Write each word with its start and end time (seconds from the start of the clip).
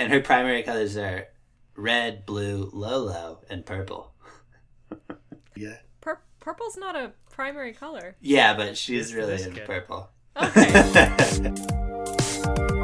And 0.00 0.10
her 0.10 0.20
primary 0.20 0.62
colors 0.62 0.96
are 0.96 1.26
red, 1.76 2.24
blue, 2.24 2.70
Lolo, 2.72 3.42
and 3.50 3.66
purple. 3.66 4.14
Yeah. 5.54 5.76
Pur- 6.00 6.22
purple's 6.40 6.78
not 6.78 6.96
a 6.96 7.12
primary 7.30 7.74
color. 7.74 8.16
Yeah, 8.20 8.54
but 8.56 8.78
she's 8.78 9.08
This- 9.08 9.14
really 9.14 9.36
this 9.36 9.46
into 9.46 9.60
purple. 9.60 10.08
Okay. 10.42 11.52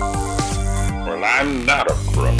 Well, 0.00 1.24
I'm 1.24 1.66
not 1.66 1.90
a 1.90 1.94
crook. 2.12 2.38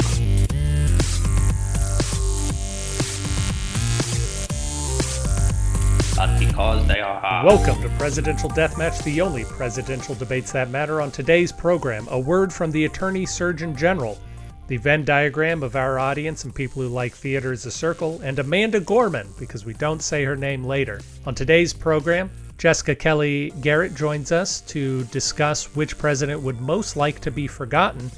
Because 6.61 6.87
they 6.87 6.99
are 6.99 7.19
hard. 7.19 7.45
Welcome 7.47 7.81
to 7.81 7.89
Presidential 7.97 8.47
Deathmatch, 8.47 9.03
the 9.03 9.19
only 9.19 9.45
presidential 9.45 10.13
debates 10.13 10.51
that 10.51 10.69
matter. 10.69 11.01
On 11.01 11.09
today's 11.09 11.51
program, 11.51 12.07
a 12.11 12.19
word 12.19 12.53
from 12.53 12.69
the 12.69 12.85
Attorney 12.85 13.25
Surgeon 13.25 13.75
General, 13.75 14.19
the 14.67 14.77
Venn 14.77 15.03
diagram 15.03 15.63
of 15.63 15.75
our 15.75 15.97
audience 15.97 16.43
and 16.43 16.53
people 16.53 16.83
who 16.83 16.87
like 16.87 17.13
theater 17.13 17.51
is 17.51 17.65
a 17.65 17.71
circle, 17.71 18.21
and 18.23 18.37
Amanda 18.37 18.79
Gorman, 18.79 19.27
because 19.39 19.65
we 19.65 19.73
don't 19.73 20.03
say 20.03 20.23
her 20.23 20.35
name 20.35 20.63
later. 20.63 21.01
On 21.25 21.33
today's 21.33 21.73
program, 21.73 22.29
Jessica 22.59 22.93
Kelly 22.93 23.51
Garrett 23.61 23.95
joins 23.95 24.31
us 24.31 24.61
to 24.61 25.03
discuss 25.05 25.75
which 25.75 25.97
president 25.97 26.41
would 26.41 26.61
most 26.61 26.95
like 26.95 27.19
to 27.21 27.31
be 27.31 27.47
forgotten. 27.47 28.11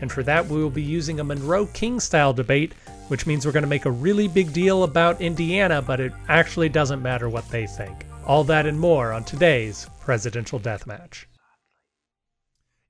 And 0.00 0.12
for 0.12 0.22
that, 0.22 0.46
we 0.46 0.62
will 0.62 0.70
be 0.70 0.82
using 0.82 1.18
a 1.18 1.24
Monroe 1.24 1.66
King 1.66 1.98
style 1.98 2.32
debate, 2.32 2.74
which 3.08 3.26
means 3.26 3.44
we're 3.44 3.52
going 3.52 3.62
to 3.62 3.68
make 3.68 3.86
a 3.86 3.90
really 3.90 4.28
big 4.28 4.52
deal 4.52 4.84
about 4.84 5.20
Indiana, 5.20 5.82
but 5.82 6.00
it 6.00 6.12
actually 6.28 6.68
doesn't 6.68 7.02
matter 7.02 7.28
what 7.28 7.48
they 7.50 7.66
think. 7.66 8.04
All 8.26 8.44
that 8.44 8.66
and 8.66 8.78
more 8.78 9.12
on 9.12 9.24
today's 9.24 9.88
presidential 10.00 10.60
deathmatch. 10.60 11.24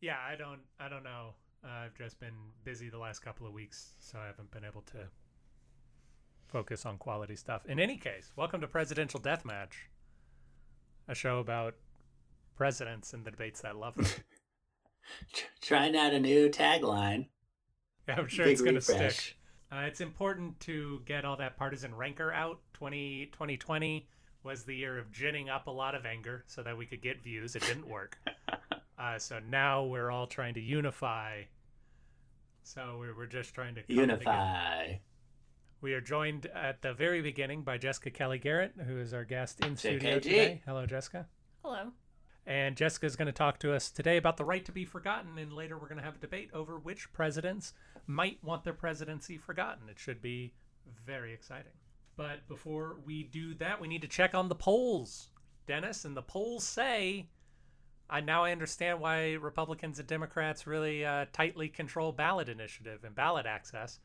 Yeah, 0.00 0.16
I 0.24 0.36
don't, 0.36 0.60
I 0.78 0.88
don't 0.88 1.04
know. 1.04 1.34
Uh, 1.64 1.84
I've 1.84 1.94
just 1.96 2.20
been 2.20 2.34
busy 2.64 2.88
the 2.88 2.98
last 2.98 3.20
couple 3.20 3.46
of 3.46 3.52
weeks, 3.52 3.92
so 4.00 4.18
I 4.18 4.26
haven't 4.26 4.50
been 4.50 4.64
able 4.64 4.82
to 4.82 4.98
focus 6.46 6.86
on 6.86 6.98
quality 6.98 7.36
stuff. 7.36 7.66
In 7.66 7.78
any 7.78 7.96
case, 7.96 8.32
welcome 8.36 8.60
to 8.60 8.66
Presidential 8.68 9.20
Deathmatch, 9.20 9.72
a 11.08 11.14
show 11.14 11.38
about 11.38 11.74
presidents 12.56 13.12
and 13.12 13.24
the 13.24 13.30
debates 13.30 13.60
that 13.60 13.76
love 13.76 13.94
them. 13.94 14.06
Trying 15.62 15.96
out 15.96 16.12
a 16.12 16.20
new 16.20 16.48
tagline. 16.48 17.26
Yeah, 18.08 18.16
I'm 18.18 18.28
sure 18.28 18.46
Big 18.46 18.52
it's 18.52 18.62
going 18.62 18.74
to 18.74 18.80
stick. 18.80 19.37
Uh, 19.70 19.80
it's 19.80 20.00
important 20.00 20.58
to 20.60 21.02
get 21.04 21.24
all 21.24 21.36
that 21.36 21.56
partisan 21.56 21.94
rancor 21.94 22.32
out. 22.32 22.58
20, 22.74 23.26
2020 23.32 24.08
was 24.42 24.64
the 24.64 24.74
year 24.74 24.98
of 24.98 25.12
ginning 25.12 25.50
up 25.50 25.66
a 25.66 25.70
lot 25.70 25.94
of 25.94 26.06
anger 26.06 26.44
so 26.46 26.62
that 26.62 26.76
we 26.76 26.86
could 26.86 27.02
get 27.02 27.22
views. 27.22 27.54
It 27.54 27.62
didn't 27.62 27.86
work. 27.86 28.16
uh, 28.98 29.18
so 29.18 29.40
now 29.50 29.84
we're 29.84 30.10
all 30.10 30.26
trying 30.26 30.54
to 30.54 30.60
unify. 30.60 31.42
So 32.62 32.96
we're, 32.98 33.14
we're 33.14 33.26
just 33.26 33.54
trying 33.54 33.74
to. 33.74 33.82
Unify. 33.88 34.94
We 35.80 35.92
are 35.92 36.00
joined 36.00 36.46
at 36.46 36.80
the 36.80 36.94
very 36.94 37.20
beginning 37.20 37.62
by 37.62 37.78
Jessica 37.78 38.10
Kelly 38.10 38.38
Garrett, 38.38 38.72
who 38.86 38.98
is 38.98 39.12
our 39.12 39.24
guest 39.24 39.64
in 39.64 39.76
studio 39.76 40.16
JKG. 40.16 40.22
today. 40.22 40.62
Hello, 40.66 40.86
Jessica. 40.86 41.26
Hello. 41.62 41.92
And 42.46 42.74
Jessica 42.74 43.04
is 43.04 43.16
going 43.16 43.26
to 43.26 43.32
talk 43.32 43.58
to 43.60 43.74
us 43.74 43.90
today 43.90 44.16
about 44.16 44.38
the 44.38 44.44
right 44.44 44.64
to 44.64 44.72
be 44.72 44.86
forgotten. 44.86 45.38
And 45.38 45.52
later, 45.52 45.78
we're 45.78 45.88
going 45.88 45.98
to 45.98 46.04
have 46.04 46.16
a 46.16 46.18
debate 46.18 46.50
over 46.54 46.78
which 46.78 47.12
presidents 47.12 47.74
might 48.08 48.42
want 48.42 48.64
their 48.64 48.72
presidency 48.72 49.36
forgotten. 49.36 49.88
It 49.88 49.98
should 49.98 50.20
be 50.20 50.54
very 51.06 51.32
exciting. 51.32 51.72
But 52.16 52.48
before 52.48 52.96
we 53.04 53.22
do 53.22 53.54
that, 53.54 53.80
we 53.80 53.86
need 53.86 54.02
to 54.02 54.08
check 54.08 54.34
on 54.34 54.48
the 54.48 54.54
polls, 54.54 55.28
Dennis. 55.66 56.04
And 56.04 56.16
the 56.16 56.22
polls 56.22 56.64
say, 56.64 57.28
I 58.10 58.20
now 58.20 58.44
I 58.44 58.50
understand 58.50 59.00
why 59.00 59.34
Republicans 59.34 59.98
and 59.98 60.08
Democrats 60.08 60.66
really 60.66 61.04
uh, 61.04 61.26
tightly 61.32 61.68
control 61.68 62.10
ballot 62.10 62.48
initiative 62.48 63.04
and 63.04 63.14
ballot 63.14 63.46
access, 63.46 64.00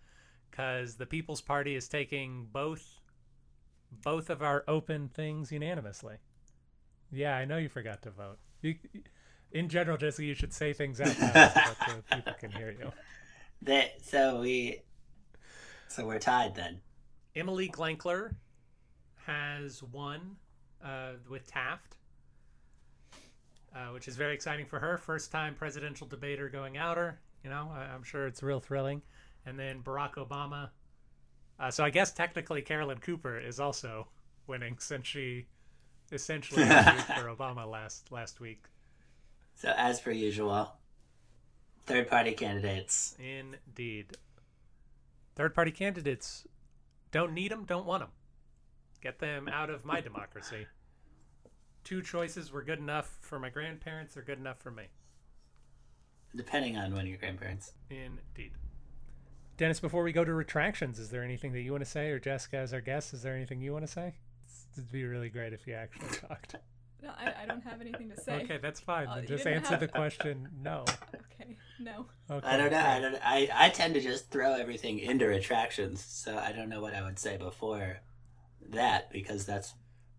because 0.51 0.95
the 0.95 1.05
People's 1.05 1.41
Party 1.41 1.75
is 1.75 1.87
taking 1.87 2.47
both 2.51 2.99
both 4.03 4.29
of 4.29 4.41
our 4.41 4.63
open 4.67 5.07
things 5.07 5.51
unanimously. 5.51 6.17
Yeah, 7.11 7.37
I 7.37 7.45
know 7.45 7.57
you 7.57 7.69
forgot 7.69 8.01
to 8.03 8.11
vote. 8.11 8.39
You, 8.61 8.75
in 9.51 9.69
general, 9.69 9.97
Jessica, 9.97 10.25
you 10.25 10.33
should 10.33 10.53
say 10.53 10.73
things 10.73 10.99
out 10.99 11.19
loud 11.19 11.51
so 11.87 11.93
that 11.93 12.09
people 12.09 12.33
can 12.39 12.51
hear 12.51 12.71
you. 12.71 12.91
That 13.63 14.03
so 14.03 14.41
we 14.41 14.81
so 15.87 16.05
we're 16.05 16.19
tied 16.19 16.55
then. 16.55 16.81
Emily 17.33 17.69
Glankler 17.69 18.35
has 19.25 19.81
won 19.81 20.35
uh, 20.83 21.13
with 21.29 21.47
Taft, 21.47 21.95
uh, 23.73 23.87
which 23.93 24.09
is 24.09 24.17
very 24.17 24.33
exciting 24.33 24.65
for 24.65 24.79
her. 24.79 24.97
First 24.97 25.31
time 25.31 25.55
presidential 25.55 26.05
debater 26.05 26.49
going 26.49 26.77
outer. 26.77 27.21
You 27.41 27.49
know, 27.49 27.71
I, 27.73 27.83
I'm 27.93 28.03
sure 28.03 28.27
it's 28.27 28.43
real 28.43 28.59
thrilling. 28.59 29.01
And 29.45 29.57
then 29.57 29.81
Barack 29.81 30.15
Obama. 30.15 30.69
Uh, 31.57 31.71
so 31.71 31.85
I 31.85 31.89
guess 31.89 32.11
technically 32.11 32.61
Carolyn 32.61 32.97
Cooper 32.97 33.39
is 33.39 33.61
also 33.61 34.07
winning 34.45 34.75
since 34.79 35.07
she 35.07 35.45
essentially 36.11 36.63
for 36.65 37.33
Obama 37.33 37.65
last 37.69 38.11
last 38.11 38.41
week. 38.41 38.65
So 39.55 39.73
as 39.77 40.01
per 40.01 40.11
usual, 40.11 40.73
third 41.85 42.09
party 42.09 42.33
candidates. 42.33 43.15
Indeed. 43.19 44.17
Third 45.35 45.53
party 45.55 45.71
candidates 45.71 46.47
don't 47.11 47.33
need 47.33 47.51
them, 47.51 47.65
don't 47.65 47.85
want 47.85 48.01
them. 48.01 48.09
Get 49.01 49.19
them 49.19 49.47
out 49.47 49.69
of 49.69 49.83
my 49.85 50.01
democracy. 50.01 50.67
Two 51.83 52.01
choices 52.01 52.51
were 52.51 52.63
good 52.63 52.79
enough 52.79 53.17
for 53.21 53.39
my 53.39 53.49
grandparents, 53.49 54.13
they're 54.13 54.23
good 54.23 54.39
enough 54.39 54.59
for 54.59 54.71
me. 54.71 54.85
Depending 56.35 56.77
on 56.77 56.93
when 56.93 57.05
your 57.05 57.17
grandparents. 57.17 57.73
Indeed. 57.89 58.53
Dennis, 59.57 59.79
before 59.79 60.01
we 60.01 60.11
go 60.11 60.25
to 60.25 60.33
retractions, 60.33 60.97
is 60.97 61.09
there 61.09 61.23
anything 61.23 61.51
that 61.53 61.61
you 61.61 61.71
want 61.71 61.83
to 61.83 61.89
say, 61.89 62.09
or 62.09 62.19
Jessica 62.19 62.57
as 62.57 62.73
our 62.73 62.81
guest, 62.81 63.13
is 63.13 63.21
there 63.21 63.35
anything 63.35 63.61
you 63.61 63.71
want 63.71 63.85
to 63.85 63.91
say? 63.91 64.15
It'd 64.75 64.91
be 64.91 65.03
really 65.05 65.29
great 65.29 65.53
if 65.53 65.67
you 65.67 65.73
actually 65.75 66.07
talked. 66.27 66.55
No, 67.03 67.09
I, 67.09 67.43
I 67.43 67.45
don't 67.45 67.63
have 67.63 67.81
anything 67.81 68.09
to 68.09 68.19
say. 68.19 68.41
Okay, 68.43 68.57
that's 68.57 68.79
fine. 68.79 69.07
Then 69.07 69.25
uh, 69.25 69.27
just 69.27 69.45
answer 69.45 69.71
have- 69.71 69.79
the 69.81 69.87
question. 69.87 70.49
No. 70.61 70.85
Okay. 71.41 71.57
No. 71.79 72.05
Okay. 72.29 72.47
I 72.47 72.57
don't 72.57 72.71
know. 72.71 72.79
I 72.85 72.99
don't. 72.99 73.15
I 73.23 73.49
I 73.53 73.69
tend 73.69 73.93
to 73.95 74.01
just 74.01 74.29
throw 74.29 74.53
everything 74.53 74.99
into 74.99 75.25
retractions, 75.25 76.03
so 76.03 76.37
I 76.37 76.51
don't 76.51 76.69
know 76.69 76.81
what 76.81 76.93
I 76.93 77.01
would 77.01 77.19
say 77.19 77.37
before 77.37 77.99
that 78.69 79.11
because 79.11 79.45
that's 79.45 79.73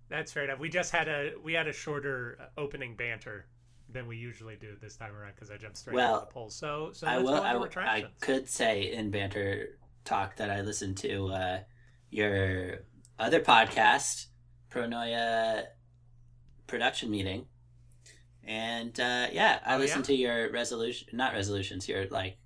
That's 0.08 0.32
fair 0.32 0.44
enough. 0.44 0.58
We 0.58 0.68
just 0.68 0.92
had 0.92 1.08
a 1.08 1.32
we 1.42 1.52
had 1.54 1.66
a 1.68 1.72
shorter 1.72 2.38
uh, 2.40 2.60
opening 2.60 2.96
banter 2.96 3.46
than 3.88 4.06
we 4.06 4.16
usually 4.16 4.56
do 4.56 4.76
this 4.80 4.96
time 4.96 5.14
around 5.14 5.32
because 5.34 5.50
I 5.50 5.56
jumped 5.56 5.78
straight 5.78 5.94
Well, 5.94 6.14
into 6.16 6.26
the 6.26 6.32
polls. 6.32 6.56
So 6.56 6.90
so 6.92 7.06
I 7.06 7.16
let's 7.16 7.28
will. 7.28 7.42
I, 7.42 7.52
to 7.52 7.58
will- 7.58 7.68
I 7.76 8.04
could 8.20 8.48
say 8.48 8.92
in 8.92 9.10
banter 9.10 9.78
talk 10.04 10.36
that 10.36 10.50
I 10.50 10.60
listened 10.62 10.96
to 10.98 11.28
uh, 11.28 11.58
your 12.10 12.80
other 13.18 13.40
podcast, 13.40 14.26
Pronoia 14.70 15.64
production 16.66 17.10
meeting, 17.10 17.46
and 18.46 18.98
uh, 19.00 19.28
yeah, 19.32 19.60
I 19.64 19.74
Oh, 19.74 19.78
listened 19.78 20.04
yeah? 20.08 20.14
to 20.14 20.20
your 20.20 20.50
resolution, 20.52 21.08
not 21.12 21.32
resolutions, 21.32 21.88
your 21.88 22.06
like 22.08 22.36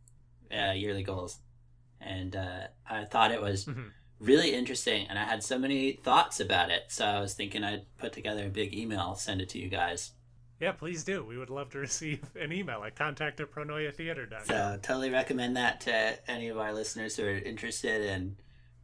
uh, 0.52 0.72
yearly 0.72 1.02
goals, 1.02 1.38
and 2.00 2.34
uh, 2.36 2.68
I 2.88 3.04
thought 3.04 3.32
it 3.32 3.42
was 3.42 3.64
Mhm. 3.66 3.90
really 4.20 4.54
interesting, 4.54 5.06
and 5.08 5.18
I 5.18 5.24
had 5.24 5.42
so 5.42 5.58
many 5.58 5.92
thoughts 5.92 6.40
about 6.40 6.70
it. 6.70 6.84
So 6.88 7.04
I 7.04 7.20
was 7.20 7.34
thinking 7.34 7.64
I'd 7.64 7.86
put 7.98 8.12
together 8.12 8.46
a 8.46 8.50
big 8.50 8.74
email, 8.74 9.14
send 9.14 9.40
it 9.40 9.48
to 9.50 9.58
you 9.58 9.68
guys. 9.68 10.12
Yeah, 10.60 10.72
please 10.72 11.04
do. 11.04 11.24
We 11.24 11.38
would 11.38 11.50
love 11.50 11.70
to 11.70 11.78
receive 11.88 12.24
an 12.34 12.52
email 12.52 12.82
at 12.84 12.96
contact 12.96 13.40
at 13.40 13.50
pronoiatheater.com. 13.52 14.46
So 14.46 14.78
totally 14.82 15.10
recommend 15.10 15.56
that 15.56 15.80
to 15.82 16.30
any 16.30 16.48
of 16.48 16.58
our 16.58 16.72
listeners 16.72 17.16
who 17.16 17.24
are 17.24 17.30
interested 17.38 18.02
in 18.02 18.36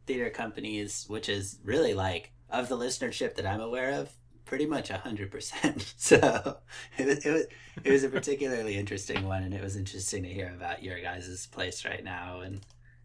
theater 0.05 0.29
companies, 0.29 1.05
which 1.09 1.27
is 1.27 1.59
really 1.63 1.93
like 1.93 2.31
of 2.49 2.69
the 2.69 2.77
listenership 2.77 3.35
that 3.35 3.45
I'm 3.45 3.59
aware 3.59 3.91
of, 3.99 4.11
pretty 4.45 4.65
much 4.65 4.89
hundred 4.89 5.31
percent. 5.31 5.93
So 5.97 6.57
it 6.97 7.05
was, 7.05 7.25
it 7.25 7.31
was 7.31 7.45
it 7.83 7.91
was 7.91 8.03
a 8.03 8.09
particularly 8.09 8.77
interesting 8.77 9.27
one, 9.27 9.43
and 9.43 9.53
it 9.53 9.61
was 9.61 9.75
interesting 9.75 10.23
to 10.23 10.29
hear 10.29 10.53
about 10.55 10.83
your 10.83 10.99
guys' 10.99 11.47
place 11.47 11.83
right 11.83 12.03
now 12.03 12.41
and 12.41 12.61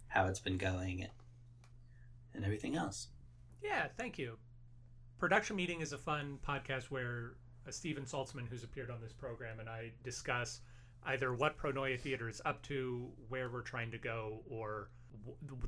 how 0.08 0.26
it's 0.26 0.40
been 0.40 0.58
going 0.58 1.02
and, 1.02 1.10
and 2.34 2.44
everything 2.44 2.76
else. 2.76 3.08
Yeah, 3.62 3.86
thank 3.96 4.18
you. 4.18 4.36
Production 5.18 5.56
Meeting 5.56 5.80
is 5.80 5.92
a 5.92 5.98
fun 5.98 6.38
podcast 6.46 6.84
where 6.84 7.32
uh, 7.66 7.70
Steven 7.70 8.04
Saltzman, 8.04 8.48
who's 8.48 8.64
appeared 8.64 8.90
on 8.90 9.00
this 9.00 9.12
program, 9.12 9.60
and 9.60 9.68
I 9.68 9.92
discuss 10.02 10.60
either 11.04 11.32
what 11.34 11.58
Pronoia 11.58 11.98
Theater 11.98 12.28
is 12.28 12.40
up 12.44 12.62
to, 12.64 13.08
where 13.28 13.50
we're 13.50 13.62
trying 13.62 13.90
to 13.90 13.98
go, 13.98 14.40
or 14.48 14.90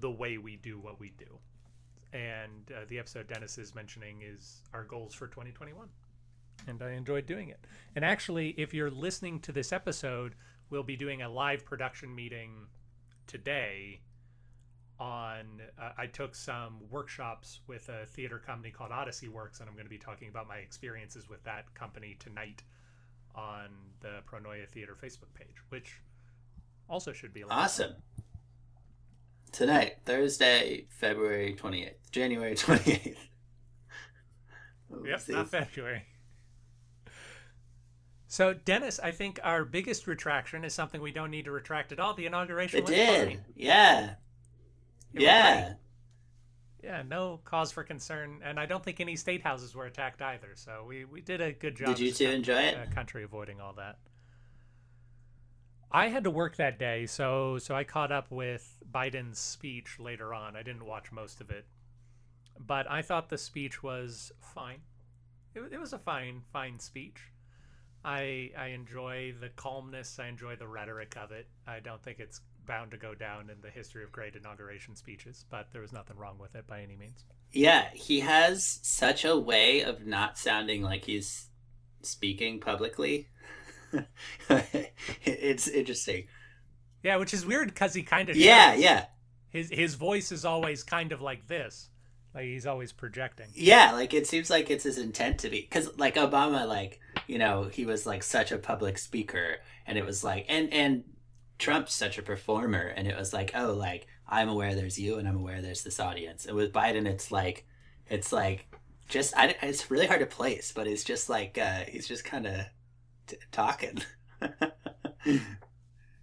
the 0.00 0.10
way 0.10 0.38
we 0.38 0.56
do 0.56 0.78
what 0.78 1.00
we 1.00 1.12
do. 1.18 1.38
And 2.12 2.70
uh, 2.70 2.84
the 2.88 2.98
episode 2.98 3.26
Dennis 3.28 3.58
is 3.58 3.74
mentioning 3.74 4.22
is 4.22 4.62
our 4.74 4.84
goals 4.84 5.14
for 5.14 5.26
2021. 5.26 5.88
And 6.66 6.82
I 6.82 6.92
enjoyed 6.92 7.26
doing 7.26 7.48
it. 7.48 7.66
And 7.96 8.04
actually, 8.04 8.50
if 8.50 8.74
you're 8.74 8.90
listening 8.90 9.40
to 9.40 9.52
this 9.52 9.72
episode, 9.72 10.34
we'll 10.70 10.82
be 10.82 10.96
doing 10.96 11.22
a 11.22 11.28
live 11.28 11.64
production 11.64 12.14
meeting 12.14 12.66
today 13.26 14.00
on 15.00 15.60
uh, 15.80 15.90
I 15.98 16.06
took 16.06 16.34
some 16.34 16.78
workshops 16.90 17.60
with 17.66 17.88
a 17.88 18.06
theater 18.06 18.38
company 18.38 18.70
called 18.70 18.92
Odyssey 18.92 19.28
Works 19.28 19.58
and 19.58 19.68
I'm 19.68 19.74
going 19.74 19.86
to 19.86 19.90
be 19.90 19.98
talking 19.98 20.28
about 20.28 20.46
my 20.46 20.56
experiences 20.56 21.28
with 21.28 21.42
that 21.44 21.72
company 21.74 22.16
tonight 22.20 22.62
on 23.34 23.68
the 24.00 24.20
Pronoia 24.30 24.68
Theater 24.68 24.96
Facebook 25.02 25.32
page, 25.34 25.56
which 25.70 26.00
also 26.88 27.12
should 27.12 27.32
be 27.32 27.40
linked. 27.40 27.54
Awesome. 27.54 27.94
Tonight, 29.52 29.98
Thursday, 30.06 30.86
February 30.88 31.54
28th, 31.60 31.94
January 32.10 32.54
28th. 32.54 33.16
Yep, 35.06 35.22
not 35.28 35.48
February. 35.48 36.02
So, 38.26 38.52
Dennis, 38.52 39.00
I 39.02 39.10
think 39.10 39.40
our 39.42 39.64
biggest 39.64 40.06
retraction 40.06 40.64
is 40.64 40.74
something 40.74 41.00
we 41.00 41.12
don't 41.12 41.30
need 41.30 41.46
to 41.46 41.50
retract 41.50 41.92
at 41.92 41.98
all. 42.00 42.12
The 42.12 42.26
inauguration 42.26 42.78
It 42.78 42.82
was 42.82 42.90
did. 42.90 43.28
fine. 43.28 43.44
Yeah. 43.56 44.10
It 45.14 45.22
yeah. 45.22 45.74
Yeah, 46.82 47.02
no 47.08 47.40
cause 47.44 47.72
for 47.72 47.84
concern, 47.84 48.40
and 48.44 48.60
I 48.60 48.66
don't 48.66 48.84
think 48.84 49.00
any 49.00 49.16
state 49.16 49.42
houses 49.42 49.74
were 49.74 49.86
attacked 49.86 50.20
either. 50.20 50.50
So 50.56 50.84
we, 50.86 51.06
we 51.06 51.22
did 51.22 51.40
a 51.40 51.52
good 51.52 51.76
job. 51.76 51.88
Did 51.88 52.00
you 52.00 52.12
two 52.12 52.28
enjoy 52.28 52.58
it? 52.58 52.76
uh, 52.76 52.92
country 52.94 53.22
avoiding 53.24 53.62
all 53.62 53.72
that. 53.74 53.96
I 55.92 56.08
had 56.08 56.24
to 56.24 56.30
work 56.30 56.56
that 56.56 56.78
day, 56.78 57.06
so 57.06 57.58
so 57.58 57.74
I 57.74 57.84
caught 57.84 58.10
up 58.10 58.30
with 58.30 58.78
Biden's 58.90 59.38
speech 59.38 59.98
later 60.00 60.32
on. 60.32 60.56
I 60.56 60.62
didn't 60.62 60.86
watch 60.86 61.12
most 61.12 61.40
of 61.40 61.50
it, 61.50 61.66
but 62.58 62.90
I 62.90 63.02
thought 63.02 63.28
the 63.28 63.38
speech 63.38 63.82
was 63.82 64.32
fine. 64.40 64.80
It, 65.54 65.62
it 65.72 65.78
was 65.78 65.92
a 65.92 65.98
fine 65.98 66.42
fine 66.52 66.78
speech. 66.78 67.20
I 68.04 68.50
I 68.56 68.68
enjoy 68.68 69.34
the 69.38 69.50
calmness. 69.50 70.18
I 70.18 70.28
enjoy 70.28 70.56
the 70.56 70.66
rhetoric 70.66 71.16
of 71.16 71.30
it. 71.30 71.46
I 71.66 71.80
don't 71.80 72.02
think 72.02 72.20
it's 72.20 72.40
bound 72.66 72.90
to 72.92 72.96
go 72.96 73.14
down 73.14 73.50
in 73.50 73.60
the 73.60 73.70
history 73.70 74.02
of 74.02 74.12
great 74.12 74.34
inauguration 74.34 74.96
speeches, 74.96 75.44
but 75.50 75.68
there 75.72 75.82
was 75.82 75.92
nothing 75.92 76.16
wrong 76.16 76.38
with 76.38 76.54
it 76.54 76.66
by 76.66 76.80
any 76.80 76.96
means. 76.96 77.24
Yeah, 77.50 77.88
he 77.92 78.20
has 78.20 78.80
such 78.82 79.24
a 79.24 79.36
way 79.36 79.82
of 79.82 80.06
not 80.06 80.38
sounding 80.38 80.82
like 80.82 81.04
he's 81.04 81.48
speaking 82.02 82.60
publicly. 82.60 83.28
it's 85.24 85.68
interesting. 85.68 86.26
Yeah, 87.02 87.16
which 87.16 87.34
is 87.34 87.44
weird 87.44 87.68
because 87.68 87.94
he 87.94 88.02
kind 88.02 88.28
of 88.28 88.36
Yeah, 88.36 88.74
yeah. 88.74 89.06
His 89.50 89.70
his 89.70 89.94
voice 89.94 90.32
is 90.32 90.44
always 90.44 90.82
kind 90.82 91.12
of 91.12 91.20
like 91.20 91.46
this, 91.46 91.90
like 92.34 92.44
he's 92.44 92.66
always 92.66 92.92
projecting. 92.92 93.48
Yeah, 93.54 93.92
like 93.92 94.14
it 94.14 94.26
seems 94.26 94.48
like 94.48 94.70
it's 94.70 94.84
his 94.84 94.98
intent 94.98 95.38
to 95.40 95.50
be 95.50 95.62
cuz 95.62 95.98
like 95.98 96.14
Obama 96.14 96.66
like, 96.66 97.00
you 97.26 97.38
know, 97.38 97.64
he 97.64 97.84
was 97.84 98.06
like 98.06 98.22
such 98.22 98.52
a 98.52 98.58
public 98.58 98.98
speaker 98.98 99.58
and 99.86 99.98
it 99.98 100.06
was 100.06 100.24
like 100.24 100.46
and 100.48 100.72
and 100.72 101.04
Trump's 101.58 101.92
such 101.94 102.18
a 102.18 102.22
performer 102.22 102.86
and 102.96 103.06
it 103.06 103.16
was 103.16 103.32
like, 103.32 103.52
oh, 103.54 103.72
like 103.72 104.06
I'm 104.26 104.48
aware 104.48 104.74
there's 104.74 104.98
you 104.98 105.18
and 105.18 105.28
I'm 105.28 105.36
aware 105.36 105.60
there's 105.60 105.82
this 105.82 106.00
audience. 106.00 106.46
And 106.46 106.56
with 106.56 106.72
Biden 106.72 107.06
it's 107.06 107.30
like 107.30 107.66
it's 108.08 108.32
like 108.32 108.74
just 109.08 109.36
I, 109.36 109.54
it's 109.60 109.90
really 109.90 110.06
hard 110.06 110.20
to 110.20 110.26
place, 110.26 110.72
but 110.72 110.86
it's 110.86 111.04
just 111.04 111.28
like 111.28 111.58
uh 111.58 111.80
he's 111.88 112.08
just 112.08 112.24
kind 112.24 112.46
of 112.46 112.64
t- 113.26 113.36
talking. 113.50 114.02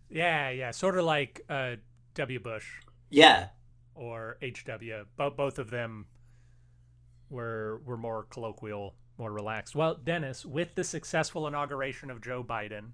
Yeah, 0.09 0.49
yeah, 0.49 0.71
sort 0.71 0.97
of 0.97 1.05
like 1.05 1.41
uh, 1.49 1.75
W. 2.15 2.39
Bush 2.39 2.67
yeah. 3.09 3.49
or 3.93 4.37
H.W. 4.41 5.05
Both 5.15 5.37
both 5.37 5.59
of 5.59 5.69
them 5.69 6.07
were 7.29 7.81
were 7.85 7.97
more 7.97 8.23
colloquial, 8.23 8.95
more 9.17 9.31
relaxed. 9.31 9.75
Well, 9.75 9.95
Dennis, 9.95 10.45
with 10.45 10.73
the 10.75 10.83
successful 10.83 11.47
inauguration 11.47 12.09
of 12.09 12.21
Joe 12.21 12.43
Biden, 12.43 12.93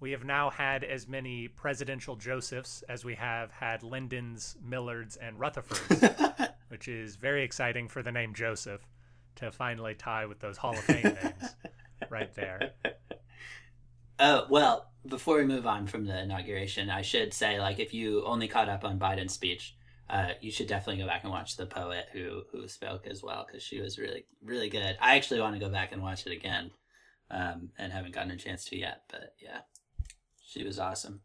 we 0.00 0.12
have 0.12 0.24
now 0.24 0.48
had 0.48 0.84
as 0.84 1.06
many 1.06 1.48
presidential 1.48 2.16
Josephs 2.16 2.82
as 2.88 3.04
we 3.04 3.14
have 3.14 3.50
had 3.50 3.82
Lyndons, 3.82 4.56
Millards, 4.66 5.18
and 5.20 5.38
Rutherfords, 5.38 6.50
which 6.68 6.88
is 6.88 7.16
very 7.16 7.44
exciting 7.44 7.88
for 7.88 8.02
the 8.02 8.12
name 8.12 8.32
Joseph 8.32 8.86
to 9.36 9.52
finally 9.52 9.94
tie 9.94 10.24
with 10.24 10.40
those 10.40 10.56
Hall 10.56 10.72
of 10.72 10.84
Fame 10.84 11.02
names 11.22 11.56
right 12.08 12.34
there. 12.34 12.72
Oh, 14.18 14.46
well, 14.48 14.90
before 15.06 15.36
we 15.36 15.44
move 15.44 15.66
on 15.66 15.86
from 15.86 16.04
the 16.04 16.18
inauguration, 16.22 16.88
I 16.88 17.02
should 17.02 17.34
say, 17.34 17.60
like, 17.60 17.78
if 17.78 17.92
you 17.92 18.24
only 18.24 18.48
caught 18.48 18.68
up 18.68 18.84
on 18.84 18.98
Biden's 18.98 19.34
speech, 19.34 19.76
uh, 20.08 20.30
you 20.40 20.50
should 20.50 20.66
definitely 20.66 21.02
go 21.02 21.08
back 21.08 21.24
and 21.24 21.32
watch 21.32 21.56
the 21.56 21.66
poet 21.66 22.06
who 22.12 22.42
who 22.52 22.68
spoke 22.68 23.06
as 23.06 23.22
well 23.22 23.46
because 23.46 23.62
she 23.62 23.80
was 23.80 23.98
really 23.98 24.26
really 24.42 24.68
good. 24.68 24.96
I 25.00 25.16
actually 25.16 25.40
want 25.40 25.54
to 25.54 25.60
go 25.60 25.70
back 25.70 25.92
and 25.92 26.02
watch 26.02 26.26
it 26.26 26.32
again, 26.32 26.70
um, 27.30 27.70
and 27.78 27.92
haven't 27.92 28.14
gotten 28.14 28.30
a 28.30 28.36
chance 28.36 28.64
to 28.66 28.76
yet. 28.76 29.02
But 29.10 29.34
yeah, 29.42 29.60
she 30.44 30.62
was 30.64 30.78
awesome. 30.78 31.22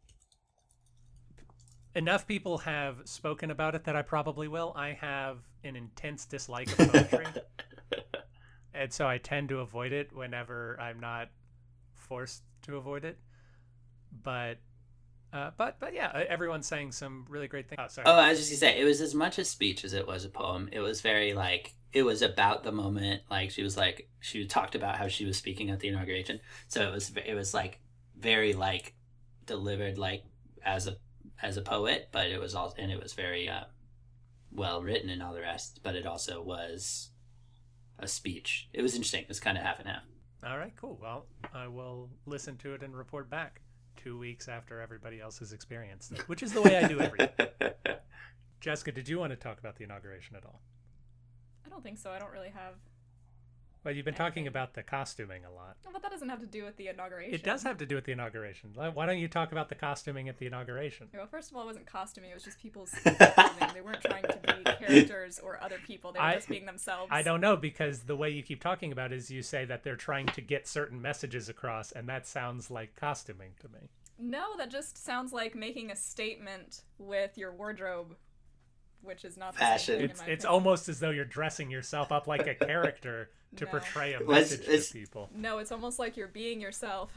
enough 1.94 2.26
people 2.26 2.58
have 2.58 2.98
spoken 3.04 3.50
about 3.50 3.74
it 3.74 3.84
that 3.84 3.96
I 3.96 4.02
probably 4.02 4.48
will. 4.48 4.72
I 4.76 4.92
have 5.00 5.38
an 5.64 5.76
intense 5.76 6.24
dislike 6.24 6.70
of 6.78 6.92
poetry. 6.92 7.26
and 8.74 8.92
so 8.92 9.06
I 9.06 9.18
tend 9.18 9.48
to 9.50 9.58
avoid 9.58 9.92
it 9.92 10.14
whenever 10.14 10.78
I'm 10.80 11.00
not 11.00 11.28
forced 12.10 12.42
to 12.62 12.76
avoid 12.76 13.04
it. 13.04 13.18
But 14.22 14.58
uh, 15.32 15.52
but 15.56 15.78
but 15.78 15.94
yeah, 15.94 16.24
everyone's 16.28 16.66
saying 16.66 16.92
some 16.92 17.24
really 17.30 17.46
great 17.46 17.68
things. 17.68 17.80
Oh, 17.82 17.88
sorry. 17.88 18.04
Oh, 18.06 18.16
I 18.16 18.30
was 18.30 18.38
just 18.38 18.50
gonna 18.50 18.72
say, 18.72 18.80
it 18.80 18.84
was 18.84 19.00
as 19.00 19.14
much 19.14 19.38
a 19.38 19.44
speech 19.44 19.84
as 19.84 19.94
it 19.94 20.06
was 20.06 20.24
a 20.24 20.28
poem. 20.28 20.68
It 20.72 20.80
was 20.80 21.00
very 21.00 21.32
like 21.32 21.74
it 21.92 22.02
was 22.02 22.20
about 22.20 22.64
the 22.64 22.72
moment. 22.72 23.22
Like 23.30 23.50
she 23.50 23.62
was 23.62 23.76
like 23.76 24.08
she 24.18 24.44
talked 24.46 24.74
about 24.74 24.96
how 24.96 25.06
she 25.06 25.24
was 25.24 25.38
speaking 25.38 25.70
at 25.70 25.78
the 25.78 25.88
inauguration. 25.88 26.40
So 26.66 26.82
it 26.82 26.92
was 26.92 27.12
it 27.24 27.34
was 27.34 27.54
like 27.54 27.80
very 28.18 28.52
like 28.52 28.94
delivered 29.46 29.96
like 29.96 30.24
as 30.64 30.88
a 30.88 30.96
as 31.40 31.56
a 31.56 31.62
poet, 31.62 32.08
but 32.10 32.26
it 32.26 32.40
was 32.40 32.56
all 32.56 32.74
and 32.76 32.90
it 32.90 33.00
was 33.00 33.12
very 33.12 33.48
uh, 33.48 33.64
well 34.50 34.82
written 34.82 35.10
and 35.10 35.22
all 35.22 35.32
the 35.32 35.40
rest. 35.40 35.78
But 35.84 35.94
it 35.94 36.06
also 36.06 36.42
was 36.42 37.10
a 38.00 38.08
speech. 38.08 38.68
It 38.72 38.82
was 38.82 38.96
interesting. 38.96 39.22
It 39.22 39.28
was 39.28 39.38
kind 39.38 39.56
of 39.56 39.62
half 39.62 39.78
and 39.78 39.88
half. 39.88 40.02
All 40.46 40.56
right, 40.56 40.72
cool. 40.76 40.98
Well, 41.00 41.26
I 41.52 41.66
will 41.66 42.08
listen 42.26 42.56
to 42.58 42.72
it 42.72 42.82
and 42.82 42.96
report 42.96 43.28
back 43.28 43.60
two 43.96 44.18
weeks 44.18 44.48
after 44.48 44.80
everybody 44.80 45.20
else 45.20 45.38
has 45.40 45.52
experienced 45.52 46.12
it, 46.12 46.28
which 46.28 46.42
is 46.42 46.52
the 46.52 46.62
way 46.62 46.78
I 46.78 46.88
do 46.88 47.00
everything. 47.00 47.46
Jessica, 48.60 48.92
did 48.92 49.08
you 49.08 49.18
want 49.18 49.30
to 49.32 49.36
talk 49.36 49.58
about 49.58 49.76
the 49.76 49.84
inauguration 49.84 50.36
at 50.36 50.44
all? 50.44 50.60
I 51.66 51.68
don't 51.68 51.82
think 51.82 51.98
so. 51.98 52.10
I 52.10 52.18
don't 52.18 52.32
really 52.32 52.48
have. 52.50 52.74
Well, 53.82 53.94
you've 53.94 54.04
been 54.04 54.14
talking 54.14 54.46
about 54.46 54.74
the 54.74 54.82
costuming 54.82 55.44
a 55.44 55.50
lot. 55.50 55.76
But 55.90 56.02
that 56.02 56.10
doesn't 56.10 56.28
have 56.28 56.40
to 56.40 56.46
do 56.46 56.64
with 56.64 56.76
the 56.76 56.88
inauguration. 56.88 57.34
It 57.34 57.42
does 57.42 57.62
have 57.62 57.78
to 57.78 57.86
do 57.86 57.94
with 57.94 58.04
the 58.04 58.12
inauguration. 58.12 58.70
Why 58.74 58.88
why 58.90 59.06
don't 59.06 59.18
you 59.18 59.28
talk 59.28 59.52
about 59.52 59.68
the 59.70 59.74
costuming 59.74 60.28
at 60.28 60.36
the 60.38 60.46
inauguration? 60.46 61.08
Well, 61.14 61.26
first 61.26 61.50
of 61.50 61.56
all, 61.56 61.62
it 61.62 61.66
wasn't 61.66 61.86
costuming. 61.86 62.30
It 62.30 62.34
was 62.34 62.44
just 62.44 62.60
people's 62.60 62.90
clothing. 63.02 63.68
They 63.72 63.80
weren't 63.80 64.02
trying 64.02 64.24
to 64.24 64.38
be 64.42 64.64
characters 64.86 65.38
or 65.38 65.62
other 65.62 65.78
people. 65.86 66.12
They 66.12 66.18
were 66.18 66.24
I- 66.26 66.34
just 66.34 66.48
being 66.48 66.66
themselves. 66.66 67.08
I 67.10 67.22
don't 67.22 67.40
know 67.40 67.56
because 67.56 68.00
the 68.02 68.16
way 68.16 68.28
you 68.30 68.42
keep 68.42 68.60
talking 68.62 68.92
about 68.92 69.12
it 69.12 69.16
is 69.16 69.30
you 69.30 69.42
say 69.42 69.64
that 69.64 69.82
they're 69.82 69.96
trying 69.96 70.26
to 70.26 70.40
get 70.42 70.68
certain 70.68 71.00
messages 71.00 71.48
across, 71.48 71.90
and 71.92 72.08
that 72.08 72.26
sounds 72.26 72.70
like 72.70 72.94
costuming 72.96 73.52
to 73.60 73.68
me. 73.68 73.88
No, 74.18 74.56
that 74.58 74.70
just 74.70 75.02
sounds 75.02 75.32
like 75.32 75.54
making 75.54 75.90
a 75.90 75.96
statement 75.96 76.82
with 76.98 77.38
your 77.38 77.52
wardrobe, 77.52 78.14
which 79.02 79.24
is 79.24 79.36
not 79.36 79.52
the 79.54 79.58
Fashion. 79.60 79.98
same 79.98 80.08
thing, 80.08 80.10
It's 80.10 80.22
it's 80.26 80.44
almost 80.44 80.88
as 80.88 81.00
though 81.00 81.10
you're 81.10 81.24
dressing 81.24 81.70
yourself 81.70 82.12
up 82.12 82.26
like 82.26 82.46
a 82.46 82.54
character 82.66 83.30
to 83.56 83.64
No. 83.64 83.70
portray 83.70 84.14
a 84.14 84.20
message 84.22 84.60
it's- 84.62 84.88
to 84.88 84.98
people. 84.98 85.30
No, 85.34 85.58
it's 85.58 85.72
almost 85.72 85.98
like 85.98 86.16
you're 86.16 86.28
being 86.28 86.60
yourself. 86.60 87.10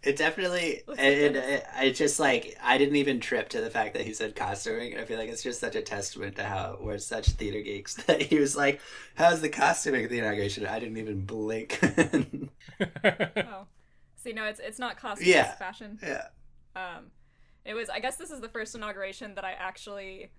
It 0.00 0.16
definitely, 0.16 0.82
Looks 0.86 1.00
it, 1.02 1.34
it, 1.34 1.66
I 1.74 1.90
just 1.90 2.20
like, 2.20 2.56
I 2.62 2.78
didn't 2.78 2.94
even 2.94 3.18
trip 3.18 3.48
to 3.48 3.60
the 3.60 3.68
fact 3.68 3.94
that 3.94 4.06
he 4.06 4.14
said 4.14 4.36
costuming. 4.36 4.96
I 4.96 5.04
feel 5.04 5.18
like 5.18 5.28
it's 5.28 5.42
just 5.42 5.58
such 5.58 5.74
a 5.74 5.82
testament 5.82 6.36
to 6.36 6.44
how 6.44 6.78
we're 6.80 6.98
such 6.98 7.30
theater 7.30 7.60
geeks 7.60 7.94
that 8.06 8.22
he 8.22 8.38
was 8.38 8.56
like, 8.56 8.80
how's 9.16 9.40
the 9.40 9.48
costuming 9.48 10.04
at 10.04 10.10
the 10.10 10.20
inauguration? 10.20 10.66
I 10.66 10.78
didn't 10.78 10.98
even 10.98 11.24
blink. 11.24 11.80
Oh, 12.80 13.66
see, 14.16 14.32
no, 14.32 14.44
it's 14.44 14.60
it's 14.60 14.78
not 14.78 14.96
costume. 14.98 15.26
Yeah. 15.28 15.50
It's 15.50 15.58
fashion. 15.58 15.98
yeah. 16.02 16.26
Um, 16.76 17.06
it 17.64 17.74
was. 17.74 17.88
I 17.88 17.98
guess 17.98 18.16
this 18.16 18.30
is 18.30 18.40
the 18.40 18.48
first 18.48 18.74
inauguration 18.76 19.34
that 19.34 19.44
I 19.44 19.52
actually 19.52 20.30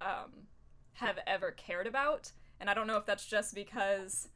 um, 0.00 0.48
have 0.94 1.18
ever 1.26 1.50
cared 1.50 1.86
about, 1.86 2.32
and 2.60 2.68
I 2.70 2.74
don't 2.74 2.86
know 2.86 2.96
if 2.96 3.06
that's 3.06 3.26
just 3.26 3.54
because 3.54 4.28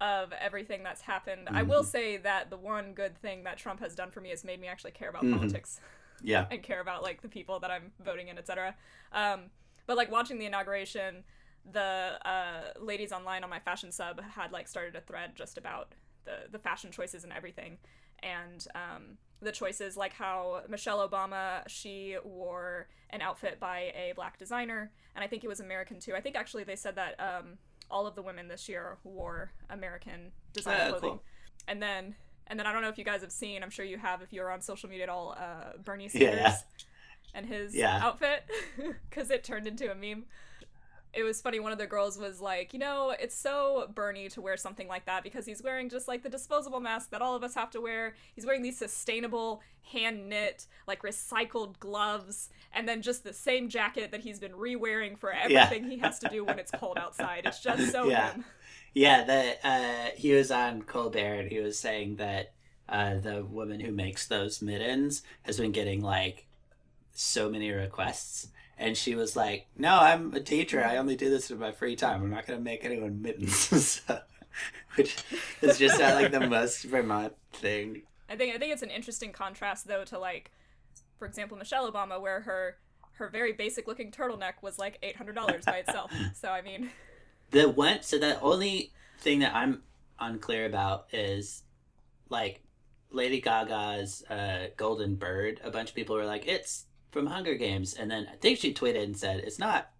of 0.00 0.32
everything 0.32 0.82
that's 0.84 1.00
happened. 1.00 1.48
I 1.52 1.62
will 1.64 1.82
say 1.82 2.18
that 2.18 2.50
the 2.50 2.56
one 2.56 2.92
good 2.94 3.18
thing 3.18 3.44
that 3.44 3.58
Trump 3.58 3.80
has 3.80 3.94
done 3.96 4.10
for 4.10 4.20
me 4.20 4.30
has 4.30 4.44
made 4.44 4.60
me 4.60 4.68
actually 4.68 4.92
care 4.92 5.08
about 5.08 5.24
Mhm. 5.24 5.32
politics 5.34 5.80
Yeah. 6.22 6.46
and 6.50 6.62
care 6.62 6.80
about 6.80 7.02
like 7.02 7.22
the 7.22 7.28
people 7.28 7.58
that 7.60 7.70
I'm 7.70 7.92
voting 8.00 8.28
in, 8.28 8.38
etc. 8.38 8.76
Um, 9.12 9.50
but 9.86 9.96
like 9.96 10.10
watching 10.10 10.38
the 10.38 10.46
inauguration, 10.46 11.24
the 11.70 12.18
uh, 12.24 12.72
ladies 12.80 13.12
online 13.12 13.42
on 13.44 13.50
my 13.50 13.58
fashion 13.60 13.90
sub 13.92 14.20
had 14.22 14.52
like 14.52 14.68
started 14.68 14.94
a 14.96 15.00
thread 15.00 15.34
just 15.34 15.58
about 15.58 15.94
the 16.24 16.48
the 16.50 16.58
fashion 16.58 16.92
choices 16.92 17.24
and 17.24 17.32
everything, 17.32 17.78
and 18.22 18.66
um, 18.74 19.18
the 19.40 19.52
choices 19.52 19.96
like 19.96 20.12
how 20.14 20.62
Michelle 20.68 21.06
Obama 21.08 21.62
she 21.68 22.16
wore 22.24 22.88
an 23.10 23.20
outfit 23.22 23.58
by 23.60 23.92
a 23.94 24.12
black 24.16 24.38
designer, 24.38 24.90
and 25.14 25.24
I 25.24 25.28
think 25.28 25.44
it 25.44 25.48
was 25.48 25.60
American 25.60 26.00
too. 26.00 26.14
I 26.14 26.20
think 26.20 26.36
actually 26.36 26.64
they 26.64 26.76
said 26.76 26.96
that 26.96 27.14
um, 27.20 27.58
all 27.90 28.06
of 28.06 28.14
the 28.14 28.22
women 28.22 28.48
this 28.48 28.68
year 28.68 28.98
wore 29.04 29.52
American 29.70 30.32
designer 30.52 30.84
Ah, 30.86 30.88
clothing, 30.90 31.10
cool. 31.10 31.22
and 31.66 31.82
then. 31.82 32.14
And 32.50 32.58
then 32.58 32.66
I 32.66 32.72
don't 32.72 32.80
know 32.80 32.88
if 32.88 32.96
you 32.96 33.04
guys 33.04 33.20
have 33.20 33.30
seen. 33.30 33.62
I'm 33.62 33.68
sure 33.68 33.84
you 33.84 33.98
have 33.98 34.22
if 34.22 34.32
you're 34.32 34.50
on 34.50 34.62
social 34.62 34.88
media 34.88 35.02
at 35.04 35.10
all. 35.10 35.36
Uh, 35.38 35.76
Bernie 35.84 36.08
Sanders 36.08 36.38
Yeah. 36.40 36.56
and 37.34 37.44
his 37.44 37.74
Yeah. 37.74 38.00
outfit 38.02 38.42
because 39.10 39.30
it 39.30 39.44
turned 39.44 39.66
into 39.66 39.92
a 39.92 39.94
meme. 39.94 40.24
It 41.18 41.24
was 41.24 41.40
funny. 41.40 41.58
One 41.58 41.72
of 41.72 41.78
the 41.78 41.86
girls 41.86 42.16
was 42.16 42.40
like, 42.40 42.72
you 42.72 42.78
know, 42.78 43.12
it's 43.18 43.34
so 43.34 43.90
Bernie 43.92 44.28
to 44.28 44.40
wear 44.40 44.56
something 44.56 44.86
like 44.86 45.06
that 45.06 45.24
because 45.24 45.44
he's 45.46 45.60
wearing 45.62 45.88
just 45.88 46.06
like 46.06 46.22
the 46.22 46.28
disposable 46.28 46.78
mask 46.78 47.10
that 47.10 47.20
all 47.20 47.34
of 47.34 47.42
us 47.42 47.56
have 47.56 47.70
to 47.72 47.80
wear. 47.80 48.14
He's 48.36 48.46
wearing 48.46 48.62
these 48.62 48.78
sustainable, 48.78 49.60
hand 49.92 50.28
knit, 50.28 50.66
like 50.86 51.02
recycled 51.02 51.80
gloves, 51.80 52.50
and 52.72 52.88
then 52.88 53.02
just 53.02 53.24
the 53.24 53.32
same 53.32 53.68
jacket 53.68 54.12
that 54.12 54.20
he's 54.20 54.38
been 54.38 54.54
re 54.54 54.76
wearing 54.76 55.16
for 55.16 55.32
everything 55.32 55.90
he 55.90 55.98
has 55.98 56.20
to 56.20 56.28
do 56.28 56.44
when 56.44 56.60
it's 56.60 56.70
cold 56.70 56.98
outside. 56.98 57.46
It's 57.46 57.60
just 57.60 57.90
so 57.90 58.08
Yeah. 58.08 58.34
him. 58.34 58.44
Yeah, 58.94 59.24
that 59.24 59.58
uh, 59.64 60.10
he 60.16 60.32
was 60.34 60.52
on 60.52 60.82
Colbert 60.82 61.40
and 61.40 61.50
he 61.50 61.58
was 61.58 61.78
saying 61.78 62.16
that 62.16 62.52
uh, 62.88 63.16
the 63.16 63.44
woman 63.44 63.80
who 63.80 63.90
makes 63.90 64.28
those 64.28 64.62
mittens 64.62 65.22
has 65.42 65.58
been 65.58 65.72
getting 65.72 66.00
like 66.00 66.46
so 67.12 67.50
many 67.50 67.70
requests. 67.72 68.48
And 68.78 68.96
she 68.96 69.14
was 69.14 69.34
like, 69.34 69.66
No, 69.76 69.98
I'm 69.98 70.32
a 70.34 70.40
teacher. 70.40 70.84
I 70.84 70.96
only 70.96 71.16
do 71.16 71.28
this 71.30 71.50
in 71.50 71.58
my 71.58 71.72
free 71.72 71.96
time. 71.96 72.22
I'm 72.22 72.30
not 72.30 72.46
going 72.46 72.58
to 72.58 72.64
make 72.64 72.84
anyone 72.84 73.20
mittens. 73.20 73.54
so, 74.06 74.20
which 74.94 75.16
is 75.62 75.78
just 75.78 76.00
uh, 76.00 76.14
like 76.14 76.30
the 76.30 76.46
most 76.48 76.84
Vermont 76.84 77.34
thing. 77.52 78.02
I 78.28 78.36
think 78.36 78.54
I 78.54 78.58
think 78.58 78.72
it's 78.72 78.82
an 78.82 78.90
interesting 78.90 79.32
contrast 79.32 79.86
though 79.86 80.04
to 80.04 80.18
like, 80.18 80.50
for 81.18 81.26
example, 81.26 81.56
Michelle 81.56 81.90
Obama, 81.90 82.20
where 82.20 82.40
her 82.42 82.76
her 83.14 83.28
very 83.28 83.52
basic 83.52 83.88
looking 83.88 84.12
turtleneck 84.12 84.54
was 84.62 84.78
like 84.78 84.98
eight 85.02 85.16
hundred 85.16 85.34
dollars 85.34 85.64
by 85.64 85.78
itself. 85.78 86.12
So 86.34 86.50
I 86.50 86.62
mean, 86.62 86.90
The 87.50 87.68
one, 87.68 88.02
so 88.02 88.18
the 88.18 88.40
only 88.40 88.92
thing 89.18 89.40
that 89.40 89.54
I'm 89.54 89.82
unclear 90.20 90.66
about 90.66 91.06
is 91.12 91.64
like 92.28 92.62
Lady 93.10 93.40
Gaga's 93.40 94.22
uh, 94.30 94.68
Golden 94.76 95.16
Bird. 95.16 95.60
A 95.64 95.70
bunch 95.70 95.88
of 95.88 95.94
people 95.96 96.14
were 96.16 96.26
like, 96.26 96.46
it's 96.46 96.84
from 97.18 97.26
Hunger 97.26 97.54
Games. 97.56 97.94
And 97.94 98.10
then 98.10 98.28
I 98.32 98.36
think 98.36 98.58
she 98.60 98.72
tweeted 98.72 99.02
and 99.02 99.16
said, 99.16 99.40
it's 99.40 99.58
not. 99.58 99.90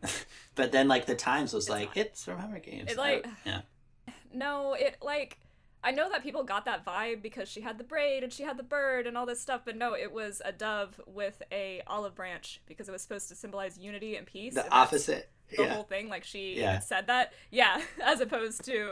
but 0.54 0.70
then, 0.72 0.86
like, 0.86 1.06
the 1.06 1.16
Times 1.16 1.52
was 1.52 1.68
like, 1.68 1.96
it's 1.96 2.24
from 2.24 2.38
Hunger 2.38 2.60
Games. 2.60 2.92
It, 2.92 2.98
oh, 2.98 3.00
like- 3.00 3.26
I- 3.26 3.30
yeah. 3.44 3.60
no, 4.32 4.74
it 4.74 4.96
like 5.02 5.38
I 5.82 5.90
know 5.92 6.08
that 6.10 6.22
people 6.22 6.42
got 6.44 6.64
that 6.66 6.84
vibe 6.84 7.22
because 7.22 7.48
she 7.48 7.60
had 7.60 7.78
the 7.78 7.84
braid 7.84 8.22
and 8.24 8.32
she 8.32 8.42
had 8.42 8.56
the 8.56 8.62
bird 8.64 9.06
and 9.06 9.16
all 9.16 9.26
this 9.26 9.40
stuff, 9.40 9.62
but 9.64 9.76
no, 9.76 9.94
it 9.94 10.12
was 10.12 10.42
a 10.44 10.50
dove 10.52 11.00
with 11.06 11.40
a 11.52 11.82
olive 11.86 12.14
branch 12.16 12.60
because 12.66 12.88
it 12.88 12.92
was 12.92 13.00
supposed 13.02 13.28
to 13.28 13.34
symbolize 13.36 13.78
unity 13.78 14.16
and 14.16 14.26
peace. 14.26 14.54
The 14.54 14.64
and 14.64 14.72
opposite. 14.72 15.30
The 15.56 15.62
Yeah. 15.62 15.74
whole 15.74 15.84
thing, 15.84 16.08
like 16.08 16.24
she 16.24 16.56
Yeah. 16.58 16.80
said 16.80 17.06
that, 17.06 17.32
yeah, 17.50 17.80
as 18.04 18.20
opposed 18.20 18.64
to 18.64 18.90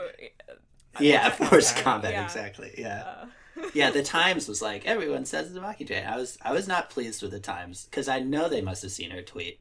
Yeah, 0.99 1.29
forced 1.29 1.77
Yeah. 1.77 1.83
combat, 1.83 2.11
Yeah. 2.11 2.23
exactly. 2.23 2.73
Yeah. 2.77 3.01
uh, 3.03 3.25
yeah, 3.73 3.91
the 3.91 4.03
Times 4.17 4.47
was 4.47 4.61
like 4.61 4.85
everyone 4.85 5.25
says 5.25 5.47
it's 5.47 5.57
a 5.57 5.59
Mockingjay. 5.61 6.07
I 6.07 6.15
was 6.17 6.37
I 6.41 6.51
was 6.53 6.67
not 6.67 6.89
pleased 6.89 7.21
with 7.21 7.31
the 7.31 7.39
Times 7.39 7.85
because 7.85 8.07
I 8.07 8.19
know 8.19 8.47
they 8.49 8.61
must 8.61 8.81
have 8.83 8.91
seen 8.91 9.11
her 9.11 9.21
tweet 9.21 9.59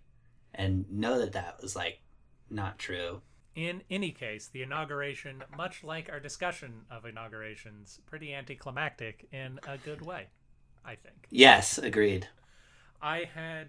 and 0.55 0.91
know 0.91 1.19
that 1.19 1.33
that 1.33 1.61
was 1.63 1.77
like 1.77 2.01
not 2.51 2.79
true. 2.79 3.23
In 3.55 3.83
any 3.91 4.11
case, 4.13 4.49
the 4.49 4.63
inauguration, 4.63 5.43
much 5.57 5.83
like 5.83 6.11
our 6.13 6.21
discussion 6.21 6.83
of 6.91 7.07
inaugurations, 7.07 8.01
pretty 8.05 8.35
anticlimactic 8.35 9.27
in 9.33 9.59
a 9.67 9.79
good 9.79 10.03
way, 10.05 10.27
I 10.85 10.95
think. 10.95 11.27
Yes, 11.31 11.79
agreed. 11.79 12.29
I 13.01 13.25
had 13.35 13.69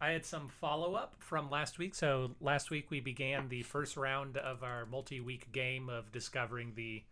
I 0.00 0.10
had 0.10 0.24
some 0.24 0.48
follow 0.48 0.94
up 0.94 1.14
from 1.18 1.50
last 1.50 1.78
week. 1.78 1.94
So 1.94 2.32
last 2.40 2.70
week 2.70 2.90
we 2.90 3.00
began 3.00 3.48
the 3.48 3.62
first 3.62 3.96
round 3.96 4.36
of 4.36 4.62
our 4.62 4.86
multi 4.86 5.20
week 5.20 5.50
game 5.52 5.88
of 5.88 6.12
discovering 6.12 6.72
the 6.74 7.02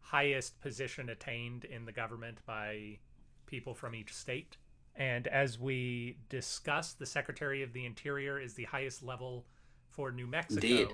highest 0.00 0.60
position 0.60 1.08
attained 1.08 1.64
in 1.64 1.84
the 1.84 1.92
government 1.92 2.38
by 2.46 2.98
people 3.46 3.74
from 3.74 3.94
each 3.94 4.12
state. 4.12 4.56
And 4.94 5.26
as 5.26 5.58
we 5.58 6.18
discussed, 6.28 6.98
the 6.98 7.06
Secretary 7.06 7.62
of 7.62 7.72
the 7.72 7.84
Interior 7.84 8.38
is 8.38 8.54
the 8.54 8.64
highest 8.64 9.02
level 9.02 9.44
for 9.88 10.12
New 10.12 10.26
Mexico 10.26 10.66
Indeed. 10.66 10.88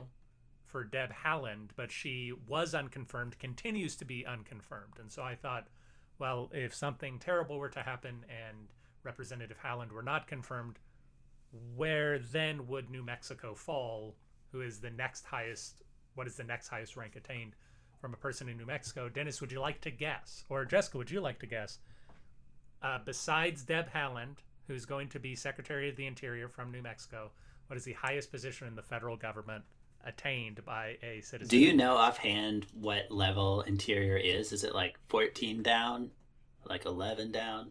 for 0.64 0.84
Deb 0.84 1.12
Haaland, 1.12 1.70
but 1.76 1.90
she 1.92 2.32
was 2.46 2.74
unconfirmed, 2.74 3.38
continues 3.38 3.96
to 3.96 4.04
be 4.04 4.24
unconfirmed. 4.24 4.94
And 4.98 5.12
so 5.12 5.22
I 5.22 5.34
thought, 5.34 5.68
well, 6.18 6.50
if 6.54 6.74
something 6.74 7.18
terrible 7.18 7.58
were 7.58 7.68
to 7.70 7.82
happen 7.82 8.24
and 8.28 8.68
Representative 9.02 9.58
Haaland 9.62 9.92
were 9.92 10.02
not 10.02 10.26
confirmed, 10.26 10.78
where 11.76 12.18
then 12.18 12.66
would 12.68 12.90
New 12.90 13.02
Mexico 13.02 13.54
fall? 13.54 14.14
Who 14.52 14.60
is 14.60 14.80
the 14.80 14.90
next 14.90 15.24
highest? 15.24 15.82
What 16.14 16.26
is 16.26 16.36
the 16.36 16.44
next 16.44 16.68
highest 16.68 16.96
rank 16.96 17.16
attained 17.16 17.54
from 18.00 18.14
a 18.14 18.16
person 18.16 18.48
in 18.48 18.56
New 18.56 18.66
Mexico? 18.66 19.08
Dennis, 19.08 19.40
would 19.40 19.52
you 19.52 19.60
like 19.60 19.80
to 19.82 19.90
guess? 19.90 20.44
Or 20.48 20.64
Jessica, 20.64 20.98
would 20.98 21.10
you 21.10 21.20
like 21.20 21.38
to 21.40 21.46
guess? 21.46 21.78
Uh, 22.82 22.98
besides 23.04 23.62
Deb 23.62 23.90
Haaland, 23.92 24.36
who's 24.66 24.86
going 24.86 25.08
to 25.10 25.18
be 25.18 25.34
Secretary 25.34 25.88
of 25.88 25.96
the 25.96 26.06
Interior 26.06 26.48
from 26.48 26.72
New 26.72 26.82
Mexico, 26.82 27.30
what 27.66 27.76
is 27.76 27.84
the 27.84 27.92
highest 27.92 28.32
position 28.32 28.66
in 28.66 28.74
the 28.74 28.82
federal 28.82 29.16
government 29.16 29.64
attained 30.04 30.64
by 30.64 30.96
a 31.02 31.20
citizen? 31.20 31.48
Do 31.48 31.58
you 31.58 31.74
know 31.74 31.96
offhand 31.96 32.66
what 32.72 33.10
level 33.10 33.62
interior 33.62 34.16
is? 34.16 34.52
Is 34.52 34.64
it 34.64 34.74
like 34.74 34.98
14 35.08 35.62
down? 35.62 36.10
Like 36.64 36.84
11 36.84 37.32
down? 37.32 37.70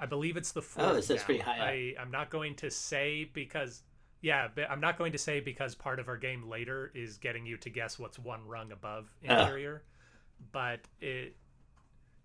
I 0.00 0.06
believe 0.06 0.36
it's 0.36 0.52
the 0.52 0.62
fourth. 0.62 0.86
Oh, 0.86 0.94
it's 0.96 1.08
down. 1.08 1.18
pretty 1.18 1.40
high. 1.40 1.94
I, 1.98 2.00
I'm 2.00 2.10
not 2.10 2.30
going 2.30 2.54
to 2.56 2.70
say 2.70 3.30
because, 3.32 3.82
yeah, 4.22 4.48
but 4.54 4.70
I'm 4.70 4.80
not 4.80 4.96
going 4.96 5.12
to 5.12 5.18
say 5.18 5.40
because 5.40 5.74
part 5.74 5.98
of 6.00 6.08
our 6.08 6.16
game 6.16 6.48
later 6.48 6.90
is 6.94 7.18
getting 7.18 7.44
you 7.44 7.56
to 7.58 7.68
guess 7.70 7.98
what's 7.98 8.18
one 8.18 8.46
rung 8.46 8.72
above 8.72 9.08
Oh. 9.28 9.32
interior, 9.34 9.82
but 10.52 10.80
it 11.00 11.36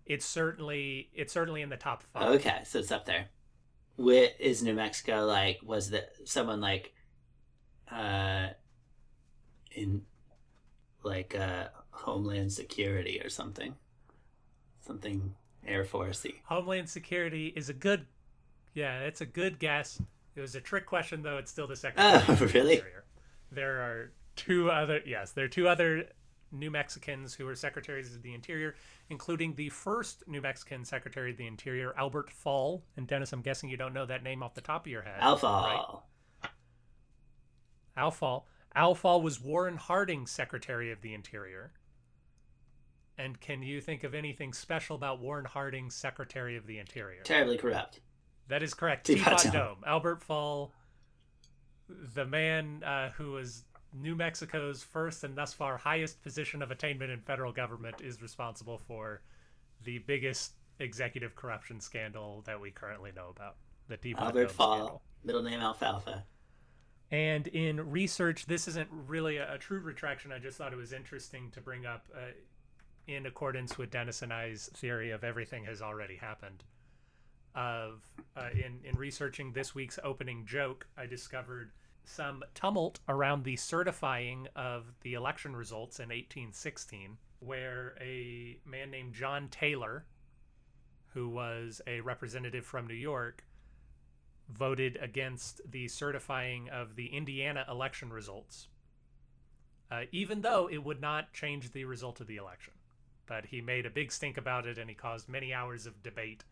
it's 0.06 0.24
certainly 0.24 1.10
it's 1.14 1.32
certainly 1.32 1.60
in 1.62 1.68
the 1.68 1.76
top 1.76 2.02
five. 2.14 2.36
Okay, 2.36 2.60
so 2.64 2.78
it's 2.78 2.90
up 2.92 3.04
there. 3.04 3.26
Wh- 3.98 4.32
Is 4.40 4.62
New 4.62 4.74
Mexico 4.74 5.24
like, 5.26 5.58
was 5.62 5.90
the 5.90 6.04
someone 6.24 6.60
like, 6.60 6.94
uh, 7.92 8.48
in 9.72 10.02
like 11.02 11.34
uh, 11.34 11.68
Homeland 11.90 12.52
Security 12.52 13.20
or 13.22 13.28
something? 13.28 13.74
Something 14.80 15.34
Air 15.66 15.84
Forcey. 15.84 16.36
Homeland 16.44 16.88
Security 16.88 17.52
is 17.56 17.68
a 17.68 17.74
good, 17.74 18.06
yeah, 18.74 19.00
it's 19.00 19.20
a 19.20 19.26
good 19.26 19.58
guess. 19.58 20.00
It 20.34 20.40
was 20.40 20.54
a 20.54 20.60
trick 20.60 20.86
question 20.86 21.22
though. 21.22 21.38
It's 21.38 21.50
still 21.50 21.66
the 21.66 21.76
Secretary. 21.76 22.22
Oh, 22.28 22.46
really? 22.54 22.74
Interior. 22.74 23.04
There 23.50 23.80
are 23.80 24.12
two 24.34 24.70
other 24.70 25.00
yes, 25.06 25.32
there 25.32 25.46
are 25.46 25.48
two 25.48 25.68
other 25.68 26.04
New 26.52 26.70
Mexicans 26.70 27.34
who 27.34 27.44
were 27.44 27.54
secretaries 27.54 28.14
of 28.14 28.22
the 28.22 28.34
Interior, 28.34 28.74
including 29.10 29.54
the 29.54 29.68
first 29.70 30.24
New 30.26 30.40
Mexican 30.40 30.84
Secretary 30.84 31.32
of 31.32 31.36
the 31.36 31.46
Interior, 31.46 31.92
Albert 31.96 32.30
Fall. 32.30 32.84
And 32.96 33.06
Dennis, 33.06 33.32
I'm 33.32 33.42
guessing 33.42 33.68
you 33.68 33.76
don't 33.76 33.92
know 33.92 34.06
that 34.06 34.22
name 34.22 34.42
off 34.42 34.54
the 34.54 34.60
top 34.60 34.86
of 34.86 34.92
your 34.92 35.02
head. 35.02 35.18
Alpha. 35.20 35.46
Right? 35.46 36.50
Al 37.96 38.10
Fall. 38.10 38.46
Al 38.74 38.94
Fall 38.94 39.22
was 39.22 39.40
Warren 39.40 39.76
Harding's 39.76 40.30
Secretary 40.30 40.92
of 40.92 41.00
the 41.00 41.14
Interior. 41.14 41.72
And 43.18 43.40
can 43.40 43.62
you 43.62 43.80
think 43.80 44.04
of 44.04 44.14
anything 44.14 44.52
special 44.52 44.96
about 44.96 45.20
Warren 45.20 45.46
Harding's 45.46 45.94
Secretary 45.94 46.56
of 46.56 46.66
the 46.66 46.78
Interior? 46.78 47.22
Terribly 47.22 47.56
corrupt. 47.56 48.00
That 48.48 48.62
is 48.62 48.74
correct. 48.74 49.06
Teapot 49.06 49.38
Teapot 49.38 49.52
Dome. 49.52 49.78
Albert 49.86 50.22
Fall, 50.22 50.72
the 52.14 52.26
man 52.26 52.82
uh, 52.84 53.10
who 53.10 53.32
was 53.32 53.64
New 53.94 54.14
Mexico's 54.14 54.82
first 54.82 55.24
and 55.24 55.36
thus 55.36 55.54
far 55.54 55.78
highest 55.78 56.22
position 56.22 56.62
of 56.62 56.70
attainment 56.70 57.10
in 57.10 57.20
federal 57.20 57.52
government, 57.52 57.96
is 58.02 58.20
responsible 58.20 58.78
for 58.78 59.22
the 59.84 59.98
biggest 59.98 60.52
executive 60.78 61.34
corruption 61.34 61.80
scandal 61.80 62.42
that 62.46 62.60
we 62.60 62.70
currently 62.70 63.12
know 63.16 63.32
about. 63.34 63.56
The 63.88 63.96
Teapot 63.96 64.24
Albert 64.24 64.48
Dome 64.48 64.54
Fall. 64.54 64.74
scandal. 64.76 65.02
Middle 65.24 65.42
name 65.42 65.60
Alfalfa. 65.60 66.24
And 67.10 67.46
in 67.46 67.90
research, 67.90 68.46
this 68.46 68.66
isn't 68.68 68.88
really 68.90 69.36
a, 69.36 69.54
a 69.54 69.58
true 69.58 69.78
retraction. 69.78 70.32
I 70.32 70.38
just 70.38 70.58
thought 70.58 70.72
it 70.72 70.76
was 70.76 70.92
interesting 70.92 71.50
to 71.52 71.60
bring 71.60 71.86
up 71.86 72.06
uh, 72.14 72.32
in 73.06 73.26
accordance 73.26 73.78
with 73.78 73.90
Dennis 73.90 74.22
and 74.22 74.32
I's 74.32 74.68
theory 74.74 75.10
of 75.10 75.24
everything 75.24 75.64
has 75.64 75.80
already 75.80 76.16
happened. 76.16 76.64
Of 77.54 78.02
uh, 78.36 78.48
in 78.52 78.80
in 78.84 78.96
researching 78.96 79.52
this 79.52 79.74
week's 79.74 79.98
opening 80.04 80.44
joke, 80.44 80.86
I 80.96 81.06
discovered 81.06 81.72
some 82.04 82.44
tumult 82.54 83.00
around 83.08 83.44
the 83.44 83.56
certifying 83.56 84.46
of 84.54 84.92
the 85.02 85.14
election 85.14 85.56
results 85.56 85.98
in 85.98 86.08
1816, 86.08 87.16
where 87.40 87.96
a 88.00 88.58
man 88.64 88.90
named 88.90 89.14
John 89.14 89.48
Taylor, 89.48 90.04
who 91.14 91.28
was 91.28 91.80
a 91.86 92.00
representative 92.00 92.64
from 92.64 92.86
New 92.86 92.94
York, 92.94 93.44
voted 94.48 94.98
against 95.00 95.60
the 95.70 95.88
certifying 95.88 96.68
of 96.68 96.94
the 96.94 97.06
Indiana 97.06 97.64
election 97.68 98.12
results, 98.12 98.68
uh, 99.90 100.02
even 100.12 100.42
though 100.42 100.68
it 100.68 100.84
would 100.84 101.00
not 101.00 101.32
change 101.32 101.72
the 101.72 101.84
result 101.84 102.20
of 102.20 102.26
the 102.26 102.36
election. 102.36 102.74
But 103.26 103.46
he 103.46 103.60
made 103.60 103.86
a 103.86 103.90
big 103.90 104.12
stink 104.12 104.36
about 104.36 104.66
it 104.66 104.78
and 104.78 104.88
he 104.88 104.94
caused 104.94 105.28
many 105.28 105.52
hours 105.52 105.86
of 105.86 106.02
debate. 106.02 106.44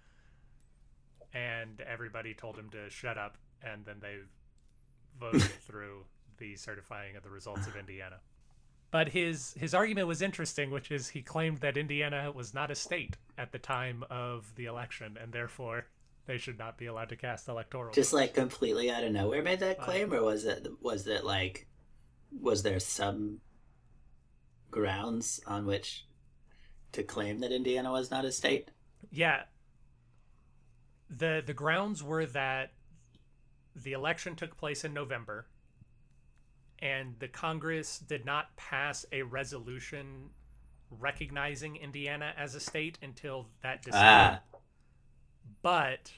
And 1.33 1.81
everybody 1.81 2.35
told 2.35 2.57
him 2.57 2.71
to 2.71 2.89
shut 2.91 3.19
up, 3.19 3.37
and 3.63 3.85
then 3.85 3.97
they 4.01 4.19
voted 5.19 5.43
through 5.67 6.05
the 6.39 6.57
certifying 6.57 7.17
of 7.17 7.23
the 7.23 7.31
results 7.31 7.67
of 7.67 7.77
Indiana. 7.77 8.17
But 8.93 9.09
his 9.09 9.55
his 9.59 9.75
argument 9.75 10.07
was 10.07 10.23
interesting, 10.23 10.71
which 10.71 10.93
is 10.93 11.09
he 11.09 11.23
claimed 11.23 11.59
that 11.59 11.77
Indiana 11.77 12.31
was 12.33 12.55
not 12.55 12.71
a 12.71 12.77
state 12.77 13.17
at 13.37 13.51
the 13.51 13.59
time 13.59 14.05
of 14.11 14.55
the 14.55 14.67
election, 14.67 15.19
and 15.21 15.33
therefore 15.33 15.87
they 16.27 16.39
should 16.39 16.59
not 16.59 16.79
be 16.79 16.87
allowed 16.87 17.09
to 17.09 17.17
cast 17.17 17.49
electoral. 17.49 17.93
Just 17.93 18.13
votes. 18.13 18.21
like 18.21 18.35
completely 18.35 18.91
out 18.93 19.03
of 19.03 19.11
nowhere 19.13 19.43
made 19.43 19.59
that 19.59 19.81
Uh, 19.81 19.85
claim, 19.85 20.15
or 20.15 20.23
was 20.23 20.45
it 20.45 20.69
was 20.81 21.09
it 21.09 21.25
like 21.25 21.67
was 22.41 22.63
there 22.63 22.79
some 22.79 23.41
grounds 24.71 25.41
on 25.47 25.67
which 25.67 26.07
to 26.95 27.03
claim 27.03 27.41
that 27.41 27.53
Indiana 27.53 27.93
was 27.93 28.11
not 28.11 28.25
a 28.25 28.33
state? 28.33 28.71
yeah. 29.11 29.43
the 31.11 31.43
The 31.45 31.55
grounds 31.55 32.03
were 32.03 32.27
that 32.27 32.73
the 33.77 33.93
election 33.93 34.37
took 34.37 34.57
place 34.57 34.85
in 34.85 34.95
November, 34.95 35.47
and 36.79 37.15
the 37.19 37.29
Congress 37.29 37.99
did 37.99 38.25
not 38.25 38.57
pass 38.57 39.05
a 39.13 39.23
resolution 39.23 40.31
recognizing 40.91 41.77
Indiana 41.77 42.33
as 42.37 42.55
a 42.55 42.61
state 42.61 42.99
until 43.03 43.49
that 43.63 43.83
December. 43.83 44.41
Ah, 44.53 44.59
but 45.63 46.13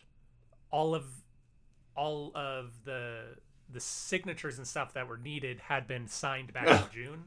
all 0.70 0.94
of 0.94 1.04
all 1.96 2.32
of 2.34 2.84
the 2.84 3.36
the 3.72 3.80
signatures 3.80 4.58
and 4.58 4.66
stuff 4.66 4.92
that 4.92 5.08
were 5.08 5.16
needed 5.16 5.58
had 5.58 5.86
been 5.86 6.06
signed 6.06 6.52
back 6.52 6.68
in 6.68 6.90
June 6.92 7.24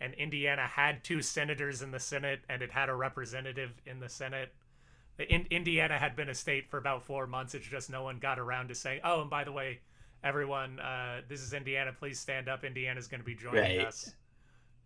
and 0.00 0.14
Indiana 0.14 0.66
had 0.66 1.02
two 1.04 1.22
senators 1.22 1.82
in 1.82 1.90
the 1.90 2.00
Senate 2.00 2.40
and 2.48 2.62
it 2.62 2.70
had 2.72 2.88
a 2.88 2.94
representative 2.94 3.70
in 3.86 4.00
the 4.00 4.08
Senate. 4.08 4.52
In, 5.18 5.46
Indiana 5.50 5.98
had 5.98 6.14
been 6.14 6.28
a 6.28 6.34
state 6.34 6.68
for 6.68 6.76
about 6.78 7.02
4 7.04 7.26
months 7.26 7.54
it's 7.54 7.66
just 7.66 7.88
no 7.90 8.02
one 8.02 8.18
got 8.18 8.38
around 8.38 8.68
to 8.68 8.74
saying, 8.74 9.00
"Oh, 9.04 9.22
and 9.22 9.30
by 9.30 9.44
the 9.44 9.52
way, 9.52 9.80
everyone, 10.22 10.78
uh, 10.80 11.22
this 11.28 11.40
is 11.40 11.52
Indiana, 11.54 11.92
please 11.98 12.18
stand 12.20 12.48
up. 12.48 12.64
Indiana's 12.64 13.06
going 13.08 13.20
to 13.20 13.26
be 13.26 13.34
joining 13.34 13.78
Right. 13.78 13.86
us 13.86 14.14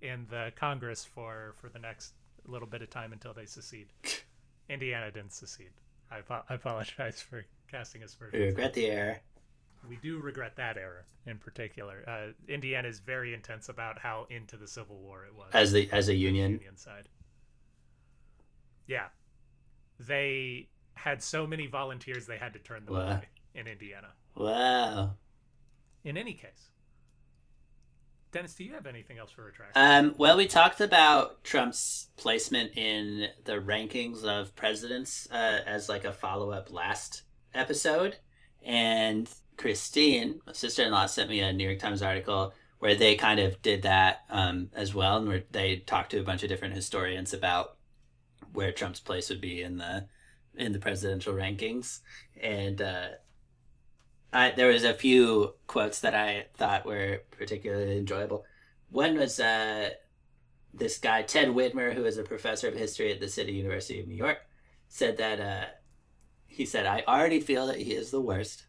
in 0.01 0.27
the 0.31 0.53
Congress 0.57 1.05
for 1.05 1.55
for 1.61 1.69
the 1.69 1.79
next 1.81 2.15
little 2.47 2.69
bit 2.69 2.81
of 2.83 2.91
time 2.91 3.13
until 3.13 3.35
they 3.35 3.47
secede." 3.47 3.89
Indiana 4.69 5.11
didn't 5.11 5.33
secede. 5.33 5.73
I, 6.13 6.21
I 6.49 6.55
apologize 6.55 7.21
for 7.21 7.45
casting 7.69 8.03
aspersions. 8.05 8.41
we 8.41 8.47
regret 8.47 8.73
the 8.75 8.87
error. 8.87 9.21
We 9.89 9.97
do 9.97 10.19
regret 10.19 10.57
that 10.57 10.77
error 10.77 11.05
in 11.27 11.39
particular. 11.39 12.05
Uh, 12.07 12.33
Indiana 12.53 12.89
is 12.89 13.01
very 13.01 13.35
intense 13.35 13.69
about 13.69 13.99
how 13.99 14.27
into 14.31 14.57
the 14.57 14.67
Civil 14.69 14.97
War 14.99 15.25
it 15.25 15.35
was 15.35 15.51
As 15.53 15.73
the 15.73 15.89
as 15.91 16.09
a 16.09 16.15
union, 16.15 16.53
Union 16.53 16.77
side. 16.77 17.09
Yeah, 18.87 19.07
they 19.99 20.69
had 20.95 21.23
so 21.23 21.47
many 21.47 21.67
volunteers 21.67 22.27
they 22.27 22.37
had 22.39 22.53
to 22.53 22.59
turn 22.59 22.85
them 22.85 22.95
Wow. 22.95 23.01
away 23.07 23.29
in 23.55 23.67
Indiana. 23.67 24.09
wow. 24.37 25.15
In 26.05 26.17
any 26.17 26.33
case, 26.35 26.71
Dennis, 28.33 28.55
do 28.55 28.65
you 28.65 28.73
have 28.75 28.87
anything 28.87 29.19
else 29.19 29.31
for 29.31 29.45
retraction? 29.45 29.73
Um, 29.83 30.15
well, 30.17 30.37
we 30.37 30.47
talked 30.47 30.81
about 30.81 31.43
Trump's 31.45 32.09
placement 32.17 32.77
in 32.77 33.29
the 33.45 33.55
rankings 33.61 34.25
of 34.25 34.55
presidents 34.57 35.29
uh, 35.31 35.61
as 35.67 35.89
like 35.89 36.05
a 36.05 36.13
follow 36.13 36.51
up 36.53 36.71
last 36.73 37.23
episode. 37.55 38.17
And 38.63 39.29
Christine, 39.61 40.41
my 40.47 40.55
sister 40.55 40.83
in 40.85 40.91
law, 40.91 41.05
sent 41.05 41.29
me 41.29 41.41
a 41.41 41.53
New 41.53 41.69
York 41.69 41.79
Times 41.79 42.03
article 42.03 42.55
where 42.79 42.95
they 42.95 43.15
kind 43.15 43.39
of 43.39 43.61
did 43.61 43.83
that 43.83 44.23
um, 44.31 44.71
as 44.73 44.95
well. 44.95 45.19
And 45.19 45.29
where 45.29 45.45
they 45.51 45.77
talked 45.77 46.13
to 46.13 46.19
a 46.19 46.25
bunch 46.25 46.43
of 46.43 46.49
different 46.49 46.75
historians 46.75 47.35
about 47.35 47.77
where 48.55 48.73
Trump's 48.73 49.01
place 49.01 49.29
would 49.29 49.43
be 49.43 49.63
in 49.63 49.77
the 49.77 50.07
in 50.57 50.73
the 50.73 50.79
presidential 50.79 51.35
rankings. 51.35 52.01
And 52.43 52.81
uh, 52.81 53.09
I, 54.33 54.53
there 54.53 54.69
was 54.69 54.85
a 54.85 54.95
few 54.95 55.53
quotes 55.67 56.01
that 56.01 56.15
I 56.15 56.47
thought 56.55 56.87
were 56.87 57.21
particularly 57.31 57.99
enjoyable. 57.99 58.47
One 58.89 59.19
was 59.19 59.39
uh, 59.39 59.91
this 60.73 60.97
guy 60.97 61.21
Ted 61.21 61.49
Widmer, 61.49 61.93
who 61.93 62.07
is 62.07 62.17
a 62.17 62.23
professor 62.23 62.67
of 62.67 62.75
history 62.75 63.13
at 63.13 63.21
the 63.21 63.29
City 63.29 63.53
University 63.53 64.01
of 64.01 64.09
New 64.09 64.17
York, 64.17 64.39
said 64.89 65.19
that 65.19 65.39
uh, 65.39 65.67
he 66.47 66.65
said 66.65 66.87
I 66.87 67.05
already 67.07 67.41
feel 67.41 67.67
that 67.67 67.79
he 67.79 67.93
is 67.93 68.11
the 68.11 68.23
worst, 68.23 68.65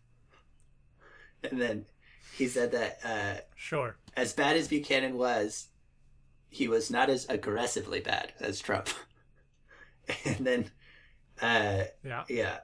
and 1.49 1.61
then 1.61 1.85
he 2.37 2.47
said 2.47 2.71
that 2.71 2.99
uh, 3.03 3.41
sure. 3.55 3.97
as 4.15 4.33
bad 4.33 4.55
as 4.57 4.67
Buchanan 4.67 5.17
was, 5.17 5.67
he 6.49 6.67
was 6.67 6.89
not 6.91 7.09
as 7.09 7.25
aggressively 7.29 7.99
bad 7.99 8.33
as 8.39 8.59
Trump. 8.59 8.89
and 10.25 10.45
then, 10.45 10.71
uh, 11.41 11.85
Yeah. 12.03 12.23
yeah, 12.29 12.57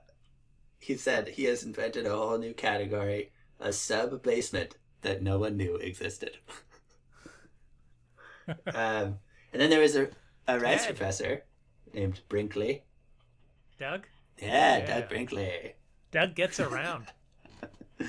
he 0.80 0.96
said 0.98 1.28
he 1.30 1.46
has 1.46 1.64
invented 1.64 2.06
a 2.06 2.16
whole 2.16 2.38
new 2.38 2.54
category, 2.54 3.32
a 3.60 3.72
sub 3.74 4.22
basement 4.24 4.78
that 5.02 5.22
no 5.22 5.38
one 5.40 5.58
knew 5.58 5.76
existed. 5.76 6.38
um, 8.74 9.20
and 9.54 9.62
then 9.62 9.70
there 9.70 9.82
was 9.82 9.96
a, 9.96 10.10
a 10.48 10.60
Rice 10.60 10.86
Ted. 10.86 10.96
professor 10.96 11.44
named 11.94 12.22
Brinkley. 12.30 12.84
Doug? 13.80 14.06
Yeah, 14.42 14.78
Yeah. 14.78 14.86
Doug 15.00 15.10
Brinkley. 15.10 15.74
Doug 16.12 16.36
gets 16.36 16.60
around. 16.60 17.08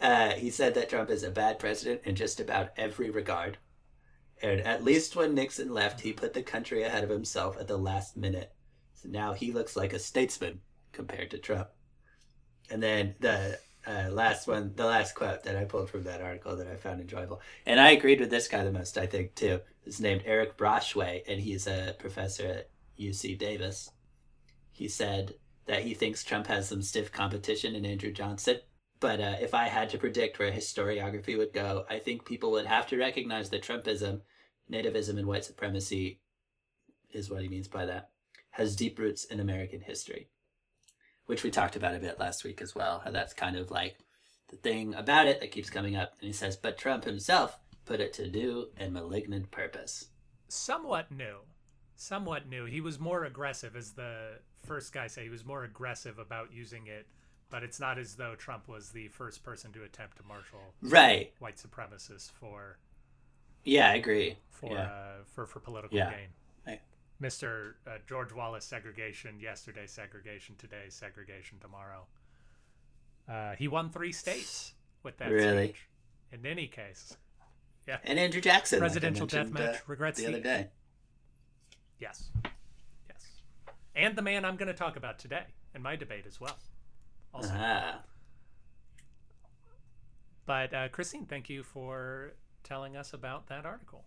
Uh, 0.00 0.30
he 0.30 0.50
said 0.50 0.74
that 0.74 0.90
Trump 0.90 1.10
is 1.10 1.22
a 1.22 1.30
bad 1.30 1.58
president 1.58 2.02
in 2.04 2.14
just 2.14 2.40
about 2.40 2.70
every 2.76 3.10
regard. 3.10 3.58
And 4.42 4.60
at 4.60 4.84
least 4.84 5.16
when 5.16 5.34
Nixon 5.34 5.72
left, 5.72 6.00
he 6.00 6.12
put 6.12 6.34
the 6.34 6.42
country 6.42 6.82
ahead 6.82 7.04
of 7.04 7.10
himself 7.10 7.56
at 7.58 7.68
the 7.68 7.78
last 7.78 8.16
minute. 8.16 8.52
So 8.94 9.08
now 9.08 9.32
he 9.32 9.52
looks 9.52 9.76
like 9.76 9.92
a 9.92 9.98
statesman 9.98 10.60
compared 10.92 11.30
to 11.30 11.38
Trump. 11.38 11.68
And 12.70 12.82
then 12.82 13.14
the 13.20 13.58
uh, 13.86 14.08
last 14.10 14.46
one, 14.46 14.72
the 14.74 14.86
last 14.86 15.14
quote 15.14 15.42
that 15.44 15.56
I 15.56 15.64
pulled 15.64 15.90
from 15.90 16.04
that 16.04 16.22
article 16.22 16.56
that 16.56 16.66
I 16.66 16.76
found 16.76 17.00
enjoyable. 17.00 17.40
And 17.66 17.80
I 17.80 17.90
agreed 17.90 18.20
with 18.20 18.30
this 18.30 18.48
guy 18.48 18.64
the 18.64 18.72
most, 18.72 18.96
I 18.98 19.06
think, 19.06 19.34
too. 19.34 19.60
Is 19.84 20.00
named 20.00 20.22
Eric 20.24 20.56
Rauchway, 20.56 21.22
and 21.28 21.38
he's 21.38 21.66
a 21.66 21.94
professor 21.98 22.46
at 22.46 22.70
UC 22.98 23.38
Davis. 23.38 23.90
He 24.72 24.88
said 24.88 25.34
that 25.66 25.82
he 25.82 25.92
thinks 25.92 26.24
Trump 26.24 26.46
has 26.46 26.68
some 26.68 26.80
stiff 26.80 27.12
competition 27.12 27.74
in 27.74 27.84
Andrew 27.84 28.10
Johnson. 28.10 28.60
But 29.04 29.20
uh, 29.20 29.36
if 29.38 29.52
I 29.52 29.64
had 29.68 29.90
to 29.90 29.98
predict 29.98 30.38
where 30.38 30.50
historiography 30.50 31.36
would 31.36 31.52
go, 31.52 31.84
I 31.90 31.98
think 31.98 32.24
people 32.24 32.52
would 32.52 32.64
have 32.64 32.86
to 32.86 32.96
recognize 32.96 33.50
that 33.50 33.62
Trumpism, 33.62 34.22
nativism, 34.72 35.18
and 35.18 35.26
white 35.26 35.44
supremacy 35.44 36.20
is 37.12 37.28
what 37.28 37.42
he 37.42 37.48
means 37.48 37.68
by 37.68 37.84
that, 37.84 38.08
has 38.52 38.74
deep 38.74 38.98
roots 38.98 39.26
in 39.26 39.40
American 39.40 39.82
history, 39.82 40.30
which 41.26 41.42
we 41.42 41.50
talked 41.50 41.76
about 41.76 41.94
a 41.94 41.98
bit 41.98 42.18
last 42.18 42.44
week 42.44 42.62
as 42.62 42.74
well. 42.74 43.02
How 43.04 43.10
that's 43.10 43.34
kind 43.34 43.56
of 43.56 43.70
like 43.70 43.98
the 44.48 44.56
thing 44.56 44.94
about 44.94 45.26
it 45.26 45.38
that 45.40 45.52
keeps 45.52 45.68
coming 45.68 45.96
up. 45.96 46.14
And 46.18 46.26
he 46.26 46.32
says, 46.32 46.56
but 46.56 46.78
Trump 46.78 47.04
himself 47.04 47.58
put 47.84 48.00
it 48.00 48.14
to 48.14 48.30
new 48.30 48.70
and 48.78 48.94
malignant 48.94 49.50
purpose. 49.50 50.08
somewhat 50.48 51.10
new. 51.10 51.40
Somewhat 51.94 52.48
new. 52.48 52.64
He 52.64 52.80
was 52.80 52.98
more 52.98 53.24
aggressive, 53.26 53.76
as 53.76 53.92
the 53.92 54.38
first 54.64 54.94
guy 54.94 55.08
said. 55.08 55.24
He 55.24 55.28
was 55.28 55.44
more 55.44 55.64
aggressive 55.64 56.18
about 56.18 56.54
using 56.54 56.86
it, 56.86 57.06
but 57.50 57.62
it's 57.62 57.78
not 57.80 57.98
as 57.98 58.16
though 58.16 58.34
Trump 58.34 58.68
was 58.68 58.90
the 58.90 59.08
first 59.08 59.42
person 59.42 59.72
to 59.72 59.82
attempt 59.84 60.16
to 60.18 60.22
marshal 60.24 60.74
Right. 60.82 61.32
white 61.38 61.56
supremacists 61.56 62.30
for 62.30 62.78
Yeah, 63.64 63.90
I 63.90 63.94
agree. 63.94 64.38
for 64.50 64.72
Yeah. 64.74 64.82
uh, 64.92 65.24
for 65.24 65.46
for 65.46 65.60
political 65.60 65.96
Yeah. 65.96 66.10
gain. 66.10 66.28
I- 66.66 66.80
Mr. 67.20 67.74
Uh, 67.86 67.98
George 68.06 68.32
Wallace 68.32 68.64
segregation 68.64 69.38
yesterday, 69.40 69.86
segregation 69.86 70.56
today, 70.56 70.88
segregation 70.88 71.58
tomorrow. 71.60 72.06
Uh, 73.28 73.54
he 73.56 73.68
won 73.68 73.90
three 73.90 74.12
states 74.12 74.74
with 75.02 75.16
that 75.18 75.30
Really? 75.30 75.68
speech. 75.68 75.88
In 76.32 76.44
any 76.44 76.66
case, 76.66 77.16
yeah. 77.86 78.00
And 78.04 78.18
Andrew 78.18 78.40
Jackson. 78.40 78.80
presidential 78.80 79.26
mentioned, 79.26 79.54
deathmatch 79.54 79.76
uh, 79.76 79.84
regrets 79.86 80.18
the 80.18 80.26
other 80.26 80.40
day. 80.40 80.70
Yes. 81.98 82.30
Yes. 83.08 83.30
And 83.94 84.16
the 84.16 84.22
man 84.22 84.44
I'm 84.44 84.56
going 84.56 84.66
to 84.68 84.74
talk 84.74 84.96
about 84.96 85.18
today 85.18 85.46
in 85.74 85.80
my 85.82 85.96
debate 85.96 86.26
as 86.26 86.40
well. 86.40 86.58
Also. 87.34 87.52
Ah. 87.52 88.00
But 90.46 90.72
uh, 90.72 90.88
Christine, 90.88 91.26
thank 91.26 91.48
you 91.48 91.62
for 91.62 92.34
telling 92.62 92.96
us 92.96 93.12
about 93.12 93.48
that 93.48 93.66
article. 93.66 94.04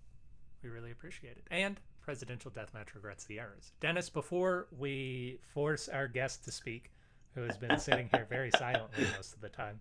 We 0.63 0.69
really 0.69 0.91
appreciate 0.91 1.37
it. 1.37 1.43
And 1.51 1.79
Presidential 2.01 2.51
Deathmatch 2.51 2.93
regrets 2.95 3.25
the 3.25 3.39
errors. 3.39 3.73
Dennis, 3.81 4.09
before 4.09 4.67
we 4.77 5.39
force 5.53 5.89
our 5.89 6.07
guest 6.07 6.45
to 6.45 6.51
speak, 6.51 6.91
who 7.35 7.41
has 7.41 7.57
been 7.57 7.77
sitting 7.79 8.09
here 8.13 8.25
very 8.29 8.49
silently 8.57 9.05
most 9.15 9.33
of 9.33 9.41
the 9.41 9.49
time, 9.49 9.79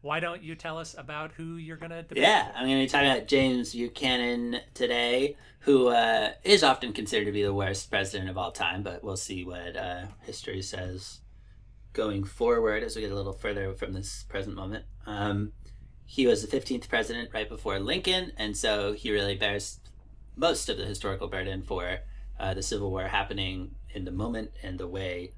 why 0.00 0.20
don't 0.20 0.42
you 0.42 0.54
tell 0.54 0.78
us 0.78 0.94
about 0.96 1.32
who 1.32 1.56
you're 1.56 1.76
going 1.76 1.90
to 1.90 2.02
debate? 2.02 2.22
Yeah? 2.22 2.52
I'm 2.54 2.66
going 2.66 2.78
to 2.78 2.84
be 2.84 2.88
talking 2.88 3.10
about 3.10 3.26
James 3.26 3.72
Buchanan 3.72 4.60
today, 4.74 5.36
who 5.60 5.88
uh, 5.88 6.32
is 6.44 6.62
often 6.62 6.92
considered 6.92 7.24
to 7.24 7.32
be 7.32 7.42
the 7.42 7.52
worst 7.52 7.90
president 7.90 8.30
of 8.30 8.38
all 8.38 8.52
time, 8.52 8.82
but 8.82 9.02
we'll 9.02 9.16
see 9.16 9.44
what 9.44 9.76
uh, 9.76 10.04
history 10.22 10.62
says 10.62 11.20
going 11.96 12.22
forward 12.22 12.82
as 12.82 12.94
we 12.94 13.02
get 13.02 13.10
a 13.10 13.14
little 13.14 13.32
further 13.32 13.72
from 13.72 13.94
this 13.94 14.24
present 14.28 14.54
moment. 14.54 14.84
Um, 15.06 15.52
he 16.04 16.26
was 16.26 16.46
the 16.46 16.56
15th 16.56 16.88
president 16.88 17.30
right 17.32 17.48
before 17.48 17.80
Lincoln, 17.80 18.32
and 18.36 18.54
so 18.56 18.92
he 18.92 19.10
really 19.10 19.34
bears 19.34 19.80
most 20.36 20.68
of 20.68 20.76
the 20.76 20.84
historical 20.84 21.26
burden 21.26 21.62
for 21.62 21.98
uh, 22.38 22.52
the 22.52 22.62
Civil 22.62 22.90
War 22.90 23.04
happening 23.04 23.74
in 23.94 24.04
the 24.04 24.12
moment 24.12 24.50
and 24.62 24.78
the 24.78 24.86
way 24.86 25.32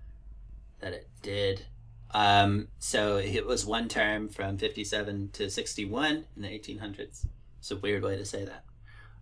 that 0.81 0.93
it 0.93 1.09
did. 1.23 1.65
Um, 2.11 2.69
so 2.81 3.19
it 3.19 3.47
was 3.47 3.65
one 3.65 3.89
term 3.89 4.29
from 4.29 4.59
57 4.59 5.31
to 5.35 5.51
61 5.51 6.25
in 6.35 6.43
the 6.43 6.49
1800s. 6.49 7.25
It's 7.61 7.71
a 7.71 7.77
weird 7.77 8.03
way 8.03 8.17
to 8.17 8.25
say 8.25 8.45
that. 8.45 8.65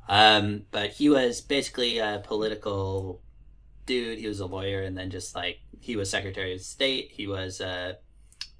Um, 0.09 0.62
but 0.70 0.90
he 0.90 1.11
was 1.11 1.42
basically 1.42 1.99
a 1.99 2.22
political 2.25 3.20
dude. 3.85 4.18
He 4.18 4.29
was 4.29 4.40
a 4.40 4.46
lawyer 4.46 4.83
and 4.83 4.96
then 4.96 5.11
just 5.11 5.35
like 5.35 5.59
he 5.81 5.97
was 5.97 6.11
Secretary 6.11 6.55
of 6.55 6.61
State. 6.61 7.11
He 7.12 7.27
was 7.27 7.61
uh, 7.61 7.95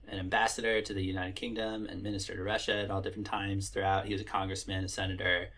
an 0.09 0.19
ambassador 0.19 0.81
to 0.83 0.95
the 0.95 1.03
United 1.03 1.35
Kingdom 1.35 1.87
and 1.87 2.03
minister 2.03 2.37
to 2.37 2.43
Russia 2.43 2.77
at 2.77 2.91
all 2.91 3.01
different 3.01 3.27
times 3.27 3.69
throughout. 3.69 4.07
He 4.07 4.13
was 4.13 4.23
a 4.23 4.25
congressman, 4.25 4.85
a 4.85 4.89
senator, 4.89 5.49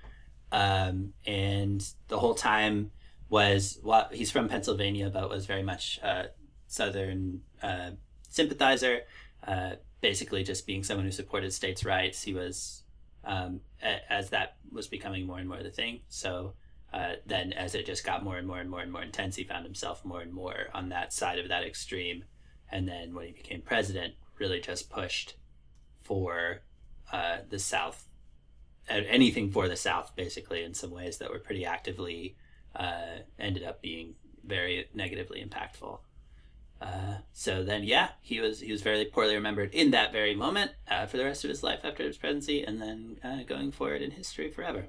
um, 0.52 1.12
and 1.26 1.86
the 2.08 2.18
whole 2.18 2.34
time 2.34 2.90
was 3.28 3.78
well, 3.82 4.08
he's 4.10 4.30
from 4.30 4.48
Pennsylvania, 4.48 5.10
but 5.10 5.28
was 5.28 5.46
very 5.46 5.62
much 5.62 5.98
a 6.02 6.30
Southern 6.66 7.42
uh, 7.62 7.90
sympathizer. 8.28 9.00
Uh, 9.46 9.72
basically, 10.00 10.44
just 10.44 10.66
being 10.66 10.82
someone 10.82 11.04
who 11.04 11.12
supported 11.12 11.52
states' 11.52 11.84
rights. 11.84 12.22
He 12.22 12.34
was 12.34 12.82
um, 13.24 13.60
a- 13.82 14.12
as 14.12 14.30
that 14.30 14.56
was 14.72 14.86
becoming 14.86 15.26
more 15.26 15.38
and 15.38 15.48
more 15.48 15.62
the 15.62 15.70
thing. 15.70 16.00
So 16.08 16.54
uh, 16.92 17.14
then, 17.26 17.52
as 17.52 17.74
it 17.74 17.86
just 17.86 18.04
got 18.04 18.24
more 18.24 18.38
and 18.38 18.46
more 18.46 18.58
and 18.58 18.70
more 18.70 18.80
and 18.80 18.90
more 18.90 19.02
intense, 19.02 19.36
he 19.36 19.44
found 19.44 19.64
himself 19.64 20.04
more 20.04 20.20
and 20.20 20.32
more 20.32 20.68
on 20.72 20.88
that 20.88 21.12
side 21.12 21.38
of 21.38 21.48
that 21.48 21.64
extreme. 21.64 22.24
And 22.72 22.88
then, 22.88 23.14
when 23.14 23.26
he 23.26 23.32
became 23.32 23.60
president, 23.60 24.14
really 24.38 24.60
just 24.60 24.88
pushed 24.88 25.36
for 26.02 26.62
uh, 27.12 27.38
the 27.48 27.58
South, 27.58 28.08
anything 28.88 29.50
for 29.50 29.68
the 29.68 29.76
South, 29.76 30.16
basically, 30.16 30.64
in 30.64 30.72
some 30.72 30.90
ways 30.90 31.18
that 31.18 31.30
were 31.30 31.38
pretty 31.38 31.66
actively 31.66 32.36
uh, 32.74 33.18
ended 33.38 33.64
up 33.64 33.82
being 33.82 34.14
very 34.44 34.88
negatively 34.94 35.44
impactful. 35.44 35.98
Uh, 36.80 37.16
so 37.32 37.64
then, 37.64 37.82
yeah, 37.84 38.10
he 38.22 38.40
was 38.40 38.60
he 38.60 38.72
was 38.72 38.80
very 38.82 39.04
poorly 39.04 39.34
remembered 39.34 39.74
in 39.74 39.90
that 39.90 40.12
very 40.12 40.34
moment 40.34 40.70
uh, 40.90 41.04
for 41.04 41.18
the 41.18 41.24
rest 41.24 41.44
of 41.44 41.50
his 41.50 41.62
life 41.62 41.80
after 41.84 42.04
his 42.04 42.16
presidency, 42.16 42.62
and 42.62 42.80
then 42.80 43.44
going 43.46 43.72
forward 43.72 44.00
in 44.00 44.12
history 44.12 44.50
forever. 44.50 44.86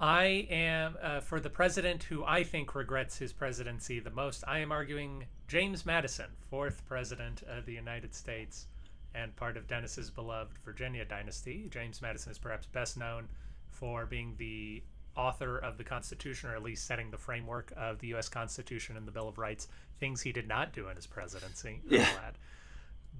I 0.00 0.46
am 0.48 0.96
uh, 1.02 1.20
for 1.20 1.40
the 1.40 1.50
president 1.50 2.04
who 2.04 2.24
I 2.24 2.44
think 2.44 2.74
regrets 2.74 3.18
his 3.18 3.32
presidency 3.32 3.98
the 3.98 4.10
most. 4.10 4.44
I 4.46 4.60
am 4.60 4.70
arguing 4.70 5.26
James 5.48 5.84
Madison, 5.84 6.30
fourth 6.48 6.86
president 6.86 7.42
of 7.48 7.66
the 7.66 7.72
United 7.72 8.14
States 8.14 8.66
and 9.14 9.34
part 9.34 9.56
of 9.56 9.66
Dennis's 9.66 10.10
beloved 10.10 10.56
Virginia 10.64 11.04
dynasty. 11.04 11.66
James 11.70 12.00
Madison 12.00 12.30
is 12.30 12.38
perhaps 12.38 12.66
best 12.66 12.96
known 12.96 13.28
for 13.66 14.06
being 14.06 14.34
the 14.38 14.82
author 15.16 15.58
of 15.58 15.78
the 15.78 15.84
Constitution, 15.84 16.50
or 16.50 16.54
at 16.54 16.62
least 16.62 16.86
setting 16.86 17.10
the 17.10 17.18
framework 17.18 17.72
of 17.76 17.98
the 17.98 18.08
U.S. 18.08 18.28
Constitution 18.28 18.96
and 18.96 19.06
the 19.06 19.10
Bill 19.10 19.28
of 19.28 19.36
Rights. 19.36 19.66
Things 19.98 20.20
he 20.20 20.30
did 20.30 20.46
not 20.46 20.72
do 20.72 20.88
in 20.88 20.94
his 20.94 21.06
presidency. 21.06 21.80
Yeah. 21.88 22.06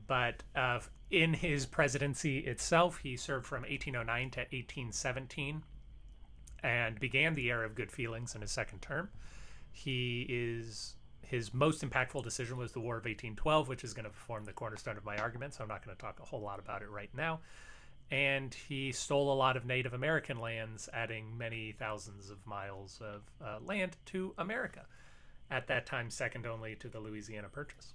But 0.07 0.45
uh, 0.55 0.81
in 1.11 1.35
his 1.35 1.67
presidency 1.67 2.39
itself, 2.39 2.99
he 2.99 3.17
served 3.17 3.47
from 3.47 3.63
1809 3.63 4.31
to 4.31 4.41
1817 4.41 5.63
and 6.63 6.99
began 6.99 7.35
the 7.35 7.51
era 7.51 7.67
of 7.67 7.75
good 7.75 7.91
feelings 7.91 8.35
in 8.35 8.41
his 8.41 8.51
second 8.51 8.81
term. 8.81 9.09
He 9.71 10.27
is 10.29 10.95
his 11.29 11.53
most 11.53 11.83
impactful 11.83 12.25
decision 12.25 12.57
was 12.57 12.73
the 12.73 12.81
War 12.81 12.97
of 12.97 13.05
1812, 13.05 13.69
which 13.69 13.85
is 13.85 13.93
going 13.93 14.07
to 14.07 14.11
form 14.11 14.45
the 14.45 14.53
cornerstone 14.53 14.97
of 14.97 15.05
my 15.05 15.19
argument. 15.19 15.55
So 15.55 15.63
I'm 15.63 15.69
not 15.69 15.85
going 15.85 15.95
to 15.95 16.01
talk 16.01 16.21
a 16.21 16.25
whole 16.25 16.41
lot 16.41 16.59
about 16.59 16.81
it 16.81 16.89
right 16.89 17.11
now. 17.15 17.41
And 18.11 18.55
he 18.55 18.93
stole 18.93 19.31
a 19.31 19.37
lot 19.37 19.57
of 19.57 19.67
Native 19.67 19.93
American 19.93 20.41
lands, 20.41 20.89
adding 20.95 21.37
many 21.37 21.73
thousands 21.73 22.31
of 22.31 22.47
miles 22.47 22.99
of 23.03 23.23
uh, 23.45 23.59
land 23.63 23.99
to 24.07 24.33
America. 24.39 24.87
At 25.51 25.67
that 25.67 25.85
time, 25.85 26.09
second 26.09 26.47
only 26.47 26.75
to 26.77 26.89
the 26.89 26.99
Louisiana 26.99 27.49
Purchase. 27.51 27.93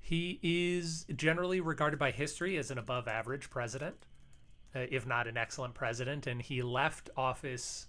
He 0.00 0.38
is 0.42 1.04
generally 1.16 1.60
regarded 1.60 1.98
by 1.98 2.12
history 2.12 2.56
as 2.56 2.70
an 2.70 2.78
above 2.78 3.08
average 3.08 3.50
president 3.50 4.06
uh, 4.74 4.86
if 4.90 5.06
not 5.06 5.26
an 5.26 5.36
excellent 5.36 5.74
president. 5.74 6.26
And 6.26 6.40
he 6.40 6.62
left 6.62 7.10
office 7.16 7.86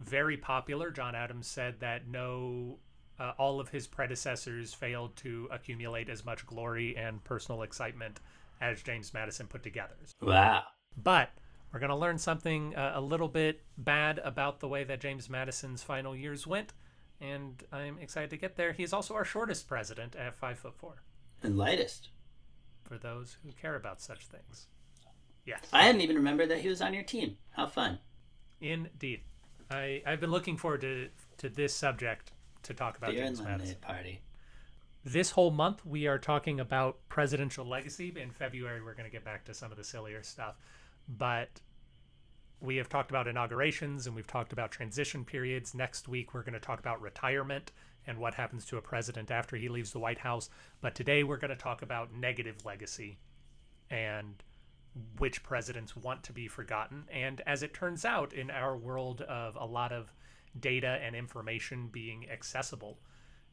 very 0.00 0.36
popular. 0.36 0.90
John 0.90 1.14
Adams 1.14 1.46
said 1.46 1.80
that 1.80 2.08
no, 2.08 2.78
uh, 3.18 3.32
all 3.38 3.60
of 3.60 3.68
his 3.68 3.86
predecessors 3.86 4.74
failed 4.74 5.16
to 5.16 5.48
accumulate 5.50 6.08
as 6.08 6.24
much 6.24 6.46
glory 6.46 6.96
and 6.96 7.22
personal 7.24 7.62
excitement 7.62 8.20
as 8.60 8.82
James 8.82 9.12
Madison 9.12 9.46
put 9.46 9.62
together. 9.62 9.94
Wow. 10.20 10.64
But 11.02 11.30
we're 11.72 11.80
going 11.80 11.90
to 11.90 11.96
learn 11.96 12.18
something 12.18 12.74
uh, 12.74 12.92
a 12.94 13.00
little 13.00 13.28
bit 13.28 13.60
bad 13.76 14.18
about 14.24 14.60
the 14.60 14.68
way 14.68 14.84
that 14.84 15.00
James 15.00 15.28
Madison's 15.28 15.82
final 15.82 16.16
years 16.16 16.46
went. 16.46 16.72
And 17.20 17.62
I'm 17.72 17.98
excited 17.98 18.30
to 18.30 18.36
get 18.36 18.56
there. 18.56 18.72
He's 18.72 18.92
also 18.92 19.14
our 19.14 19.24
shortest 19.24 19.68
president 19.68 20.16
at 20.16 20.36
five 20.36 20.58
foot 20.58 20.76
four. 20.76 21.02
And 21.42 21.56
lightest. 21.56 22.10
For 22.84 22.98
those 22.98 23.36
who 23.42 23.52
care 23.52 23.74
about 23.74 24.00
such 24.00 24.26
things, 24.26 24.68
yes. 25.46 25.60
I 25.72 25.84
hadn't 25.84 26.00
even 26.00 26.16
remembered 26.16 26.50
that 26.50 26.58
he 26.58 26.68
was 26.68 26.82
on 26.82 26.92
your 26.92 27.02
team. 27.02 27.36
How 27.50 27.66
fun. 27.66 27.98
Indeed. 28.60 29.20
I, 29.70 30.02
I've 30.06 30.20
been 30.20 30.30
looking 30.30 30.56
forward 30.56 30.82
to, 30.82 31.08
to 31.38 31.48
this 31.48 31.74
subject 31.74 32.32
to 32.64 32.74
talk 32.74 32.98
about 32.98 33.10
Beer 33.10 33.24
James 33.24 33.40
lemonade 33.40 33.58
Madison. 33.58 33.80
party. 33.80 34.20
This 35.04 35.30
whole 35.30 35.50
month, 35.50 35.86
we 35.86 36.06
are 36.08 36.18
talking 36.18 36.58
about 36.58 36.98
presidential 37.08 37.64
legacy. 37.64 38.12
In 38.20 38.30
February, 38.30 38.82
we're 38.82 38.94
going 38.94 39.08
to 39.08 39.12
get 39.12 39.24
back 39.24 39.44
to 39.44 39.54
some 39.54 39.70
of 39.70 39.78
the 39.78 39.84
sillier 39.84 40.22
stuff. 40.22 40.56
But 41.08 41.60
we 42.60 42.76
have 42.76 42.88
talked 42.88 43.10
about 43.10 43.28
inaugurations 43.28 44.06
and 44.06 44.16
we've 44.16 44.26
talked 44.26 44.52
about 44.52 44.72
transition 44.72 45.24
periods. 45.24 45.74
Next 45.74 46.08
week, 46.08 46.34
we're 46.34 46.42
going 46.42 46.54
to 46.54 46.60
talk 46.60 46.80
about 46.80 47.00
retirement 47.00 47.70
and 48.06 48.18
what 48.18 48.34
happens 48.34 48.64
to 48.66 48.78
a 48.78 48.82
president 48.82 49.30
after 49.30 49.56
he 49.56 49.68
leaves 49.68 49.92
the 49.92 49.98
White 49.98 50.18
House. 50.18 50.48
But 50.80 50.94
today, 50.94 51.22
we're 51.22 51.36
going 51.36 51.50
to 51.50 51.56
talk 51.56 51.82
about 51.82 52.12
negative 52.12 52.64
legacy 52.64 53.18
and 53.90 54.42
which 55.18 55.42
presidents 55.42 55.96
want 55.96 56.22
to 56.24 56.32
be 56.32 56.48
forgotten. 56.48 57.04
And 57.10 57.40
as 57.46 57.62
it 57.62 57.74
turns 57.74 58.04
out, 58.04 58.32
in 58.32 58.50
our 58.50 58.76
world 58.76 59.22
of 59.22 59.56
a 59.56 59.66
lot 59.66 59.92
of 59.92 60.12
data 60.58 60.98
and 61.02 61.14
information 61.14 61.88
being 61.88 62.28
accessible 62.30 62.98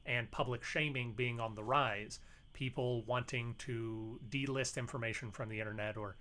and 0.05 0.29
public 0.31 0.63
shaming 0.63 1.13
being 1.13 1.39
on 1.39 1.55
the 1.55 1.63
rise, 1.63 2.19
people 2.53 3.03
wanting 3.03 3.55
to 3.59 4.19
delist 4.29 4.77
information 4.77 5.31
from 5.31 5.49
the 5.49 5.59
internet 5.59 5.97
or 5.97 6.17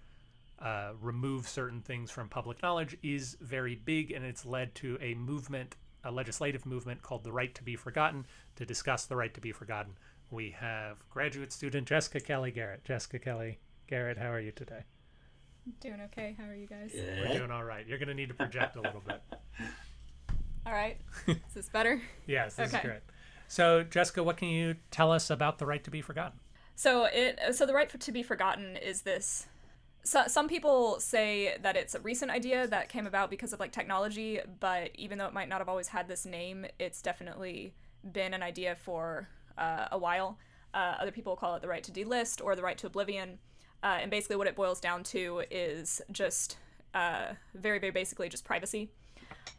uh, 0.61 0.93
remove 1.01 1.49
certain 1.49 1.81
things 1.81 2.11
from 2.11 2.29
public 2.29 2.63
knowledge 2.63 2.97
is 3.03 3.37
very 3.41 3.75
big, 3.75 4.13
and 4.13 4.25
it's 4.25 4.47
led 4.47 4.75
to 4.77 4.97
a 5.01 5.15
movement, 5.15 5.77
a 6.05 6.11
legislative 6.11 6.65
movement 6.65 7.03
called 7.03 7.25
the 7.25 7.33
Right 7.33 7.55
to 7.55 7.65
Be 7.65 7.75
Forgotten. 7.75 8.27
To 8.57 8.65
discuss 8.67 9.07
the 9.07 9.17
right 9.17 9.35
to 9.35 9.41
be 9.41 9.51
forgotten, 9.51 9.93
we 10.31 10.51
have 10.51 11.09
graduate 11.11 11.53
student 11.53 11.89
Jessica 11.89 12.21
Kelly 12.21 12.53
Garrett. 12.53 12.85
Jessica 12.85 13.19
Kelly 13.19 13.59
Garrett, 13.89 14.19
how 14.19 14.31
are 14.31 14.41
you 14.41 14.53
today? 14.53 14.85
Doing 15.81 16.01
okay. 16.07 16.35
How 16.39 16.49
are 16.49 16.55
you 16.55 16.67
guys? 16.67 16.93
We're 16.95 17.33
doing 17.33 17.51
all 17.53 17.63
right. 17.63 17.87
You're 17.87 17.99
going 17.99 18.09
to 18.09 18.15
need 18.15 18.29
to 18.29 18.35
project 18.35 18.77
a 18.77 18.81
little 18.81 19.03
bit. 19.07 19.23
All 20.67 20.73
right. 20.73 20.97
Is 21.29 21.37
this 21.55 21.69
better? 21.69 22.01
Yes, 22.27 22.55
this 22.55 22.69
is 22.69 22.75
Okay. 22.75 22.87
great. 22.87 23.01
So, 23.49 23.83
Jessica, 23.83 24.23
what 24.23 24.37
can 24.37 24.49
you 24.49 24.77
tell 24.93 25.11
us 25.11 25.29
about 25.29 25.59
the 25.59 25.67
right 25.67 25.83
to 25.85 25.91
be 25.91 26.01
forgotten? 26.01 26.39
So 26.77 27.05
it 27.05 27.39
so 27.53 27.67
the 27.67 27.75
right 27.75 27.91
for, 27.91 27.99
to 27.99 28.13
be 28.13 28.23
forgotten 28.23 28.77
is 28.77 29.03
this. 29.03 29.47
So, 30.05 30.23
some 30.29 30.49
people 30.49 30.99
say 31.01 31.57
that 31.63 31.77
it's 31.77 31.95
a 31.97 32.01
recent 32.01 32.31
idea 32.31 32.67
that 32.69 32.89
came 32.89 33.07
about 33.07 33.29
because 33.29 33.53
of 33.53 33.61
like 33.61 33.73
technology, 33.73 34.41
but 34.61 34.91
even 34.95 35.19
though 35.19 35.27
it 35.27 35.33
might 35.35 35.49
not 35.49 35.59
have 35.59 35.69
always 35.69 35.89
had 35.89 36.07
this 36.09 36.25
name, 36.25 36.65
it's 36.79 37.03
definitely 37.03 37.75
been 38.13 38.33
an 38.33 38.43
idea 38.43 38.75
for 38.77 39.29
uh, 39.59 39.87
a 39.93 39.99
while. 39.99 40.39
Uh, 40.75 40.95
other 41.01 41.11
people 41.13 41.37
call 41.37 41.55
it 41.57 41.63
the 41.63 41.69
right 41.69 41.83
to 41.85 41.93
delist 41.93 42.43
or 42.43 42.55
the 42.57 42.63
right 42.63 42.79
to 42.79 42.87
oblivion, 42.87 43.39
uh, 43.83 43.99
and 44.01 44.11
basically 44.11 44.37
what 44.37 44.47
it 44.47 44.57
boils 44.57 44.81
down 44.81 45.03
to 45.05 45.43
is 45.51 46.01
just 46.11 46.57
uh, 46.95 47.33
very 47.55 47.79
very 47.79 47.93
basically 47.93 48.29
just 48.29 48.45
privacy. 48.45 48.91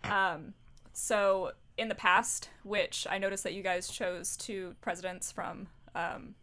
Um, 0.03 0.53
so 0.93 1.51
in 1.77 1.87
the 1.87 1.95
past, 1.95 2.49
which 2.63 3.07
I 3.09 3.17
noticed 3.17 3.43
that 3.43 3.53
you 3.53 3.63
guys 3.63 3.87
chose 3.87 4.37
two 4.37 4.75
presidents 4.81 5.31
from 5.31 5.67
um, 5.95 6.35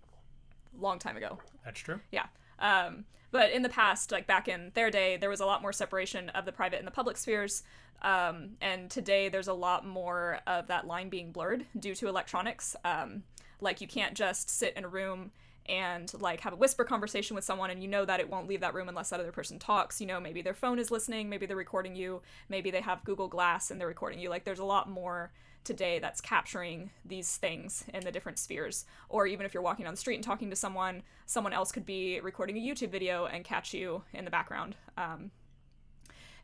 long 0.79 0.99
time 0.99 1.17
ago. 1.17 1.39
That's 1.65 1.81
true. 1.81 2.01
Yeah. 2.11 2.27
Um, 2.59 3.05
but 3.31 3.53
in 3.53 3.63
the 3.63 3.69
past, 3.69 4.11
like 4.11 4.27
back 4.27 4.49
in 4.49 4.73
their 4.75 4.91
day, 4.91 5.17
there 5.17 5.31
was 5.31 5.41
a 5.41 5.47
lot 5.47 5.63
more 5.63 5.73
separation 5.73 6.31
of 6.31 6.45
the 6.45 6.53
private 6.53 6.79
and 6.79 6.87
the 6.87 6.93
public 6.93 7.17
spheres. 7.17 7.63
Um, 8.03 8.57
and 8.61 8.91
today, 8.91 9.29
there's 9.29 9.49
a 9.49 9.55
lot 9.55 9.87
more 9.87 10.41
of 10.47 10.67
that 10.67 10.87
line 10.87 11.11
being 11.11 11.31
blurred 11.31 11.67
due 11.79 11.95
to 11.95 12.09
electronics. 12.09 12.75
Um, 12.85 13.23
like 13.61 13.81
you 13.81 13.87
can't 13.87 14.15
just 14.15 14.51
sit 14.51 14.75
in 14.77 14.85
a 14.85 14.89
room 14.89 15.31
and 15.71 16.13
like 16.21 16.41
have 16.41 16.53
a 16.53 16.57
whisper 16.57 16.83
conversation 16.83 17.37
with 17.37 17.45
someone 17.45 17.71
and 17.71 17.81
you 17.81 17.89
know 17.89 18.05
that 18.05 18.19
it 18.19 18.29
won't 18.29 18.49
leave 18.49 18.61
that 18.61 18.75
room 18.75 18.89
unless 18.89 19.11
that 19.11 19.21
other 19.21 19.31
person 19.31 19.59
talks. 19.59 20.01
You 20.01 20.07
know 20.07 20.21
maybe 20.21 20.43
their 20.43 20.55
phone 20.55 20.79
is 20.79 20.91
listening 20.91 21.29
maybe 21.29 21.47
they're 21.47 21.57
recording 21.57 21.95
you 21.95 22.23
maybe 22.49 22.71
they 22.71 22.81
have 22.81 23.05
google 23.05 23.29
glass 23.29 23.71
and 23.71 23.81
they're 23.81 23.89
recording 23.89 24.19
you. 24.19 24.29
Like 24.29 24.45
there's 24.45 24.59
a 24.59 24.65
lot 24.65 24.91
more 24.91 25.31
today 25.63 25.99
that's 26.01 26.21
capturing 26.21 26.91
these 27.05 27.37
things 27.37 27.85
in 27.95 28.01
the 28.01 28.11
different 28.11 28.39
spheres. 28.39 28.85
Or 29.09 29.27
even 29.27 29.47
if 29.47 29.55
you're 29.55 29.63
walking 29.63 29.85
down 29.85 29.95
the 29.95 30.01
street 30.01 30.17
and 30.17 30.25
talking 30.25 30.51
to 30.51 30.57
someone 30.57 31.03
someone 31.27 31.53
else 31.53 31.71
could 31.71 31.87
be 31.87 32.19
recording 32.21 32.59
a 32.59 32.61
youtube 32.61 32.91
video 32.91 33.27
and 33.27 33.45
catch 33.45 33.73
you 33.73 34.03
in 34.13 34.25
the 34.25 34.31
background. 34.31 34.75
Um, 34.99 35.31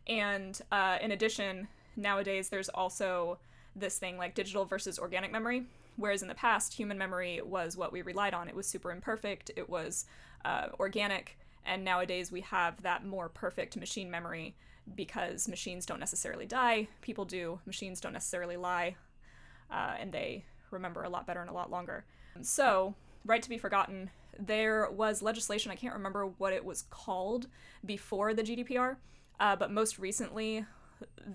and 0.06 0.60
uh, 0.70 0.98
in 1.00 1.10
addition 1.10 1.66
nowadays 1.96 2.48
there's 2.48 2.68
also 2.68 3.38
this 3.74 3.98
thing 3.98 4.16
like 4.18 4.34
digital 4.34 4.64
versus 4.64 5.00
organic 5.00 5.32
memory 5.32 5.64
whereas 5.96 6.22
in 6.22 6.28
the 6.28 6.34
past 6.34 6.74
human 6.74 6.98
memory 6.98 7.40
was 7.44 7.76
what 7.76 7.92
we 7.92 8.02
relied 8.02 8.34
on. 8.34 8.48
It 8.48 8.56
was 8.56 8.66
super 8.66 8.90
imperfect. 8.90 9.50
It 9.56 9.68
was 9.68 10.06
uh, 10.44 10.68
organic. 10.78 11.38
And 11.64 11.84
nowadays 11.84 12.30
we 12.30 12.42
have 12.42 12.82
that 12.82 13.04
more 13.04 13.28
perfect 13.28 13.76
machine 13.76 14.10
memory 14.10 14.56
because 14.94 15.48
machines 15.48 15.84
don't 15.84 15.98
necessarily 15.98 16.46
die. 16.46 16.86
People 17.00 17.24
do. 17.24 17.60
Machines 17.66 18.00
don't 18.00 18.12
necessarily 18.12 18.56
lie 18.56 18.96
uh, 19.70 19.94
and 19.98 20.12
they 20.12 20.44
remember 20.70 21.02
a 21.02 21.08
lot 21.08 21.26
better 21.26 21.40
and 21.40 21.50
a 21.50 21.54
lot 21.54 21.70
longer. 21.70 22.04
So, 22.42 22.94
right 23.24 23.42
to 23.42 23.48
be 23.48 23.58
forgotten, 23.58 24.10
there 24.38 24.90
was 24.90 25.22
legislation, 25.22 25.72
I 25.72 25.76
can't 25.76 25.94
remember 25.94 26.26
what 26.26 26.52
it 26.52 26.64
was 26.64 26.82
called 26.90 27.48
before 27.84 28.34
the 28.34 28.42
GDPR, 28.42 28.96
uh, 29.40 29.56
but 29.56 29.70
most 29.70 29.98
recently, 29.98 30.64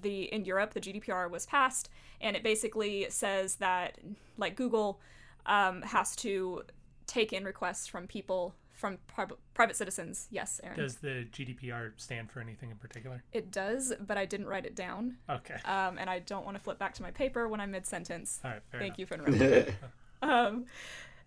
the 0.01 0.23
in 0.33 0.45
Europe, 0.45 0.73
the 0.73 0.81
GDPR 0.81 1.29
was 1.29 1.45
passed, 1.45 1.89
and 2.19 2.35
it 2.35 2.43
basically 2.43 3.07
says 3.09 3.55
that, 3.55 3.97
like 4.37 4.55
Google, 4.55 4.99
um, 5.45 5.81
has 5.81 6.15
to 6.17 6.63
take 7.07 7.33
in 7.33 7.43
requests 7.43 7.87
from 7.87 8.07
people 8.07 8.55
from 8.81 8.97
pri- 9.07 9.27
private 9.53 9.75
citizens. 9.75 10.27
Yes, 10.31 10.59
Aaron. 10.63 10.79
Does 10.79 10.95
the 10.95 11.27
GDPR 11.31 11.91
stand 11.97 12.31
for 12.31 12.39
anything 12.39 12.71
in 12.71 12.77
particular? 12.77 13.23
It 13.31 13.51
does, 13.51 13.93
but 13.99 14.17
I 14.17 14.25
didn't 14.25 14.47
write 14.47 14.65
it 14.65 14.75
down. 14.75 15.17
Okay. 15.29 15.57
Um, 15.65 15.97
and 15.99 16.09
I 16.09 16.19
don't 16.19 16.45
want 16.45 16.57
to 16.57 16.63
flip 16.63 16.79
back 16.79 16.95
to 16.95 17.03
my 17.03 17.11
paper 17.11 17.47
when 17.47 17.61
I'm 17.61 17.71
mid 17.71 17.85
sentence. 17.85 18.39
All 18.43 18.51
right. 18.51 18.61
Fair 18.71 18.79
Thank 18.79 18.97
enough. 18.97 18.99
you 18.99 19.05
for 19.05 19.13
interrupting. 19.15 19.75
um, 20.21 20.65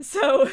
so, 0.01 0.51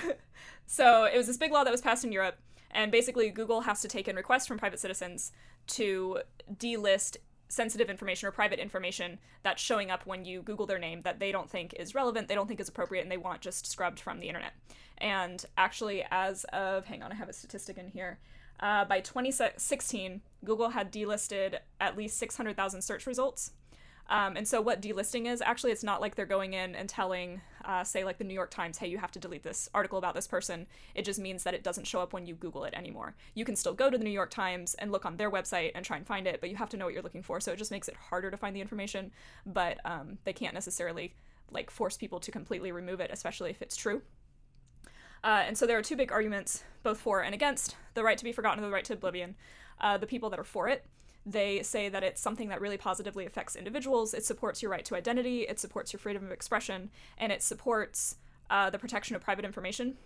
so 0.67 1.05
it 1.05 1.17
was 1.17 1.27
this 1.27 1.37
big 1.37 1.51
law 1.51 1.63
that 1.63 1.71
was 1.71 1.81
passed 1.81 2.05
in 2.05 2.11
Europe, 2.11 2.37
and 2.69 2.91
basically 2.91 3.29
Google 3.31 3.61
has 3.61 3.81
to 3.81 3.87
take 3.87 4.07
in 4.07 4.15
requests 4.15 4.45
from 4.45 4.59
private 4.59 4.79
citizens 4.79 5.31
to 5.67 6.19
delist 6.57 7.17
sensitive 7.51 7.89
information 7.89 8.27
or 8.27 8.31
private 8.31 8.59
information 8.59 9.19
that's 9.43 9.61
showing 9.61 9.91
up 9.91 10.05
when 10.05 10.25
you 10.25 10.41
Google 10.41 10.65
their 10.65 10.79
name 10.79 11.01
that 11.01 11.19
they 11.19 11.31
don't 11.31 11.49
think 11.49 11.73
is 11.77 11.93
relevant, 11.93 12.27
they 12.27 12.35
don't 12.35 12.47
think 12.47 12.59
is 12.59 12.69
appropriate, 12.69 13.01
and 13.01 13.11
they 13.11 13.17
want 13.17 13.41
just 13.41 13.67
scrubbed 13.67 13.99
from 13.99 14.19
the 14.19 14.27
internet. 14.27 14.53
And 14.97 15.43
actually, 15.57 16.05
as 16.11 16.45
of, 16.45 16.85
hang 16.85 17.03
on, 17.03 17.11
I 17.11 17.15
have 17.15 17.29
a 17.29 17.33
statistic 17.33 17.77
in 17.77 17.89
here. 17.89 18.19
Uh, 18.59 18.85
by 18.85 19.01
2016, 19.01 20.21
Google 20.45 20.69
had 20.69 20.91
delisted 20.91 21.57
at 21.79 21.97
least 21.97 22.17
600,000 22.17 22.81
search 22.81 23.07
results. 23.07 23.51
Um, 24.09 24.35
and 24.35 24.47
so, 24.47 24.59
what 24.61 24.81
delisting 24.81 25.31
is 25.31 25.41
actually, 25.41 25.71
it's 25.71 25.83
not 25.83 26.01
like 26.01 26.15
they're 26.15 26.25
going 26.25 26.53
in 26.53 26.75
and 26.75 26.89
telling, 26.89 27.41
uh, 27.63 27.83
say, 27.83 28.03
like 28.03 28.17
the 28.17 28.23
New 28.23 28.33
York 28.33 28.51
Times, 28.51 28.77
hey, 28.77 28.87
you 28.87 28.97
have 28.97 29.11
to 29.11 29.19
delete 29.19 29.43
this 29.43 29.69
article 29.73 29.97
about 29.97 30.15
this 30.15 30.27
person. 30.27 30.67
It 30.95 31.05
just 31.05 31.19
means 31.19 31.43
that 31.43 31.53
it 31.53 31.63
doesn't 31.63 31.87
show 31.87 32.01
up 32.01 32.11
when 32.11 32.25
you 32.25 32.35
Google 32.35 32.65
it 32.65 32.73
anymore. 32.73 33.15
You 33.35 33.45
can 33.45 33.55
still 33.55 33.73
go 33.73 33.89
to 33.89 33.97
the 33.97 34.03
New 34.03 34.09
York 34.09 34.29
Times 34.29 34.75
and 34.75 34.91
look 34.91 35.05
on 35.05 35.17
their 35.17 35.31
website 35.31 35.71
and 35.75 35.85
try 35.85 35.97
and 35.97 36.05
find 36.05 36.27
it, 36.27 36.41
but 36.41 36.49
you 36.49 36.57
have 36.57 36.69
to 36.69 36.77
know 36.77 36.85
what 36.85 36.93
you're 36.93 37.03
looking 37.03 37.23
for. 37.23 37.39
So, 37.39 37.53
it 37.53 37.57
just 37.57 37.71
makes 37.71 37.87
it 37.87 37.95
harder 37.95 38.29
to 38.29 38.37
find 38.37 38.55
the 38.55 38.61
information, 38.61 39.11
but 39.45 39.77
um, 39.85 40.17
they 40.25 40.33
can't 40.33 40.53
necessarily 40.53 41.13
like 41.49 41.69
force 41.69 41.97
people 41.97 42.19
to 42.19 42.31
completely 42.31 42.71
remove 42.71 42.99
it, 42.99 43.11
especially 43.13 43.49
if 43.49 43.61
it's 43.61 43.75
true. 43.75 44.01
Uh, 45.23 45.43
and 45.45 45.57
so 45.57 45.67
there 45.67 45.77
are 45.77 45.83
two 45.83 45.95
big 45.95 46.11
arguments, 46.11 46.63
both 46.83 46.99
for 46.99 47.21
and 47.21 47.35
against 47.35 47.75
the 47.93 48.03
right 48.03 48.17
to 48.17 48.23
be 48.23 48.31
forgotten 48.31 48.59
and 48.59 48.67
the 48.67 48.73
right 48.73 48.85
to 48.85 48.93
oblivion. 48.93 49.35
Uh, 49.79 49.97
the 49.97 50.07
people 50.07 50.29
that 50.29 50.39
are 50.39 50.43
for 50.43 50.67
it, 50.67 50.85
they 51.25 51.61
say 51.61 51.89
that 51.89 52.03
it's 52.03 52.21
something 52.21 52.49
that 52.49 52.61
really 52.61 52.77
positively 52.77 53.25
affects 53.25 53.55
individuals. 53.55 54.13
It 54.13 54.25
supports 54.25 54.61
your 54.61 54.71
right 54.71 54.85
to 54.85 54.95
identity, 54.95 55.41
it 55.41 55.59
supports 55.59 55.93
your 55.93 55.99
freedom 55.99 56.23
of 56.23 56.31
expression, 56.31 56.89
and 57.17 57.31
it 57.31 57.43
supports 57.43 58.15
uh, 58.49 58.69
the 58.69 58.79
protection 58.79 59.15
of 59.15 59.21
private 59.21 59.45
information. 59.45 59.97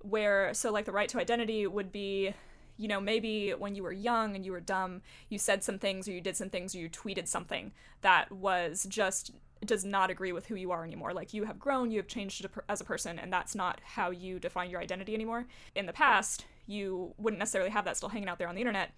Where, 0.00 0.52
so 0.54 0.70
like 0.70 0.84
the 0.84 0.92
right 0.92 1.08
to 1.08 1.18
identity 1.18 1.66
would 1.66 1.90
be, 1.90 2.34
you 2.76 2.88
know, 2.88 3.00
maybe 3.00 3.50
when 3.50 3.74
you 3.74 3.82
were 3.82 3.92
young 3.92 4.36
and 4.36 4.44
you 4.44 4.52
were 4.52 4.60
dumb, 4.60 5.00
you 5.28 5.38
said 5.38 5.64
some 5.64 5.78
things 5.78 6.06
or 6.06 6.12
you 6.12 6.20
did 6.20 6.36
some 6.36 6.50
things 6.50 6.74
or 6.74 6.78
you 6.78 6.90
tweeted 6.90 7.26
something 7.26 7.72
that 8.02 8.30
was 8.30 8.86
just 8.88 9.32
does 9.64 9.84
not 9.84 10.10
agree 10.10 10.32
with 10.32 10.46
who 10.46 10.54
you 10.56 10.70
are 10.70 10.84
anymore. 10.84 11.14
Like 11.14 11.32
you 11.32 11.44
have 11.44 11.58
grown, 11.58 11.90
you 11.90 11.98
have 11.98 12.06
changed 12.06 12.46
as 12.68 12.80
a 12.80 12.84
person, 12.84 13.18
and 13.18 13.32
that's 13.32 13.54
not 13.54 13.80
how 13.82 14.10
you 14.10 14.38
define 14.38 14.70
your 14.70 14.80
identity 14.80 15.14
anymore. 15.14 15.46
In 15.74 15.86
the 15.86 15.92
past, 15.92 16.44
you 16.66 17.14
wouldn't 17.16 17.38
necessarily 17.38 17.70
have 17.70 17.84
that 17.86 17.96
still 17.96 18.10
hanging 18.10 18.28
out 18.28 18.38
there 18.38 18.48
on 18.48 18.54
the 18.54 18.60
internet. 18.60 18.92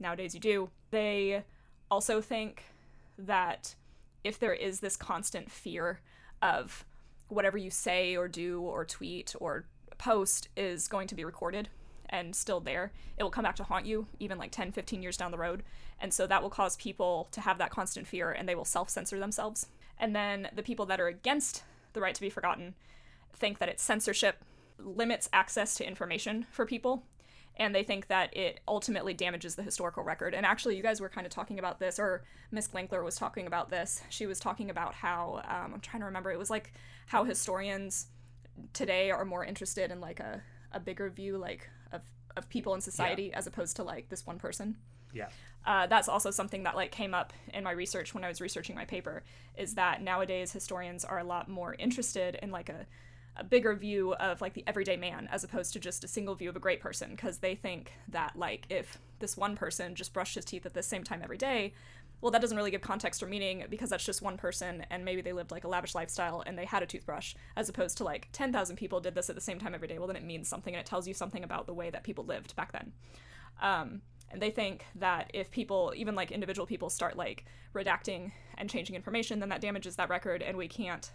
Nowadays, 0.00 0.34
you 0.34 0.40
do. 0.40 0.70
They 0.90 1.44
also 1.90 2.20
think 2.20 2.64
that 3.18 3.74
if 4.24 4.38
there 4.38 4.54
is 4.54 4.80
this 4.80 4.96
constant 4.96 5.50
fear 5.50 6.00
of 6.42 6.84
whatever 7.28 7.58
you 7.58 7.70
say 7.70 8.16
or 8.16 8.26
do 8.26 8.60
or 8.60 8.84
tweet 8.84 9.34
or 9.38 9.66
post 9.98 10.48
is 10.56 10.88
going 10.88 11.06
to 11.06 11.14
be 11.14 11.24
recorded 11.24 11.68
and 12.08 12.34
still 12.34 12.60
there, 12.60 12.92
it 13.16 13.22
will 13.22 13.30
come 13.30 13.44
back 13.44 13.56
to 13.56 13.64
haunt 13.64 13.86
you 13.86 14.06
even 14.18 14.38
like 14.38 14.50
10, 14.50 14.72
15 14.72 15.02
years 15.02 15.16
down 15.16 15.30
the 15.30 15.38
road. 15.38 15.62
And 16.00 16.12
so 16.12 16.26
that 16.26 16.42
will 16.42 16.50
cause 16.50 16.76
people 16.76 17.28
to 17.32 17.40
have 17.40 17.58
that 17.58 17.70
constant 17.70 18.06
fear 18.06 18.32
and 18.32 18.48
they 18.48 18.54
will 18.54 18.64
self 18.64 18.90
censor 18.90 19.18
themselves. 19.18 19.66
And 19.98 20.16
then 20.16 20.48
the 20.54 20.62
people 20.62 20.86
that 20.86 21.00
are 21.00 21.08
against 21.08 21.62
the 21.92 22.00
right 22.00 22.14
to 22.14 22.20
be 22.20 22.30
forgotten 22.30 22.74
think 23.34 23.58
that 23.58 23.68
it's 23.68 23.82
censorship 23.82 24.42
limits 24.78 25.28
access 25.32 25.74
to 25.76 25.86
information 25.86 26.46
for 26.50 26.64
people. 26.64 27.04
And 27.60 27.72
they 27.74 27.84
think 27.84 28.08
that 28.08 28.36
it 28.36 28.58
ultimately 28.66 29.14
damages 29.14 29.54
the 29.54 29.62
historical 29.62 30.02
record. 30.02 30.34
And 30.34 30.44
actually, 30.44 30.76
you 30.76 30.82
guys 30.82 31.00
were 31.00 31.10
kind 31.10 31.26
of 31.26 31.32
talking 31.32 31.58
about 31.60 31.78
this, 31.78 31.98
or 32.00 32.24
Miss 32.50 32.66
Glankler 32.66 33.04
was 33.04 33.14
talking 33.16 33.46
about 33.46 33.70
this. 33.70 34.02
She 34.08 34.26
was 34.26 34.40
talking 34.40 34.70
about 34.70 34.94
how, 34.94 35.42
um, 35.46 35.74
I'm 35.74 35.80
trying 35.80 36.00
to 36.00 36.06
remember, 36.06 36.32
it 36.32 36.38
was 36.38 36.50
like 36.50 36.72
how 37.06 37.22
historians 37.22 38.06
today 38.72 39.10
are 39.10 39.24
more 39.24 39.44
interested 39.44 39.90
in 39.92 40.00
like 40.00 40.20
a, 40.20 40.42
a 40.72 40.80
bigger 40.80 41.10
view, 41.10 41.36
like 41.38 41.68
of, 41.92 42.00
of 42.36 42.48
people 42.48 42.74
in 42.74 42.80
society 42.80 43.32
as 43.34 43.46
opposed 43.46 43.76
to 43.76 43.82
like 43.84 44.08
this 44.08 44.26
one 44.26 44.38
person 44.38 44.76
Yeah. 45.12 45.28
uh, 45.66 45.86
that's 45.86 46.08
also 46.08 46.30
something 46.30 46.62
that 46.64 46.76
like 46.76 46.90
came 46.92 47.14
up 47.14 47.32
in 47.52 47.64
my 47.64 47.72
research 47.72 48.14
when 48.14 48.24
I 48.24 48.28
was 48.28 48.40
researching 48.40 48.74
my 48.76 48.84
paper 48.84 49.22
is 49.56 49.74
that 49.74 50.02
nowadays 50.02 50.52
historians 50.52 51.04
are 51.04 51.18
a 51.18 51.24
lot 51.24 51.48
more 51.48 51.74
interested 51.78 52.38
in 52.42 52.50
like 52.50 52.68
a, 52.68 52.86
a 53.40 53.44
bigger 53.44 53.74
view 53.74 54.12
of 54.14 54.40
like 54.40 54.52
the 54.52 54.62
everyday 54.66 54.96
man 54.96 55.28
as 55.32 55.42
opposed 55.42 55.72
to 55.72 55.80
just 55.80 56.04
a 56.04 56.08
single 56.08 56.34
view 56.34 56.50
of 56.50 56.56
a 56.56 56.60
great 56.60 56.80
person 56.80 57.10
because 57.10 57.38
they 57.38 57.54
think 57.54 57.92
that 58.08 58.36
like 58.36 58.66
if 58.68 58.98
this 59.18 59.36
one 59.36 59.56
person 59.56 59.94
just 59.94 60.12
brushed 60.12 60.34
his 60.34 60.44
teeth 60.44 60.66
at 60.66 60.74
the 60.74 60.82
same 60.82 61.02
time 61.02 61.20
every 61.24 61.38
day 61.38 61.72
well 62.20 62.30
that 62.30 62.40
doesn't 62.42 62.56
really 62.56 62.70
give 62.70 62.82
context 62.82 63.22
or 63.22 63.26
meaning 63.26 63.64
because 63.70 63.90
that's 63.90 64.04
just 64.04 64.20
one 64.20 64.36
person 64.36 64.84
and 64.90 65.04
maybe 65.04 65.22
they 65.22 65.32
lived 65.32 65.50
like 65.50 65.64
a 65.64 65.68
lavish 65.68 65.94
lifestyle 65.94 66.42
and 66.46 66.58
they 66.58 66.66
had 66.66 66.82
a 66.82 66.86
toothbrush 66.86 67.34
as 67.56 67.68
opposed 67.68 67.96
to 67.96 68.04
like 68.04 68.28
10,000 68.32 68.76
people 68.76 69.00
did 69.00 69.14
this 69.14 69.30
at 69.30 69.34
the 69.34 69.40
same 69.40 69.58
time 69.58 69.74
every 69.74 69.88
day. 69.88 69.98
Well 69.98 70.06
then 70.06 70.16
it 70.16 70.24
means 70.24 70.46
something 70.46 70.74
and 70.74 70.80
it 70.80 70.86
tells 70.86 71.08
you 71.08 71.14
something 71.14 71.42
about 71.42 71.66
the 71.66 71.74
way 71.74 71.88
that 71.90 72.04
people 72.04 72.24
lived 72.24 72.54
back 72.56 72.72
then. 72.72 72.92
Um, 73.62 74.02
and 74.30 74.40
they 74.40 74.50
think 74.50 74.84
that 74.96 75.30
if 75.34 75.50
people 75.50 75.92
even 75.96 76.14
like 76.14 76.30
individual 76.30 76.66
people 76.66 76.90
start 76.90 77.16
like 77.16 77.46
redacting 77.74 78.32
and 78.58 78.68
changing 78.68 78.96
information 78.96 79.40
then 79.40 79.48
that 79.48 79.60
damages 79.60 79.96
that 79.96 80.10
record 80.10 80.42
and 80.42 80.56
we 80.56 80.68
can't 80.68 81.10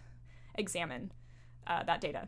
examine 0.55 1.11
uh, 1.67 1.84
that 1.84 2.01
data. 2.01 2.28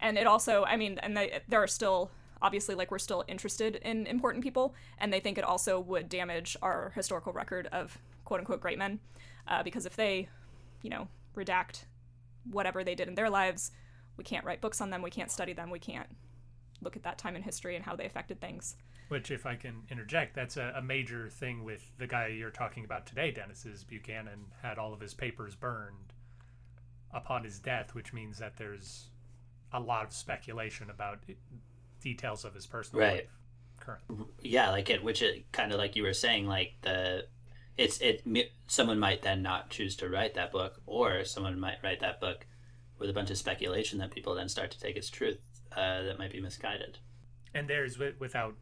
And 0.00 0.18
it 0.18 0.26
also 0.26 0.64
i 0.64 0.76
mean 0.76 0.98
and 0.98 1.16
they, 1.16 1.40
there 1.48 1.62
are 1.62 1.66
still 1.66 2.10
obviously 2.42 2.74
like 2.74 2.90
we're 2.90 2.98
still 2.98 3.24
interested 3.26 3.76
in 3.76 4.06
important 4.06 4.44
people 4.44 4.74
and 4.98 5.12
they 5.12 5.20
think 5.20 5.38
it 5.38 5.44
also 5.44 5.80
would 5.80 6.08
damage 6.08 6.56
our 6.60 6.92
historical 6.94 7.32
record 7.32 7.68
of 7.72 7.96
quote 8.24 8.40
unquote 8.40 8.60
great 8.60 8.78
men 8.78 9.00
uh, 9.48 9.62
because 9.62 9.86
if 9.86 9.96
they 9.96 10.28
you 10.82 10.90
know 10.90 11.08
redact 11.34 11.84
whatever 12.50 12.84
they 12.84 12.94
did 12.94 13.08
in 13.08 13.14
their 13.14 13.30
lives 13.30 13.70
we 14.18 14.24
can't 14.24 14.44
write 14.44 14.60
books 14.60 14.80
on 14.80 14.90
them 14.90 15.00
we 15.00 15.10
can't 15.10 15.30
study 15.30 15.54
them 15.54 15.70
we 15.70 15.78
can't 15.78 16.08
look 16.84 16.96
at 16.96 17.02
that 17.02 17.18
time 17.18 17.34
in 17.34 17.42
history 17.42 17.74
and 17.74 17.84
how 17.84 17.96
they 17.96 18.04
affected 18.04 18.40
things. 18.40 18.76
Which, 19.08 19.30
if 19.30 19.46
I 19.46 19.56
can 19.56 19.82
interject, 19.90 20.34
that's 20.34 20.56
a, 20.56 20.74
a 20.76 20.82
major 20.82 21.28
thing 21.28 21.64
with 21.64 21.82
the 21.98 22.06
guy 22.06 22.28
you're 22.28 22.50
talking 22.50 22.84
about 22.84 23.06
today, 23.06 23.30
Dennis, 23.30 23.66
is 23.66 23.84
Buchanan 23.84 24.46
had 24.62 24.78
all 24.78 24.92
of 24.92 25.00
his 25.00 25.14
papers 25.14 25.54
burned 25.54 26.13
upon 27.14 27.44
his 27.44 27.58
death, 27.58 27.94
which 27.94 28.12
means 28.12 28.38
that 28.38 28.56
there's 28.58 29.08
a 29.72 29.80
lot 29.80 30.04
of 30.04 30.12
speculation 30.12 30.90
about 30.90 31.20
it, 31.28 31.38
details 32.02 32.44
of 32.44 32.54
his 32.54 32.66
personal 32.66 33.00
Right. 33.06 33.14
life. 33.14 33.30
Current. 33.80 34.02
yeah 34.40 34.70
like 34.70 34.88
it 34.88 35.02
which 35.04 35.20
it 35.20 35.50
kind 35.52 35.70
of 35.72 35.78
like 35.78 35.94
you 35.96 36.04
were 36.04 36.14
saying 36.14 36.46
like 36.46 36.74
the 36.82 37.26
it's 37.76 37.98
it 38.00 38.22
someone 38.66 38.98
might 38.98 39.20
then 39.22 39.42
not 39.42 39.68
choose 39.68 39.94
to 39.96 40.08
write 40.08 40.34
that 40.34 40.52
book 40.52 40.80
or 40.86 41.24
someone 41.24 41.58
might 41.60 41.78
write 41.82 42.00
that 42.00 42.18
book 42.20 42.46
with 42.98 43.10
a 43.10 43.12
bunch 43.12 43.30
of 43.30 43.36
speculation 43.36 43.98
that 43.98 44.10
people 44.12 44.34
then 44.34 44.48
start 44.48 44.70
to 44.70 44.80
take 44.80 44.96
as 44.96 45.10
truth 45.10 45.38
uh, 45.76 46.02
that 46.02 46.18
might 46.18 46.30
be 46.32 46.40
misguided 46.40 46.98
And 47.52 47.68
there's, 47.68 47.98
without 48.18 48.54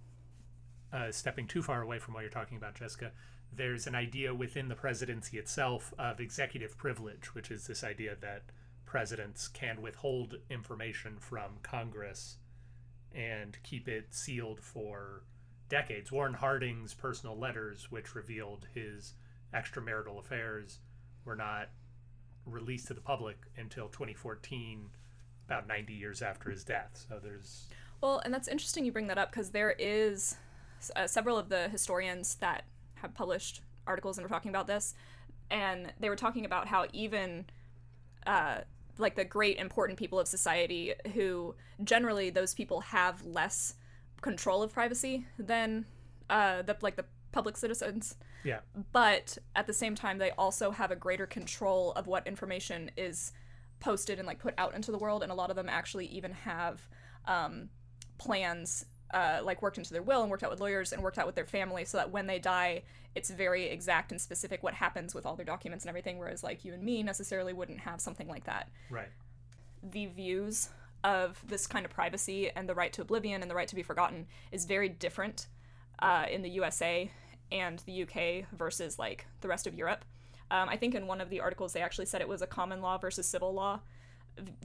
uh, 0.92 1.12
stepping 1.12 1.46
too 1.46 1.62
far 1.62 1.82
away 1.82 1.98
from 1.98 2.14
what 2.14 2.22
you're 2.22 2.30
talking 2.30 2.56
about, 2.56 2.74
Jessica, 2.74 3.12
there's 3.54 3.86
an 3.86 3.94
idea 3.94 4.34
within 4.34 4.68
the 4.68 4.74
presidency 4.74 5.38
itself 5.38 5.92
of 5.98 6.20
executive 6.20 6.76
privilege, 6.76 7.34
which 7.34 7.50
is 7.50 7.66
this 7.66 7.84
idea 7.84 8.16
that 8.20 8.42
presidents 8.86 9.48
can 9.48 9.82
withhold 9.82 10.36
information 10.50 11.16
from 11.18 11.58
Congress 11.62 12.36
and 13.14 13.58
keep 13.62 13.88
it 13.88 14.14
sealed 14.14 14.60
for 14.60 15.22
decades. 15.68 16.10
Warren 16.10 16.34
Harding's 16.34 16.94
personal 16.94 17.38
letters, 17.38 17.90
which 17.90 18.14
revealed 18.14 18.66
his 18.74 19.14
extramarital 19.54 20.18
affairs, 20.18 20.78
were 21.24 21.36
not 21.36 21.68
released 22.46 22.88
to 22.88 22.94
the 22.94 23.00
public 23.00 23.36
until 23.56 23.88
2014, 23.88 24.88
about 25.46 25.66
90 25.66 25.92
years 25.92 26.22
after 26.22 26.50
his 26.50 26.64
death. 26.64 27.04
So 27.08 27.18
there's 27.22 27.68
Well, 28.00 28.20
and 28.24 28.32
that's 28.32 28.48
interesting 28.48 28.84
you 28.84 28.92
bring 28.92 29.08
that 29.08 29.18
up 29.18 29.30
because 29.30 29.50
there 29.50 29.74
is 29.78 30.36
uh, 30.96 31.06
several 31.06 31.38
of 31.38 31.48
the 31.48 31.68
historians 31.68 32.34
that 32.36 32.64
have 33.02 33.14
published 33.14 33.60
articles 33.86 34.16
and 34.16 34.24
were 34.24 34.28
talking 34.28 34.48
about 34.48 34.66
this, 34.66 34.94
and 35.50 35.92
they 36.00 36.08
were 36.08 36.16
talking 36.16 36.44
about 36.44 36.66
how 36.66 36.86
even 36.92 37.44
uh, 38.26 38.58
like 38.98 39.14
the 39.14 39.24
great 39.24 39.58
important 39.58 39.98
people 39.98 40.18
of 40.18 40.26
society, 40.26 40.94
who 41.14 41.54
generally 41.84 42.30
those 42.30 42.54
people 42.54 42.80
have 42.80 43.24
less 43.24 43.74
control 44.20 44.62
of 44.62 44.72
privacy 44.72 45.26
than 45.38 45.84
uh, 46.30 46.62
the 46.62 46.76
like 46.80 46.96
the 46.96 47.04
public 47.32 47.56
citizens 47.56 48.14
yeah. 48.44 48.58
but 48.92 49.38
at 49.56 49.66
the 49.66 49.72
same 49.72 49.94
time 49.94 50.18
they 50.18 50.30
also 50.32 50.70
have 50.70 50.90
a 50.90 50.96
greater 50.96 51.26
control 51.26 51.92
of 51.92 52.06
what 52.06 52.26
information 52.26 52.90
is 52.96 53.32
posted 53.82 54.18
and 54.18 54.26
like 54.26 54.38
put 54.38 54.54
out 54.56 54.74
into 54.74 54.90
the 54.90 54.98
world, 54.98 55.22
and 55.22 55.30
a 55.30 55.34
lot 55.34 55.50
of 55.50 55.56
them 55.56 55.68
actually 55.68 56.06
even 56.06 56.32
have 56.32 56.88
um, 57.26 57.68
plans 58.16 58.86
uh, 59.12 59.40
like 59.44 59.60
worked 59.62 59.78
into 59.78 59.92
their 59.92 60.02
will 60.02 60.22
and 60.22 60.30
worked 60.30 60.42
out 60.42 60.50
with 60.50 60.60
lawyers 60.60 60.92
and 60.92 61.02
worked 61.02 61.18
out 61.18 61.26
with 61.26 61.34
their 61.34 61.46
family 61.46 61.84
so 61.84 61.96
that 61.98 62.10
when 62.10 62.26
they 62.26 62.38
die 62.38 62.82
it's 63.14 63.28
very 63.30 63.64
exact 63.66 64.10
and 64.10 64.20
specific 64.20 64.62
what 64.62 64.74
happens 64.74 65.14
with 65.14 65.26
all 65.26 65.36
their 65.36 65.44
documents 65.44 65.84
and 65.84 65.88
everything 65.90 66.18
whereas 66.18 66.42
like 66.42 66.64
you 66.64 66.72
and 66.72 66.82
me 66.82 67.02
necessarily 67.02 67.52
wouldn't 67.52 67.80
have 67.80 68.00
something 68.00 68.28
like 68.28 68.44
that 68.44 68.68
Right. 68.90 69.08
the 69.82 70.06
views 70.06 70.70
of 71.04 71.42
this 71.46 71.66
kind 71.66 71.84
of 71.84 71.90
privacy 71.90 72.50
and 72.54 72.68
the 72.68 72.74
right 72.74 72.92
to 72.92 73.02
oblivion 73.02 73.42
and 73.42 73.50
the 73.50 73.54
right 73.54 73.68
to 73.68 73.74
be 73.74 73.82
forgotten 73.82 74.26
is 74.50 74.64
very 74.64 74.88
different 74.88 75.46
uh, 75.98 76.24
in 76.30 76.42
the 76.42 76.50
USA 76.50 77.10
and 77.50 77.80
the 77.80 78.02
UK 78.04 78.46
versus 78.56 78.98
like 78.98 79.26
the 79.40 79.48
rest 79.48 79.66
of 79.66 79.74
Europe. 79.74 80.04
Um, 80.50 80.68
I 80.68 80.76
think 80.76 80.94
in 80.94 81.06
one 81.06 81.20
of 81.20 81.28
the 81.28 81.40
articles 81.40 81.72
they 81.72 81.80
actually 81.80 82.06
said 82.06 82.20
it 82.20 82.28
was 82.28 82.40
a 82.40 82.46
common 82.46 82.80
law 82.80 82.98
versus 82.98 83.26
civil 83.26 83.52
law 83.52 83.80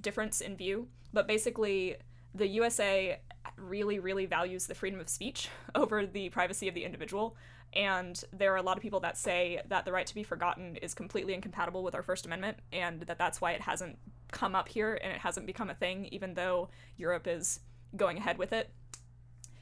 difference 0.02 0.42
in 0.42 0.56
view, 0.56 0.88
but 1.12 1.28
basically 1.28 1.96
the 2.34 2.48
USA 2.48 3.20
really, 3.58 4.00
really 4.00 4.26
values 4.26 4.68
the 4.68 4.76
freedom 4.76 5.00
of 5.00 5.10
speech 5.10 5.50
over 5.76 6.06
the 6.06 6.30
privacy 6.30 6.68
of 6.68 6.76
the 6.76 6.84
individual. 6.84 7.36
And 7.74 8.22
there 8.32 8.54
are 8.54 8.58
a 8.58 8.62
lot 8.62 8.78
of 8.78 8.82
people 8.82 9.02
that 9.02 9.18
say 9.18 9.62
that 9.68 9.86
the 9.86 9.92
right 9.92 10.08
to 10.08 10.16
be 10.16 10.24
forgotten 10.24 10.78
is 10.78 10.94
completely 10.94 11.34
incompatible 11.34 11.84
with 11.84 11.96
our 11.96 12.02
First 12.02 12.26
Amendment, 12.26 12.58
and 12.72 13.02
that 13.02 13.18
that's 13.18 13.42
why 13.42 13.52
it 13.52 13.62
hasn't 13.62 13.98
come 14.32 14.56
up 14.56 14.70
here 14.70 15.00
and 15.02 15.14
it 15.14 15.20
hasn't 15.20 15.46
become 15.46 15.70
a 15.70 15.76
thing, 15.76 16.06
even 16.06 16.34
though 16.34 16.70
Europe 16.98 17.28
is 17.28 17.60
going 17.96 18.18
ahead 18.18 18.38
with 18.38 18.54
it. 18.54 18.72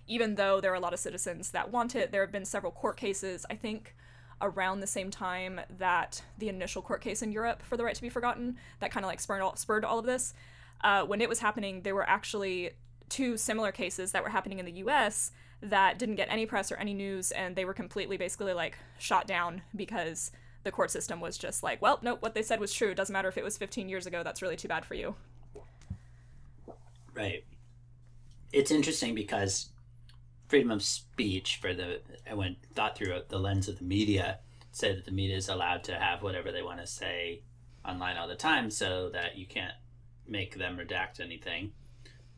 Even 0.07 0.35
though 0.35 0.61
there 0.61 0.71
are 0.71 0.75
a 0.75 0.79
lot 0.79 0.93
of 0.93 0.99
citizens 0.99 1.51
that 1.51 1.71
want 1.71 1.95
it, 1.95 2.11
there 2.11 2.21
have 2.21 2.31
been 2.31 2.45
several 2.45 2.71
court 2.71 2.95
cases, 2.95 3.45
I 3.49 3.55
think, 3.55 3.95
around 4.41 4.79
the 4.79 4.87
same 4.87 5.09
time 5.09 5.61
that 5.77 6.21
the 6.37 6.49
initial 6.49 6.81
court 6.81 7.01
case 7.01 7.21
in 7.21 7.31
Europe 7.31 7.63
for 7.63 7.75
the 7.75 7.83
right 7.83 7.95
to 7.95 8.01
be 8.01 8.09
forgotten 8.09 8.57
that 8.79 8.91
kind 8.91 9.03
of 9.03 9.07
like 9.07 9.19
spurred 9.19 9.41
all, 9.41 9.55
spurred 9.55 9.83
all 9.83 9.97
of 9.97 10.05
this. 10.05 10.33
Uh, 10.81 11.03
when 11.03 11.21
it 11.21 11.29
was 11.29 11.39
happening, 11.39 11.81
there 11.81 11.95
were 11.95 12.07
actually 12.07 12.71
two 13.09 13.37
similar 13.37 13.71
cases 13.71 14.11
that 14.11 14.23
were 14.23 14.29
happening 14.29 14.59
in 14.59 14.65
the 14.65 14.71
US 14.73 15.31
that 15.61 15.97
didn't 15.97 16.15
get 16.15 16.27
any 16.29 16.45
press 16.45 16.71
or 16.71 16.75
any 16.75 16.93
news, 16.93 17.31
and 17.31 17.55
they 17.55 17.65
were 17.65 17.73
completely 17.73 18.17
basically 18.17 18.53
like 18.53 18.77
shot 18.99 19.27
down 19.27 19.61
because 19.75 20.31
the 20.63 20.71
court 20.71 20.91
system 20.91 21.21
was 21.21 21.37
just 21.37 21.63
like, 21.63 21.81
well, 21.81 21.99
nope, 22.01 22.21
what 22.21 22.33
they 22.33 22.41
said 22.41 22.59
was 22.59 22.73
true. 22.73 22.89
It 22.89 22.95
doesn't 22.95 23.13
matter 23.13 23.29
if 23.29 23.37
it 23.37 23.43
was 23.43 23.57
15 23.57 23.87
years 23.87 24.05
ago. 24.05 24.23
That's 24.23 24.41
really 24.41 24.55
too 24.55 24.67
bad 24.67 24.85
for 24.85 24.95
you. 24.95 25.15
Right. 27.13 27.43
It's 28.51 28.71
interesting 28.71 29.15
because 29.15 29.69
freedom 30.47 30.71
of 30.71 30.83
speech 30.83 31.57
for 31.61 31.73
the 31.73 32.01
I 32.29 32.33
went 32.33 32.57
thought 32.73 32.97
through 32.97 33.19
the 33.29 33.39
lens 33.39 33.67
of 33.67 33.79
the 33.79 33.83
media 33.83 34.39
said 34.71 34.97
that 34.97 35.05
the 35.05 35.11
media 35.11 35.37
is 35.37 35.49
allowed 35.49 35.83
to 35.85 35.95
have 35.95 36.21
whatever 36.21 36.51
they 36.51 36.61
want 36.61 36.79
to 36.81 36.87
say 36.87 37.41
online 37.87 38.17
all 38.17 38.27
the 38.27 38.35
time 38.35 38.69
so 38.69 39.09
that 39.09 39.37
you 39.37 39.45
can't 39.45 39.73
make 40.27 40.57
them 40.57 40.77
redact 40.77 41.19
anything 41.19 41.71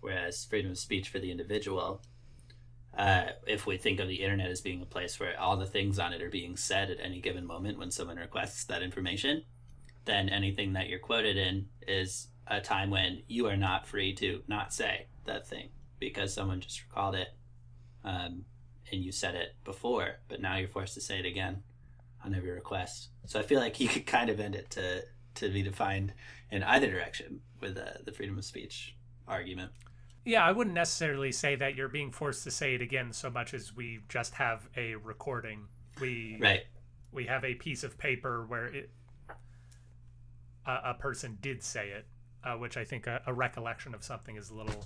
whereas 0.01 0.45
freedom 0.45 0.71
of 0.71 0.77
speech 0.77 1.09
for 1.09 1.19
the 1.19 1.31
individual 1.31 2.01
uh, 2.97 3.27
if 3.45 3.67
we 3.67 3.77
think 3.77 3.99
of 3.99 4.07
the 4.07 4.23
internet 4.23 4.49
as 4.49 4.61
being 4.61 4.81
a 4.81 4.85
place 4.85 5.19
where 5.19 5.39
all 5.39 5.55
the 5.55 5.65
things 5.65 5.99
on 5.99 6.13
it 6.13 6.21
are 6.21 6.29
being 6.29 6.57
said 6.57 6.89
at 6.89 6.99
any 6.99 7.21
given 7.21 7.45
moment 7.45 7.77
when 7.77 7.91
someone 7.91 8.17
requests 8.17 8.63
that 8.65 8.81
information 8.81 9.43
then 10.05 10.29
anything 10.29 10.73
that 10.73 10.87
you're 10.87 10.99
quoted 10.99 11.37
in 11.37 11.67
is 11.87 12.27
a 12.47 12.61
time 12.61 12.89
when 12.89 13.21
you 13.27 13.45
are 13.47 13.57
not 13.57 13.85
free 13.85 14.13
to 14.13 14.41
not 14.47 14.73
say 14.73 15.05
that 15.25 15.47
thing 15.47 15.69
because 15.99 16.33
someone 16.33 16.61
just 16.61 16.81
recalled 16.83 17.15
it 17.15 17.29
um, 18.03 18.45
and 18.91 19.03
you 19.03 19.11
said 19.11 19.35
it 19.35 19.55
before, 19.63 20.15
but 20.27 20.41
now 20.41 20.55
you're 20.57 20.67
forced 20.67 20.93
to 20.93 21.01
say 21.01 21.19
it 21.19 21.25
again 21.25 21.63
on 22.23 22.33
every 22.33 22.51
request. 22.51 23.09
So 23.25 23.39
I 23.39 23.43
feel 23.43 23.59
like 23.59 23.79
you 23.79 23.87
could 23.87 24.05
kind 24.05 24.29
of 24.29 24.39
end 24.39 24.55
it 24.55 24.69
to, 24.71 25.03
to 25.37 25.49
be 25.49 25.61
defined 25.61 26.13
in 26.51 26.63
either 26.63 26.89
direction 26.89 27.41
with 27.61 27.77
uh, 27.77 27.91
the 28.05 28.11
freedom 28.11 28.37
of 28.37 28.45
speech 28.45 28.95
argument. 29.27 29.71
Yeah, 30.25 30.43
I 30.43 30.51
wouldn't 30.51 30.75
necessarily 30.75 31.31
say 31.31 31.55
that 31.55 31.75
you're 31.75 31.87
being 31.87 32.11
forced 32.11 32.43
to 32.43 32.51
say 32.51 32.75
it 32.75 32.81
again 32.81 33.13
so 33.13 33.29
much 33.29 33.53
as 33.53 33.75
we 33.75 33.99
just 34.09 34.33
have 34.35 34.67
a 34.75 34.95
recording. 34.95 35.67
We 36.01 36.37
Right. 36.39 36.65
we 37.11 37.25
have 37.27 37.43
a 37.45 37.55
piece 37.55 37.83
of 37.83 37.97
paper 37.97 38.45
where 38.45 38.65
it 38.67 38.89
a, 40.65 40.91
a 40.91 40.93
person 40.95 41.37
did 41.41 41.63
say 41.63 41.89
it, 41.89 42.05
uh, 42.43 42.55
which 42.55 42.75
I 42.77 42.83
think 42.83 43.07
a, 43.07 43.21
a 43.25 43.33
recollection 43.33 43.93
of 43.95 44.03
something 44.03 44.35
is 44.35 44.49
a 44.49 44.53
little 44.55 44.85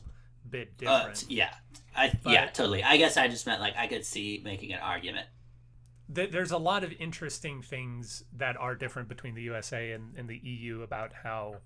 bit 0.50 0.74
Uh, 0.86 0.98
different. 1.08 1.26
yeah. 1.30 1.54
I 1.96 2.12
yeah, 2.26 2.46
totally. 2.48 2.84
I 2.84 2.98
guess 2.98 3.18
I 3.18 3.28
just 3.28 3.46
meant 3.48 3.62
like 3.62 3.76
I 3.78 3.88
could 3.88 4.06
see 4.06 4.42
making 4.44 4.74
an 4.74 4.80
argument. 4.80 5.28
Th- 6.14 6.32
there's 6.32 6.52
a 6.52 6.58
lot 6.58 6.84
of 6.84 6.92
interesting 6.94 7.62
things 7.62 8.24
that 8.38 8.58
are 8.58 8.76
different 8.76 9.08
between 9.08 9.36
the 9.36 9.44
USA 9.44 9.92
and, 9.92 10.16
and 10.18 10.28
the 10.28 10.38
EU 10.38 10.82
about 10.82 11.12
how 11.24 11.58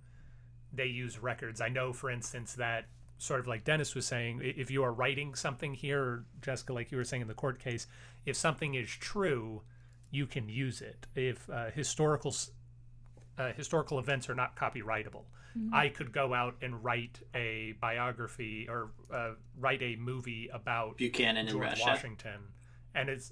they 0.74 0.86
use 0.86 1.20
records. 1.20 1.62
I 1.62 1.70
know, 1.70 1.94
for 1.94 2.10
instance, 2.10 2.54
that 2.54 2.86
sort 3.18 3.40
of 3.40 3.48
like 3.48 3.64
Dennis 3.64 3.96
was 3.96 4.06
saying, 4.06 4.42
if 4.44 4.70
you 4.70 4.84
are 4.84 4.92
writing 4.92 5.36
something 5.36 5.74
here, 5.74 6.02
or 6.02 6.26
Jessica, 6.42 6.74
like 6.74 6.92
you 6.92 6.98
were 6.98 7.04
saying 7.04 7.22
in 7.22 7.28
the 7.28 7.34
court 7.34 7.60
case, 7.60 7.88
if 8.26 8.36
something 8.36 8.76
is 8.76 8.90
true, 8.90 9.62
you 10.12 10.26
can 10.26 10.50
use 10.50 10.82
it. 10.82 11.08
If 11.16 11.50
uh, 11.50 11.72
historical 11.72 12.36
uh, 13.38 13.52
historical 13.54 14.00
events 14.00 14.30
are 14.30 14.36
not 14.36 14.56
copyrightable, 14.56 15.24
I 15.72 15.88
could 15.88 16.12
go 16.12 16.34
out 16.34 16.56
and 16.62 16.84
write 16.84 17.20
a 17.34 17.76
biography 17.80 18.68
or 18.70 18.92
uh, 19.14 19.32
write 19.58 19.82
a 19.82 19.96
movie 19.96 20.50
about 20.52 20.98
Buchanan 20.98 21.48
in 21.48 21.54
George 21.54 21.64
Russia. 21.64 21.84
Washington, 21.86 22.42
and 22.94 23.08
it's 23.10 23.32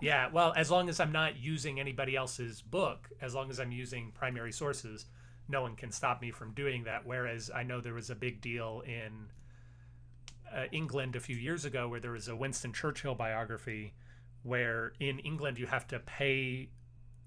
yeah. 0.00 0.28
Well, 0.32 0.52
as 0.56 0.70
long 0.70 0.88
as 0.88 1.00
I'm 1.00 1.12
not 1.12 1.38
using 1.38 1.80
anybody 1.80 2.16
else's 2.16 2.62
book, 2.62 3.10
as 3.20 3.34
long 3.34 3.50
as 3.50 3.58
I'm 3.60 3.72
using 3.72 4.12
primary 4.12 4.52
sources, 4.52 5.06
no 5.48 5.62
one 5.62 5.76
can 5.76 5.90
stop 5.90 6.20
me 6.20 6.30
from 6.30 6.52
doing 6.52 6.84
that. 6.84 7.06
Whereas 7.06 7.50
I 7.54 7.62
know 7.62 7.80
there 7.80 7.94
was 7.94 8.10
a 8.10 8.14
big 8.14 8.40
deal 8.40 8.82
in 8.86 9.30
uh, 10.54 10.64
England 10.72 11.16
a 11.16 11.20
few 11.20 11.36
years 11.36 11.64
ago 11.64 11.88
where 11.88 12.00
there 12.00 12.12
was 12.12 12.28
a 12.28 12.36
Winston 12.36 12.72
Churchill 12.72 13.14
biography, 13.14 13.94
where 14.42 14.92
in 15.00 15.18
England 15.20 15.58
you 15.58 15.66
have 15.66 15.86
to 15.88 15.98
pay 15.98 16.70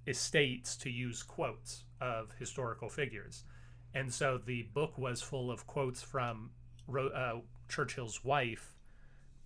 estates 0.08 0.76
to 0.78 0.90
use 0.90 1.24
quotes 1.24 1.84
of 2.00 2.32
historical 2.40 2.90
figures. 2.90 3.44
And 3.94 4.12
so 4.12 4.40
the 4.44 4.64
book 4.74 4.98
was 4.98 5.22
full 5.22 5.52
of 5.52 5.68
quotes 5.68 6.02
from 6.02 6.52
uh, 6.90 7.34
Churchill's 7.70 8.24
wife 8.24 8.76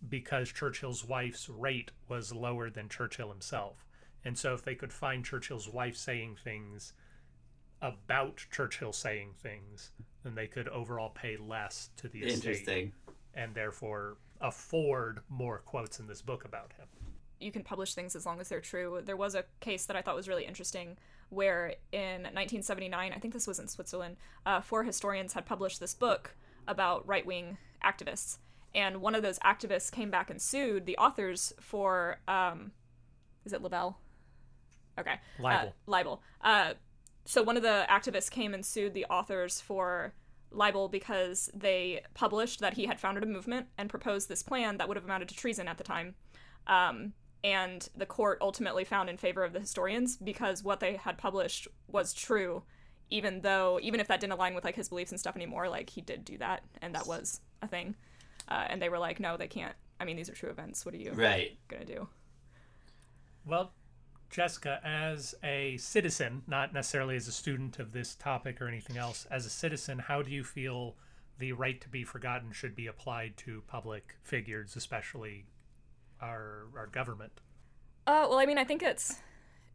because 0.09 0.51
Churchill's 0.51 1.05
wife's 1.05 1.49
rate 1.49 1.91
was 2.07 2.33
lower 2.33 2.69
than 2.69 2.89
Churchill 2.89 3.29
himself. 3.29 3.85
And 4.23 4.37
so 4.37 4.53
if 4.53 4.63
they 4.63 4.75
could 4.75 4.93
find 4.93 5.23
Churchill's 5.23 5.69
wife 5.69 5.95
saying 5.95 6.37
things 6.43 6.93
about 7.81 8.45
Churchill 8.51 8.93
saying 8.93 9.33
things, 9.41 9.91
then 10.23 10.35
they 10.35 10.47
could 10.47 10.67
overall 10.69 11.09
pay 11.09 11.37
less 11.37 11.89
to 11.97 12.07
the 12.07 12.19
estate 12.23 12.93
and 13.33 13.53
therefore 13.53 14.17
afford 14.41 15.19
more 15.29 15.59
quotes 15.59 15.99
in 15.99 16.07
this 16.07 16.21
book 16.21 16.45
about 16.45 16.73
him. 16.77 16.87
you 17.39 17.51
can 17.51 17.63
publish 17.63 17.93
things 17.93 18.15
as 18.15 18.25
long 18.25 18.39
as 18.39 18.49
they're 18.49 18.61
true. 18.61 19.01
There 19.03 19.17
was 19.17 19.35
a 19.35 19.43
case 19.59 19.85
that 19.85 19.95
I 19.95 20.01
thought 20.01 20.15
was 20.15 20.27
really 20.27 20.45
interesting 20.45 20.97
where 21.29 21.75
in 21.91 22.23
1979, 22.23 23.11
I 23.13 23.19
think 23.19 23.33
this 23.33 23.45
was 23.45 23.59
in 23.59 23.67
Switzerland, 23.67 24.15
uh, 24.45 24.61
four 24.61 24.83
historians 24.83 25.33
had 25.33 25.45
published 25.45 25.79
this 25.79 25.93
book 25.93 26.35
about 26.67 27.05
right 27.07 27.25
wing 27.25 27.57
activists. 27.83 28.37
And 28.75 29.01
one 29.01 29.15
of 29.15 29.23
those 29.23 29.39
activists 29.39 29.89
came 29.89 30.11
back 30.11 30.29
and 30.29 30.39
sued 30.39 30.85
the 30.85 30.97
authors 30.97 31.53
for, 31.61 32.17
um, 32.27 32.73
is 33.45 33.53
it 33.53 33.61
libel? 33.61 33.97
Okay. 34.99 35.15
Libel. 35.39 35.69
Uh, 35.69 35.71
libel. 35.87 36.21
Uh, 36.41 36.73
so 37.23 37.41
one 37.41 37.57
of 37.57 37.63
the 37.63 37.85
activists 37.89 38.29
came 38.29 38.53
and 38.53 38.65
sued 38.65 38.93
the 38.93 39.05
authors 39.05 39.61
for 39.61 40.13
libel 40.51 40.89
because 40.89 41.49
they 41.53 42.01
published 42.13 42.59
that 42.59 42.73
he 42.73 42.85
had 42.85 42.99
founded 42.99 43.23
a 43.23 43.27
movement 43.27 43.67
and 43.77 43.89
proposed 43.89 44.29
this 44.29 44.43
plan 44.43 44.77
that 44.77 44.87
would 44.87 44.97
have 44.97 45.05
amounted 45.05 45.29
to 45.29 45.35
treason 45.35 45.67
at 45.67 45.77
the 45.77 45.83
time. 45.83 46.15
Um, 46.67 47.13
and 47.43 47.87
the 47.95 48.05
court 48.05 48.39
ultimately 48.41 48.83
found 48.83 49.09
in 49.09 49.17
favor 49.17 49.43
of 49.43 49.53
the 49.53 49.59
historians 49.59 50.17
because 50.17 50.63
what 50.63 50.79
they 50.79 50.95
had 50.95 51.17
published 51.17 51.67
was 51.87 52.13
true, 52.13 52.63
even 53.09 53.41
though 53.41 53.79
even 53.81 53.99
if 53.99 54.07
that 54.07 54.19
didn't 54.19 54.33
align 54.33 54.53
with 54.53 54.65
like 54.65 54.75
his 54.75 54.89
beliefs 54.89 55.11
and 55.11 55.19
stuff 55.19 55.35
anymore, 55.35 55.69
like 55.69 55.89
he 55.89 56.01
did 56.01 56.25
do 56.25 56.37
that, 56.39 56.63
and 56.81 56.93
that 56.95 57.07
was 57.07 57.41
a 57.61 57.67
thing. 57.67 57.95
Uh, 58.47 58.65
and 58.69 58.81
they 58.81 58.89
were 58.89 58.99
like, 58.99 59.19
no, 59.19 59.37
they 59.37 59.47
can't. 59.47 59.75
I 59.99 60.05
mean, 60.05 60.17
these 60.17 60.29
are 60.29 60.33
true 60.33 60.49
events. 60.49 60.85
What 60.85 60.93
are 60.93 60.97
you 60.97 61.11
Right. 61.13 61.57
gonna 61.67 61.85
do? 61.85 62.07
Well, 63.45 63.73
Jessica, 64.29 64.81
as 64.83 65.35
a 65.43 65.77
citizen, 65.77 66.43
not 66.47 66.73
necessarily 66.73 67.15
as 67.15 67.27
a 67.27 67.31
student 67.31 67.79
of 67.79 67.91
this 67.91 68.15
topic 68.15 68.61
or 68.61 68.67
anything 68.67 68.97
else, 68.97 69.25
as 69.31 69.45
a 69.45 69.49
citizen, 69.49 69.99
how 69.99 70.21
do 70.21 70.31
you 70.31 70.43
feel 70.43 70.95
the 71.37 71.51
right 71.53 71.79
to 71.81 71.89
be 71.89 72.03
forgotten 72.03 72.51
should 72.51 72.75
be 72.75 72.87
applied 72.87 73.37
to 73.37 73.61
public 73.67 74.15
figures, 74.23 74.75
especially 74.75 75.45
our 76.21 76.67
our 76.75 76.87
government? 76.87 77.41
Uh, 78.07 78.25
well, 78.29 78.39
I 78.39 78.45
mean, 78.45 78.57
I 78.57 78.63
think 78.63 78.83
it's 78.83 79.21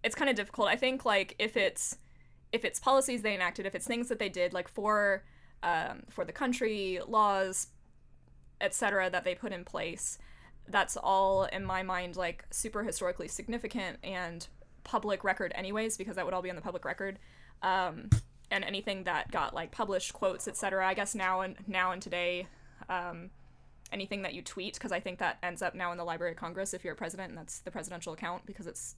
it's 0.03 0.15
kind 0.15 0.31
of 0.31 0.37
difficult. 0.37 0.69
I 0.69 0.77
think 0.77 1.05
like 1.05 1.35
if 1.39 1.57
it's 1.57 1.99
if 2.53 2.65
it's 2.65 2.81
policies 2.81 3.23
they 3.23 3.35
enacted, 3.35 3.67
if 3.67 3.75
it's 3.75 3.87
things 3.87 4.09
that 4.09 4.19
they 4.19 4.29
did 4.29 4.53
like 4.53 4.69
for 4.69 5.25
um, 5.63 6.03
for 6.09 6.25
the 6.25 6.33
country, 6.33 6.99
laws, 7.07 7.69
etc., 8.61 9.11
that 9.11 9.25
they 9.25 9.35
put 9.35 9.53
in 9.53 9.65
place, 9.65 10.19
that's 10.69 10.97
all 10.97 11.45
in 11.45 11.65
my 11.65 11.83
mind 11.83 12.17
like 12.17 12.45
super 12.51 12.83
historically 12.85 13.29
significant 13.29 13.99
and 14.05 14.47
public 14.85 15.25
record 15.25 15.53
anyways, 15.55 15.97
because 15.97 16.17
that 16.17 16.25
would 16.25 16.35
all 16.35 16.43
be 16.43 16.51
on 16.51 16.57
the 16.57 16.63
public 16.63 16.85
record. 16.85 17.19
Um, 17.63 18.11
and 18.51 18.65
anything 18.65 19.05
that 19.05 19.31
got 19.31 19.55
like 19.55 19.71
published 19.71 20.13
quotes, 20.13 20.49
etc. 20.49 20.87
I 20.87 20.95
guess 20.95 21.15
now 21.15 21.41
and 21.43 21.57
now 21.67 21.93
and 21.93 22.03
today, 22.03 22.47
um, 22.89 23.31
anything 23.93 24.23
that 24.23 24.35
you 24.35 24.43
tweet, 24.43 24.75
because 24.75 24.93
I 24.93 25.01
think 25.01 25.19
that 25.19 25.39
ends 25.43 25.63
up 25.63 25.75
now 25.75 25.93
in 25.93 25.99
the 25.99 26.05
Library 26.05 26.33
of 26.33 26.39
Congress 26.39 26.75
if 26.75 26.83
you're 26.85 26.95
a 26.95 26.97
president, 26.97 27.31
and 27.31 27.39
that's 27.39 27.61
the 27.61 27.71
presidential 27.71 28.13
account 28.13 28.47
because 28.47 28.67
it's 28.67 28.97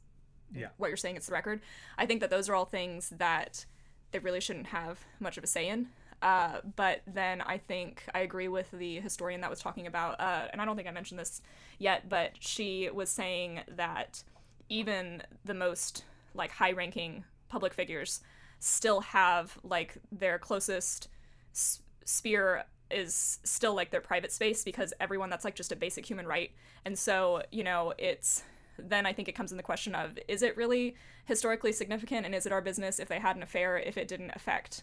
Yeah. 0.55 0.69
what 0.77 0.89
you're 0.89 0.97
saying, 0.97 1.17
it's 1.17 1.27
the 1.27 1.33
record. 1.33 1.61
I 1.99 2.07
think 2.07 2.21
that 2.21 2.31
those 2.31 2.49
are 2.49 2.55
all 2.55 2.65
things 2.67 3.11
that 3.11 3.65
they 4.11 4.19
really 4.19 4.41
shouldn't 4.41 4.69
have 4.69 5.01
much 5.19 5.39
of 5.39 5.45
a 5.45 5.47
say 5.47 5.69
in. 5.69 5.89
Uh, 6.23 6.61
but 6.77 7.03
then 7.07 7.41
I 7.41 7.59
think 7.59 8.05
I 8.15 8.21
agree 8.21 8.49
with 8.49 8.71
the 8.71 9.01
historian 9.01 9.41
that 9.41 9.51
was 9.51 9.59
talking 9.59 9.87
about, 9.89 10.21
uh, 10.21 10.47
and 10.53 10.63
I 10.63 10.65
don't 10.65 10.77
think 10.77 10.89
I 10.89 10.93
mentioned 10.93 11.19
this 11.19 11.43
yet, 11.79 12.09
but 12.09 12.33
she 12.39 12.89
was 12.95 13.11
saying 13.11 13.61
that 13.77 14.23
even 14.69 15.23
the 15.45 15.55
most 15.55 16.05
like 16.35 16.53
high-ranking 16.53 17.25
public 17.49 17.75
figures 17.75 18.21
still 18.61 19.01
have 19.01 19.59
like 19.65 19.97
their 20.13 20.39
closest 20.39 21.09
s- 21.53 21.81
sphere 22.05 22.65
is 22.91 23.41
still 23.43 23.75
like 23.75 23.91
their 23.91 24.01
private 24.01 24.31
space 24.31 24.65
because 24.65 24.95
everyone 25.01 25.29
that's 25.29 25.45
like 25.45 25.57
just 25.57 25.73
a 25.73 25.77
basic 25.77 26.07
human 26.07 26.27
right. 26.27 26.53
And 26.85 26.97
so 26.99 27.43
you 27.51 27.65
know 27.65 27.93
it's 27.99 28.45
then 28.79 29.05
i 29.05 29.13
think 29.13 29.29
it 29.29 29.35
comes 29.35 29.51
in 29.51 29.57
the 29.59 29.63
question 29.63 29.95
of 29.95 30.19
is 30.29 30.43
it 30.43 30.57
really 30.57 30.95
historically 31.27 31.73
significant 31.73 32.25
and 32.25 32.35
is 32.35 32.47
it 32.47 32.53
our 32.53 32.63
business 32.63 32.99
if 32.99 33.07
they 33.09 33.19
had 33.19 33.37
an 33.37 33.43
affair 33.43 33.77
if 33.79 33.97
it 33.99 34.09
didn't 34.09 34.33
affect 34.35 34.83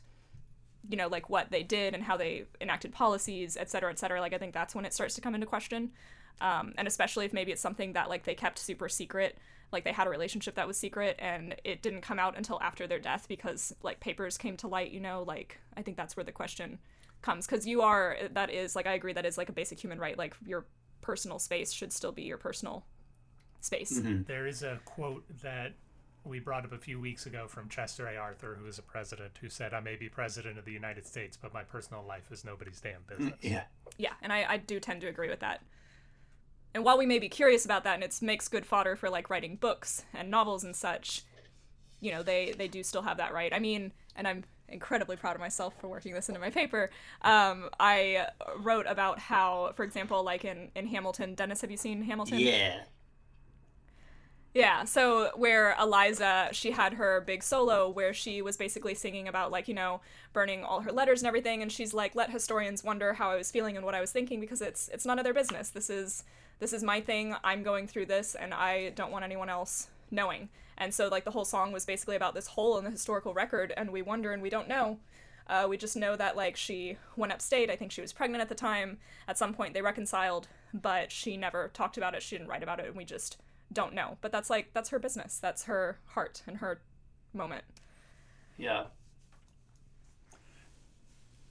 you 0.88 0.97
know 0.97 1.07
like 1.07 1.30
what 1.30 1.51
they 1.51 1.63
did 1.63 1.93
and 1.93 2.03
how 2.03 2.15
they 2.17 2.45
enacted 2.61 2.91
policies 2.91 3.57
et 3.57 3.69
cetera 3.69 3.91
et 3.91 3.99
cetera. 3.99 4.21
Like 4.21 4.34
i 4.34 4.38
think 4.38 4.53
that's 4.53 4.75
when 4.75 4.86
it 4.86 4.93
starts 4.93 5.15
to 5.15 5.21
come 5.21 5.36
into 5.36 5.47
question. 5.47 5.91
Um, 6.41 6.73
and 6.77 6.88
especially 6.88 7.25
if 7.25 7.34
maybe 7.34 7.51
it's 7.51 7.61
something 7.61 7.93
that 7.93 8.07
like 8.07 8.23
they 8.23 8.36
kept 8.36 8.59
super 8.59 8.88
secret 8.88 9.38
like 9.71 9.84
they 9.84 9.91
had 9.91 10.07
a 10.07 10.09
relationship 10.09 10.55
that 10.55 10.67
was 10.67 10.77
secret 10.77 11.15
and 11.19 11.55
it 11.63 11.82
didn't 11.82 12.01
come 12.01 12.17
out 12.17 12.38
until 12.38 12.59
after 12.61 12.88
their 12.88 12.97
death 12.97 13.27
because 13.27 13.75
like 13.84 13.99
papers 13.99 14.38
came 14.38 14.55
to 14.57 14.67
light 14.67 14.91
you 14.91 15.01
know 15.01 15.23
like 15.27 15.59
i 15.75 15.82
think 15.82 15.97
that's 15.97 16.15
where 16.15 16.23
the 16.23 16.32
question 16.32 16.80
comes. 17.21 17.45
Because 17.45 17.67
you 17.67 17.82
are 17.82 18.17
that 18.32 18.49
is 18.49 18.75
like 18.75 18.88
i 18.88 18.93
agree 18.93 19.13
that 19.13 19.25
is 19.25 19.38
like 19.38 19.49
a 19.49 19.53
basic 19.53 19.80
human 19.80 19.99
right. 19.99 20.17
Like 20.17 20.36
your 20.45 20.65
personal 21.01 21.39
space 21.39 21.71
should 21.71 21.93
still 21.93 22.11
be 22.11 22.23
your 22.23 22.38
personal 22.38 22.86
space. 23.61 23.99
There 24.27 24.47
is 24.47 24.63
a 24.63 24.80
quote 24.86 25.23
that 25.41 25.73
we 26.30 26.39
brought 26.39 26.65
up 26.65 26.71
a 26.71 26.77
few 26.77 26.99
weeks 26.99 27.25
ago 27.25 27.47
from 27.47 27.67
Chester 27.69 28.07
A. 28.07 28.15
Arthur, 28.15 28.57
who 28.59 28.67
is 28.67 28.77
a 28.77 28.84
president, 28.84 29.32
who 29.41 29.49
said, 29.49 29.73
I 29.73 29.80
may 29.80 29.95
be 29.95 30.07
president 30.09 30.57
of 30.57 30.65
the 30.65 30.71
United 30.71 31.05
States, 31.05 31.38
but 31.41 31.53
my 31.53 31.63
personal 31.63 32.03
life 32.07 32.32
is 32.32 32.45
nobody's 32.45 32.80
damn 32.80 33.01
business. 33.07 33.34
Yeah. 33.41 33.63
yeah 33.97 34.13
and 34.21 34.32
I, 34.32 34.45
I 34.47 34.57
do 34.57 34.80
tend 34.80 35.01
to 35.01 35.07
agree 35.07 35.30
with 35.30 35.39
that 35.39 35.61
and 36.73 36.84
while 36.84 36.97
we 36.97 37.05
may 37.05 37.19
be 37.19 37.30
curious 37.30 37.65
about 37.65 37.84
that 37.84 37.95
and 37.95 38.03
it 38.03 38.17
makes 38.21 38.47
good 38.47 38.65
fodder 38.65 38.95
for 38.95 39.09
like 39.09 39.30
writing 39.30 39.55
books 39.55 40.05
and 40.13 40.30
novels 40.30 40.63
and 40.63 40.75
such 40.75 41.23
you 41.99 42.11
know 42.11 42.23
they 42.23 42.53
they 42.57 42.67
do 42.67 42.84
still 42.84 43.01
have 43.01 43.17
that 43.17 43.34
right 43.34 43.53
i 43.53 43.59
mean 43.59 43.91
and 44.15 44.27
i'm 44.27 44.43
incredibly 44.67 45.15
proud 45.15 45.36
of 45.36 45.39
myself 45.41 45.73
for 45.80 45.88
working 45.88 46.13
this 46.13 46.30
into 46.30 46.39
my 46.39 46.49
paper 46.49 46.91
um, 47.23 47.69
i 47.80 48.27
wrote 48.59 48.86
about 48.88 49.17
how 49.17 49.71
for 49.75 49.84
example 49.84 50.23
like 50.23 50.45
in 50.45 50.69
in 50.75 50.86
hamilton 50.88 51.34
dennis 51.34 51.61
have 51.61 51.71
you 51.71 51.77
seen 51.77 52.03
hamilton 52.03 52.38
Yeah. 52.39 52.84
Yeah, 54.54 54.84
so 54.84 55.30
where 55.36 55.76
Eliza, 55.80 56.50
she 56.52 56.72
had 56.72 56.93
her 56.93 57.22
big 57.22 57.43
solo 57.43 57.88
where 57.88 58.14
she 58.14 58.41
was 58.41 58.58
basically 58.58 58.95
singing 58.95 59.28
about 59.28 59.52
like, 59.52 59.68
you 59.68 59.76
know, 59.76 60.02
burning 60.34 60.64
all 60.64 60.82
her 60.82 60.91
letters 60.91 61.22
and 61.22 61.28
everything 61.28 61.62
and 61.62 61.72
she's 61.72 61.93
like 61.93 62.16
let 62.16 62.32
historians 62.32 62.84
wonder 62.84 63.14
how 63.14 63.30
I 63.30 63.36
was 63.36 63.52
feeling 63.52 63.78
and 63.78 63.86
what 63.86 63.93
I 63.93 64.02
was 64.02 64.12
thinking 64.12 64.39
because 64.39 64.62
it's 64.62 64.89
it's 64.89 65.06
none 65.06 65.20
of 65.20 65.24
their 65.24 65.36
business. 65.36 65.70
This 65.70 65.89
is 65.89 66.24
this 66.60 66.74
is 66.74 66.84
my 66.84 67.00
thing. 67.00 67.36
I'm 67.43 67.62
going 67.62 67.88
through 67.88 68.08
this 68.08 68.34
and 68.34 68.54
I 68.54 68.89
don't 68.89 69.12
want 69.12 69.24
anyone 69.24 69.50
else 69.50 69.89
knowing. 70.10 70.50
And 70.80 70.93
so 70.93 71.10
like 71.10 71.26
the 71.26 71.32
whole 71.32 71.45
song 71.45 71.72
was 71.72 71.86
basically 71.86 72.16
about 72.16 72.34
this 72.34 72.47
hole 72.47 72.78
in 72.80 72.86
the 72.86 72.91
historical 72.91 73.36
record 73.36 73.72
and 73.78 73.91
we 73.91 74.02
wonder 74.02 74.32
and 74.32 74.41
we 74.41 74.50
don't 74.50 74.68
know. 74.68 74.97
Uh, 75.45 75.68
we 75.70 75.78
just 75.78 75.95
know 75.95 76.16
that 76.16 76.36
like 76.36 76.56
she 76.56 76.97
went 77.16 77.34
upstate. 77.34 77.70
I 77.70 77.76
think 77.76 77.91
she 77.91 78.02
was 78.02 78.14
pregnant 78.14 78.41
at 78.41 78.50
the 78.50 78.56
time. 78.56 78.97
At 79.28 79.38
some 79.38 79.54
point 79.54 79.76
they 79.76 79.82
reconciled, 79.82 80.47
but 80.74 81.12
she 81.12 81.38
never 81.38 81.70
talked 81.74 81.97
about 81.97 82.16
it. 82.16 82.24
She 82.24 82.36
didn't 82.36 82.50
write 82.50 82.62
about 82.62 82.80
it, 82.80 82.86
and 82.86 82.95
we 82.95 83.04
just 83.04 83.38
don't 83.72 83.93
know. 83.93 84.17
But 84.22 84.32
that's 84.32 84.49
like 84.49 84.74
that's 84.74 84.89
her 84.89 84.99
business. 84.99 85.38
That's 85.39 85.63
her 85.63 85.99
heart 86.05 86.43
and 86.47 86.57
her 86.57 86.82
moment. 87.34 87.63
Yeah. 88.57 88.86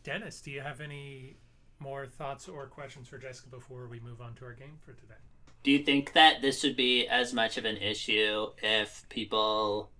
Dennis, 0.05 0.41
do 0.41 0.51
you 0.51 0.61
have 0.61 0.81
any 0.81 1.37
more 1.81 2.07
thoughts 2.07 2.49
or 2.49 2.67
questions 2.67 3.09
for 3.09 3.19
Jessica 3.19 3.49
before 3.49 3.87
we 3.89 4.01
move 4.01 4.21
on 4.21 4.35
to 4.37 4.45
our 4.45 4.53
game 4.53 4.79
for 4.85 4.93
today? 4.93 5.15
Do 5.63 5.71
you 5.71 5.81
think 5.81 6.13
that 6.13 6.41
this 6.41 6.63
would 6.63 6.77
be 6.77 7.07
as 7.07 7.33
much 7.33 7.59
of 7.59 7.65
an 7.65 7.77
issue 7.77 8.49
if 8.63 9.07
people 9.09 9.91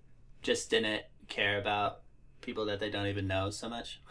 just 0.41 0.69
didn't 0.69 1.03
care 1.27 1.59
about 1.59 2.01
people 2.41 2.65
that 2.65 2.79
they 2.79 2.89
don't 2.89 3.07
even 3.07 3.27
know 3.27 3.49
so 3.49 3.69
much? 3.69 4.01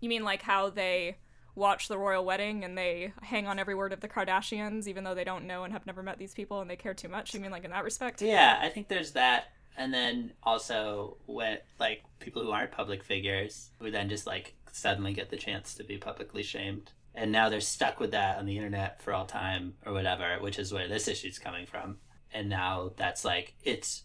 You 0.00 0.08
mean 0.08 0.24
like 0.24 0.42
how 0.42 0.70
they 0.70 1.16
watch 1.60 1.86
the 1.86 1.98
royal 1.98 2.24
wedding 2.24 2.64
and 2.64 2.76
they 2.76 3.12
hang 3.22 3.46
on 3.46 3.58
every 3.58 3.74
word 3.74 3.92
of 3.92 4.00
the 4.00 4.08
Kardashians, 4.08 4.88
even 4.88 5.04
though 5.04 5.14
they 5.14 5.24
don't 5.24 5.46
know 5.46 5.62
and 5.62 5.72
have 5.72 5.86
never 5.86 6.02
met 6.02 6.18
these 6.18 6.34
people 6.34 6.60
and 6.60 6.68
they 6.68 6.76
care 6.76 6.94
too 6.94 7.08
much? 7.08 7.32
You 7.34 7.40
mean 7.40 7.52
like 7.52 7.64
in 7.64 7.70
that 7.70 7.84
respect? 7.84 8.22
Yeah, 8.22 8.58
I 8.60 8.68
think 8.68 8.88
there's 8.88 9.12
that. 9.12 9.52
And 9.76 9.94
then 9.94 10.32
also 10.42 11.18
when 11.26 11.58
like 11.78 12.02
people 12.18 12.42
who 12.42 12.50
aren't 12.50 12.72
public 12.72 13.04
figures 13.04 13.70
who 13.78 13.90
then 13.90 14.08
just 14.08 14.26
like 14.26 14.54
suddenly 14.72 15.12
get 15.12 15.30
the 15.30 15.36
chance 15.36 15.74
to 15.74 15.84
be 15.84 15.98
publicly 15.98 16.42
shamed. 16.42 16.90
And 17.14 17.30
now 17.30 17.48
they're 17.48 17.60
stuck 17.60 18.00
with 18.00 18.12
that 18.12 18.38
on 18.38 18.46
the 18.46 18.56
internet 18.56 19.02
for 19.02 19.12
all 19.12 19.26
time 19.26 19.74
or 19.84 19.92
whatever, 19.92 20.38
which 20.40 20.58
is 20.58 20.72
where 20.72 20.88
this 20.88 21.08
issue's 21.08 21.38
coming 21.38 21.66
from. 21.66 21.98
And 22.32 22.48
now 22.48 22.92
that's 22.96 23.24
like 23.24 23.54
it's 23.62 24.04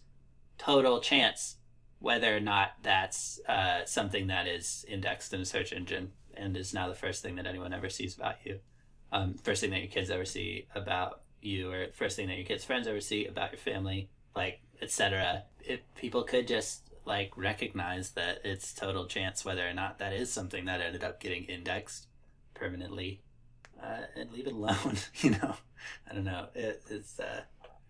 total 0.58 1.00
chance 1.00 1.56
whether 1.98 2.36
or 2.36 2.40
not 2.40 2.72
that's 2.82 3.40
uh, 3.48 3.84
something 3.84 4.26
that 4.26 4.46
is 4.46 4.84
indexed 4.88 5.32
in 5.32 5.40
a 5.40 5.44
search 5.44 5.72
engine 5.72 6.12
and 6.36 6.56
is 6.56 6.74
now 6.74 6.88
the 6.88 6.94
first 6.94 7.22
thing 7.22 7.36
that 7.36 7.46
anyone 7.46 7.72
ever 7.72 7.88
sees 7.88 8.16
about 8.16 8.36
you. 8.44 8.58
Um, 9.12 9.34
first 9.42 9.60
thing 9.60 9.70
that 9.70 9.78
your 9.80 9.88
kids 9.88 10.10
ever 10.10 10.24
see 10.24 10.66
about 10.74 11.20
you, 11.40 11.70
or 11.70 11.86
first 11.92 12.16
thing 12.16 12.28
that 12.28 12.36
your 12.36 12.46
kids' 12.46 12.64
friends 12.64 12.86
ever 12.88 13.00
see 13.00 13.26
about 13.26 13.52
your 13.52 13.58
family, 13.58 14.08
like 14.34 14.60
etc. 14.82 15.42
If 15.60 15.80
people 15.94 16.22
could 16.24 16.46
just 16.48 16.82
like 17.04 17.32
recognize 17.36 18.10
that 18.12 18.40
it's 18.44 18.72
total 18.74 19.06
chance 19.06 19.44
whether 19.44 19.66
or 19.66 19.72
not 19.72 19.98
that 20.00 20.12
is 20.12 20.32
something 20.32 20.64
that 20.64 20.80
ended 20.80 21.04
up 21.04 21.20
getting 21.20 21.44
indexed 21.44 22.08
permanently, 22.54 23.20
uh, 23.82 24.02
and 24.16 24.30
leave 24.32 24.46
it 24.46 24.52
alone. 24.52 24.96
You 25.22 25.30
know, 25.30 25.54
I 26.10 26.14
don't 26.14 26.24
know. 26.24 26.48
It, 26.54 26.82
it's 26.90 27.20
uh, 27.20 27.42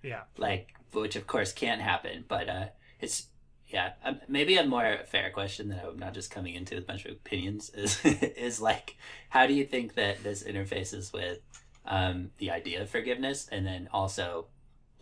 Yeah. 0.03 0.23
like 0.37 0.75
which 0.93 1.17
of 1.17 1.27
course 1.27 1.53
can't 1.53 1.81
happen 1.83 2.25
but 2.29 2.49
uh 2.49 2.67
it's 3.01 3.27
yeah 3.69 3.93
um, 4.05 4.21
maybe 4.29 4.57
a 4.57 4.65
more 4.67 4.99
fair 5.07 5.31
question 5.31 5.69
that 5.69 5.85
i'm 5.85 5.99
not 5.99 6.15
just 6.15 6.31
coming 6.31 6.55
into 6.55 6.75
with 6.75 6.85
a 6.85 6.87
bunch 6.87 7.05
of 7.05 7.13
opinions 7.13 7.71
is 7.71 8.05
is 8.05 8.61
like 8.61 8.97
how 9.29 9.47
do 9.47 9.53
you 9.53 9.65
think 9.65 9.95
that 9.95 10.23
this 10.23 10.43
interfaces 10.43 11.13
with 11.13 11.41
um 11.87 12.31
the 12.39 12.51
idea 12.51 12.83
of 12.83 12.91
forgiveness? 12.91 13.49
And 13.51 13.67
then 13.67 13.89
also 13.93 14.47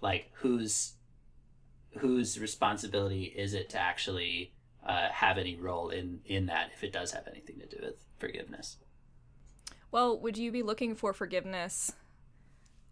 like 0.01 0.31
whose 0.35 0.95
whose 1.99 2.39
responsibility 2.39 3.25
is 3.25 3.55
it 3.55 3.71
to 3.71 3.79
actually 3.79 4.53
uh, 4.87 5.09
have 5.11 5.39
any 5.39 5.57
role 5.57 5.91
in 5.91 6.21
in 6.27 6.47
that 6.47 6.71
if 6.75 6.85
it 6.85 6.93
does 6.93 7.13
have 7.13 7.27
anything 7.29 7.59
to 7.61 7.67
do 7.67 7.79
with 7.83 8.05
forgiveness? 8.19 8.77
Well, 9.91 10.19
would 10.19 10.37
you 10.37 10.51
be 10.51 10.63
looking 10.63 10.95
for 10.95 11.13
forgiveness 11.13 11.93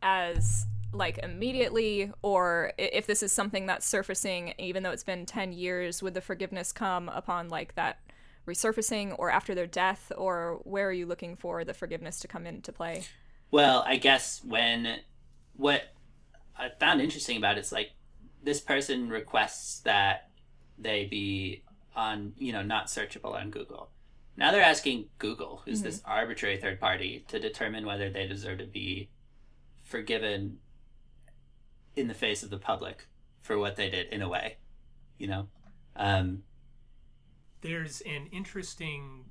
as 0.01 0.67
like 0.93 1.19
immediately 1.19 2.13
or 2.23 2.73
if 2.77 3.07
this 3.07 3.23
is 3.23 3.33
something 3.33 3.67
that's 3.67 3.87
surfacing 3.87 4.53
even 4.59 4.83
though 4.83 4.91
it's 4.91 5.05
been 5.05 5.25
10 5.25 5.53
years 5.53 6.03
would 6.03 6.13
the 6.13 6.21
forgiveness 6.21 6.71
come 6.71 7.09
upon 7.09 7.49
like 7.49 7.75
that 7.77 7.99
resurfacing 8.47 9.15
or 9.19 9.31
after 9.31 9.55
their 9.55 9.67
death 9.67 10.13
or 10.19 10.61
where 10.65 10.87
are 10.89 10.93
you 10.93 11.07
looking 11.07 11.35
for 11.35 11.65
the 11.65 11.73
forgiveness 11.73 12.21
to 12.21 12.29
come 12.29 12.47
into 12.47 12.73
play 12.73 13.05
Well, 13.53 13.85
I 13.87 13.97
guess 13.97 14.43
when 14.43 15.01
what 15.57 15.83
I 16.57 16.71
found 16.81 17.01
interesting 17.01 17.37
about 17.37 17.59
it 17.59 17.61
is 17.61 17.71
like 17.71 17.91
this 18.43 18.61
person 18.61 19.11
requests 19.11 19.81
that 19.81 20.31
they 20.79 21.05
be 21.05 21.63
on, 21.95 22.33
you 22.39 22.53
know, 22.53 22.63
not 22.63 22.87
searchable 22.87 23.35
on 23.35 23.51
Google. 23.51 23.91
Now 24.39 24.51
they're 24.51 24.63
asking 24.63 25.11
Google, 25.19 25.61
who's 25.65 25.79
mm-hmm. 25.79 25.85
this 25.85 26.03
arbitrary 26.07 26.57
third 26.57 26.81
party, 26.81 27.27
to 27.29 27.39
determine 27.39 27.85
whether 27.85 28.09
they 28.09 28.27
deserve 28.27 28.59
to 28.59 28.67
be 28.67 29.11
forgiven 29.85 30.57
in 31.97 32.09
the 32.09 32.15
face 32.15 32.43
of 32.43 32.51
the 32.51 32.59
public 32.59 33.07
for 33.41 33.59
what 33.59 33.77
they 33.77 33.91
did 33.91 34.07
in 34.09 34.23
a 34.23 34.29
way, 34.29 34.57
you 35.19 35.27
know? 35.27 35.49
Um, 35.97 36.43
There's 37.61 38.01
an 38.03 38.29
interesting 38.33 39.27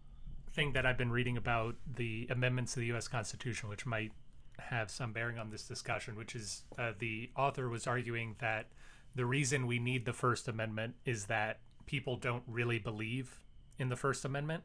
thing 0.53 0.73
that 0.73 0.85
I've 0.85 0.97
been 0.97 1.11
reading 1.11 1.37
about 1.37 1.75
the 1.95 2.27
amendments 2.29 2.73
to 2.73 2.79
the 2.81 2.87
U.S. 2.87 3.07
Constitution, 3.07 3.69
which 3.69 3.85
might 3.85 4.11
have 4.59 4.91
some 4.91 5.13
bearing 5.13 5.39
on 5.39 5.49
this 5.49 5.67
discussion, 5.67 6.15
which 6.15 6.35
is 6.35 6.63
uh, 6.77 6.91
the 6.99 7.31
author 7.35 7.69
was 7.69 7.87
arguing 7.87 8.35
that 8.39 8.67
the 9.15 9.25
reason 9.25 9.65
we 9.65 9.79
need 9.79 10.05
the 10.05 10.13
First 10.13 10.47
Amendment 10.47 10.95
is 11.05 11.25
that 11.25 11.59
people 11.85 12.15
don't 12.15 12.43
really 12.47 12.79
believe 12.79 13.39
in 13.79 13.89
the 13.89 13.95
First 13.95 14.23
Amendment, 14.23 14.63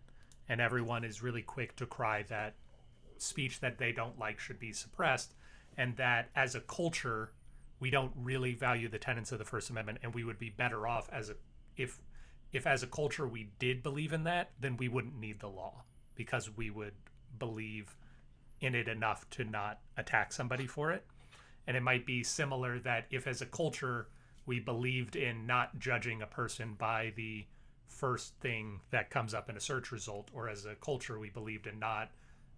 and 0.48 0.60
everyone 0.60 1.04
is 1.04 1.22
really 1.22 1.42
quick 1.42 1.74
to 1.76 1.86
cry 1.86 2.24
that 2.28 2.54
speech 3.18 3.60
that 3.60 3.78
they 3.78 3.92
don't 3.92 4.18
like 4.18 4.38
should 4.38 4.58
be 4.58 4.72
suppressed, 4.72 5.34
and 5.76 5.96
that 5.96 6.28
as 6.36 6.54
a 6.54 6.60
culture, 6.60 7.32
we 7.78 7.90
don't 7.90 8.12
really 8.16 8.54
value 8.54 8.88
the 8.88 8.98
tenets 8.98 9.32
of 9.32 9.38
the 9.38 9.44
First 9.44 9.70
Amendment, 9.70 9.98
and 10.02 10.14
we 10.14 10.24
would 10.24 10.38
be 10.38 10.50
better 10.50 10.86
off 10.86 11.08
as 11.12 11.30
a 11.30 11.34
if 11.76 12.00
if 12.52 12.66
as 12.66 12.82
a 12.82 12.86
culture 12.86 13.26
we 13.26 13.50
did 13.58 13.82
believe 13.82 14.12
in 14.12 14.24
that, 14.24 14.52
then 14.58 14.76
we 14.76 14.88
wouldn't 14.88 15.18
need 15.18 15.40
the 15.40 15.48
law 15.48 15.82
because 16.14 16.56
we 16.56 16.70
would 16.70 16.94
believe 17.38 17.96
in 18.60 18.74
it 18.74 18.88
enough 18.88 19.28
to 19.30 19.44
not 19.44 19.80
attack 19.96 20.32
somebody 20.32 20.66
for 20.66 20.92
it. 20.92 21.04
And 21.66 21.76
it 21.76 21.82
might 21.82 22.06
be 22.06 22.22
similar 22.22 22.78
that 22.80 23.06
if 23.10 23.26
as 23.26 23.42
a 23.42 23.46
culture 23.46 24.08
we 24.46 24.60
believed 24.60 25.16
in 25.16 25.46
not 25.46 25.78
judging 25.78 26.22
a 26.22 26.26
person 26.26 26.74
by 26.78 27.12
the 27.16 27.44
first 27.86 28.34
thing 28.40 28.80
that 28.90 29.10
comes 29.10 29.34
up 29.34 29.50
in 29.50 29.56
a 29.56 29.60
search 29.60 29.90
result, 29.90 30.30
or 30.32 30.48
as 30.48 30.64
a 30.64 30.76
culture 30.76 31.18
we 31.18 31.30
believed 31.30 31.66
in 31.66 31.78
not 31.78 32.10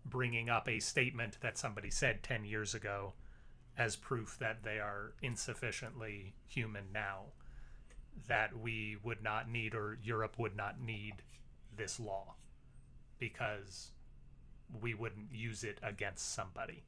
bringing 0.05 0.49
up 0.49 0.69
a 0.69 0.79
statement 0.79 1.39
that 1.41 1.59
somebody 1.59 1.91
said 1.91 2.23
10 2.23 2.45
years 2.45 2.75
ago 2.75 3.15
as 3.79 3.95
proof 3.95 4.37
that 4.41 4.65
they 4.65 4.79
are 4.81 5.13
insufficiently 5.23 6.35
human 6.47 6.85
now, 6.93 7.27
that 8.27 8.59
we 8.59 8.97
would 9.05 9.23
not 9.23 9.49
need 9.49 9.75
or 9.75 9.99
Europe 10.03 10.35
would 10.37 10.57
not 10.57 10.81
need 10.81 11.15
this 11.77 12.01
law 12.01 12.35
because 13.19 13.93
we 14.83 14.93
wouldn't 14.93 15.33
use 15.33 15.63
it 15.63 15.79
against 15.83 16.35
somebody. 16.35 16.83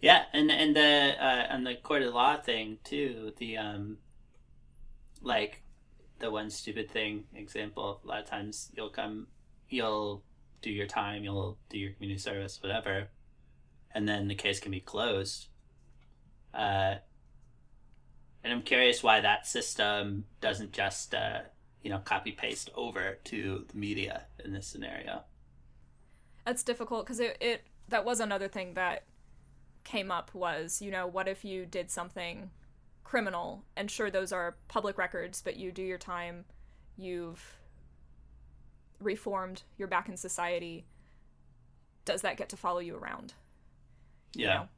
Yeah, 0.00 0.24
and 0.34 0.50
and 0.50 0.76
the 0.76 1.14
uh, 1.18 1.46
on 1.50 1.64
the 1.64 1.74
court 1.74 2.02
of 2.02 2.12
law 2.12 2.36
thing 2.36 2.78
too. 2.84 3.32
The 3.38 3.56
um, 3.56 3.96
like 5.22 5.62
the 6.18 6.30
one 6.30 6.50
stupid 6.50 6.90
thing 6.90 7.24
example. 7.34 8.00
A 8.04 8.06
lot 8.06 8.20
of 8.20 8.28
times 8.28 8.70
you'll 8.76 8.90
come, 8.90 9.26
you'll 9.70 10.22
do 10.60 10.70
your 10.70 10.86
time, 10.86 11.24
you'll 11.24 11.56
do 11.70 11.78
your 11.78 11.92
community 11.92 12.18
service, 12.18 12.62
whatever, 12.62 13.08
and 13.92 14.08
then 14.08 14.28
the 14.28 14.34
case 14.34 14.60
can 14.60 14.70
be 14.70 14.80
closed. 14.80 15.46
Uh, 16.52 16.96
and 18.44 18.52
I'm 18.52 18.62
curious 18.62 19.02
why 19.02 19.20
that 19.20 19.46
system 19.46 20.24
doesn't 20.40 20.72
just 20.72 21.14
uh, 21.14 21.40
you 21.82 21.90
know 21.90 21.98
copy 21.98 22.32
paste 22.32 22.70
over 22.74 23.18
to 23.24 23.64
the 23.68 23.76
media 23.76 24.24
in 24.44 24.52
this 24.52 24.66
scenario. 24.66 25.22
That's 26.44 26.62
difficult 26.62 27.06
because 27.06 27.20
it, 27.20 27.36
it 27.40 27.62
that 27.88 28.04
was 28.04 28.20
another 28.20 28.48
thing 28.48 28.74
that 28.74 29.04
came 29.84 30.10
up 30.10 30.34
was 30.34 30.82
you 30.82 30.90
know 30.90 31.06
what 31.06 31.28
if 31.28 31.44
you 31.44 31.64
did 31.64 31.90
something 31.90 32.50
criminal 33.04 33.64
and 33.76 33.88
sure 33.88 34.10
those 34.10 34.32
are 34.32 34.56
public 34.66 34.98
records 34.98 35.40
but 35.40 35.56
you 35.56 35.70
do 35.70 35.82
your 35.82 35.96
time 35.96 36.44
you've 36.96 37.56
reformed 39.00 39.62
you're 39.78 39.86
back 39.86 40.08
in 40.08 40.16
society 40.16 40.84
does 42.04 42.22
that 42.22 42.36
get 42.36 42.48
to 42.48 42.56
follow 42.56 42.80
you 42.80 42.96
around 42.96 43.34
Yeah. 44.34 44.44
you 44.44 44.68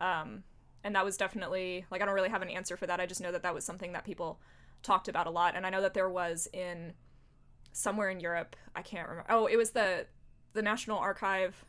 know? 0.00 0.06
um 0.06 0.44
and 0.82 0.94
that 0.94 1.04
was 1.04 1.16
definitely 1.16 1.86
like 1.90 2.02
i 2.02 2.04
don't 2.04 2.14
really 2.14 2.28
have 2.28 2.42
an 2.42 2.50
answer 2.50 2.76
for 2.76 2.86
that. 2.86 3.00
I 3.00 3.06
just 3.06 3.20
know 3.20 3.32
that 3.32 3.42
that 3.42 3.54
was 3.54 3.64
something 3.64 3.92
that 3.92 4.04
people 4.04 4.40
talked 4.82 5.08
about 5.08 5.26
a 5.26 5.30
lot. 5.30 5.54
And 5.56 5.66
i 5.66 5.70
know 5.70 5.80
that 5.82 5.94
there 5.94 6.08
was 6.08 6.48
in 6.52 6.92
somewhere 7.72 8.10
in 8.10 8.20
europe 8.20 8.56
i 8.76 8.82
can't 8.82 9.08
remember. 9.08 9.30
Oh 9.30 9.46
it 9.46 9.56
was 9.56 9.70
the 9.70 10.06
the 10.52 10.62
national 10.62 10.98
archive. 10.98 11.64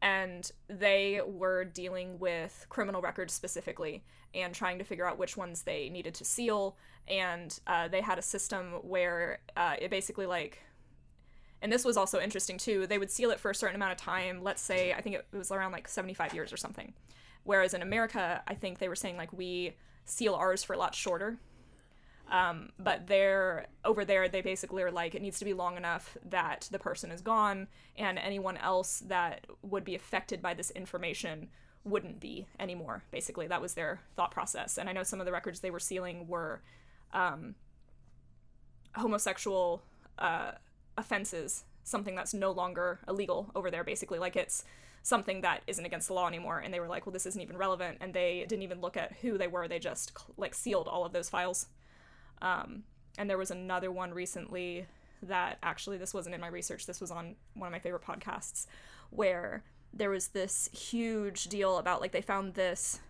And 0.00 0.50
they 0.68 1.20
were 1.24 1.64
dealing 1.64 2.18
with 2.18 2.66
criminal 2.68 3.00
records 3.00 3.32
specifically 3.32 4.02
and 4.34 4.52
trying 4.52 4.78
to 4.78 4.84
figure 4.84 5.06
out 5.06 5.16
which 5.18 5.36
ones 5.36 5.62
they 5.62 5.88
needed 5.90 6.14
to 6.14 6.24
seal. 6.24 6.76
And 7.06 7.56
uh, 7.68 7.86
they 7.86 8.00
had 8.00 8.18
a 8.18 8.22
system 8.22 8.72
where 8.82 9.38
uh, 9.56 9.74
it 9.78 9.90
basically 9.90 10.26
like 10.26 10.58
and 11.62 11.72
this 11.72 11.84
was 11.84 11.96
also 11.96 12.20
interesting 12.20 12.58
too. 12.58 12.86
They 12.86 12.98
would 12.98 13.10
seal 13.10 13.30
it 13.30 13.40
for 13.40 13.50
a 13.50 13.54
certain 13.54 13.76
amount 13.76 13.92
of 13.92 13.98
time. 13.98 14.42
Let's 14.42 14.60
say 14.60 14.92
i 14.92 15.00
think 15.00 15.16
it 15.16 15.26
was 15.32 15.50
around 15.50 15.72
like 15.72 15.88
75 15.88 16.34
years 16.34 16.52
or 16.52 16.56
something. 16.58 16.92
Whereas 17.44 17.72
in 17.72 17.80
america 17.80 18.42
i 18.46 18.54
think 18.54 18.78
they 18.78 18.88
were 18.88 18.96
saying 18.96 19.16
like 19.16 19.32
we 19.32 19.76
seal 20.04 20.34
ours 20.34 20.62
for 20.62 20.74
a 20.74 20.78
lot 20.78 20.94
shorter. 20.94 21.38
Um, 22.30 22.70
but 22.78 23.06
they're 23.06 23.66
over 23.84 24.04
there 24.04 24.28
they 24.28 24.40
basically 24.40 24.82
are 24.82 24.90
like 24.90 25.14
it 25.14 25.22
needs 25.22 25.38
to 25.38 25.44
be 25.44 25.52
long 25.52 25.76
enough 25.76 26.16
that 26.24 26.68
the 26.70 26.78
person 26.78 27.10
is 27.10 27.20
gone 27.20 27.68
and 27.96 28.18
anyone 28.18 28.56
else 28.56 29.02
that 29.06 29.46
would 29.62 29.84
be 29.84 29.94
affected 29.94 30.40
by 30.40 30.54
this 30.54 30.70
information 30.70 31.48
wouldn't 31.84 32.20
be 32.20 32.46
anymore 32.58 33.04
basically. 33.10 33.46
That 33.46 33.62
was 33.62 33.74
their 33.74 34.00
thought 34.16 34.32
process. 34.32 34.78
And 34.78 34.88
i 34.88 34.92
know 34.92 35.04
some 35.04 35.20
of 35.20 35.26
the 35.26 35.32
records 35.32 35.60
they 35.60 35.70
were 35.70 35.80
sealing 35.80 36.26
were 36.26 36.62
um, 37.12 37.54
homosexual 38.94 39.82
uh, 40.18 40.52
offenses 40.96 41.64
something 41.84 42.14
that's 42.14 42.32
no 42.32 42.50
longer 42.50 43.00
illegal 43.08 43.50
over 43.54 43.70
there 43.70 43.84
basically. 43.84 44.18
Like 44.18 44.36
it's 44.36 44.64
something 45.02 45.40
that 45.40 45.62
isn't 45.66 45.84
against 45.84 46.08
the 46.08 46.14
law 46.14 46.28
anymore 46.28 46.60
and 46.60 46.72
they 46.72 46.78
were 46.78 46.86
like 46.86 47.04
well 47.04 47.12
this 47.12 47.26
isn't 47.26 47.40
even 47.40 47.56
relevant 47.56 47.98
and 48.00 48.14
they 48.14 48.46
didn't 48.48 48.62
even 48.62 48.80
look 48.80 48.96
at 48.96 49.12
who 49.22 49.36
they 49.36 49.48
were. 49.48 49.68
They 49.68 49.78
just 49.78 50.12
like 50.36 50.54
sealed 50.54 50.88
all 50.88 51.04
of 51.04 51.12
those 51.12 51.28
files. 51.28 51.66
Um, 52.40 52.84
and 53.18 53.28
there 53.28 53.38
was 53.38 53.50
another 53.50 53.90
one 53.90 54.12
recently 54.14 54.86
that 55.22 55.58
actually 55.62 55.98
this 55.98 56.14
wasn't 56.14 56.34
in 56.34 56.40
my 56.40 56.48
research 56.48 56.86
this 56.86 57.00
was 57.00 57.10
on 57.10 57.36
one 57.54 57.68
of 57.68 57.72
my 57.72 57.78
favorite 57.78 58.02
podcasts 58.02 58.66
where 59.10 59.62
there 59.94 60.10
was 60.10 60.28
this 60.28 60.68
huge 60.72 61.44
deal 61.44 61.78
about 61.78 62.00
like 62.00 62.12
they 62.12 62.22
found 62.22 62.54
this 62.54 63.00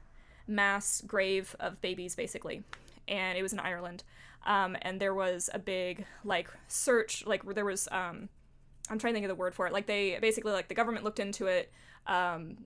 mass 0.46 1.02
grave 1.06 1.56
of 1.60 1.80
babies 1.80 2.14
basically 2.14 2.62
and 3.08 3.36
it 3.38 3.42
was 3.42 3.52
in 3.52 3.60
ireland. 3.60 4.04
Um, 4.44 4.76
and 4.82 5.00
there 5.00 5.14
was 5.14 5.48
a 5.54 5.58
big 5.58 6.04
like 6.24 6.48
search 6.66 7.24
like 7.26 7.44
there 7.54 7.64
was 7.64 7.88
um, 7.92 8.28
i'm 8.90 8.98
trying 8.98 9.12
to 9.12 9.16
think 9.16 9.24
of 9.24 9.36
the 9.36 9.40
word 9.40 9.54
for 9.54 9.66
it. 9.66 9.72
Like 9.72 9.86
they 9.86 10.18
basically 10.20 10.52
like 10.52 10.68
the 10.68 10.74
government 10.74 11.04
looked 11.04 11.20
into 11.20 11.46
it 11.46 11.72
um, 12.06 12.58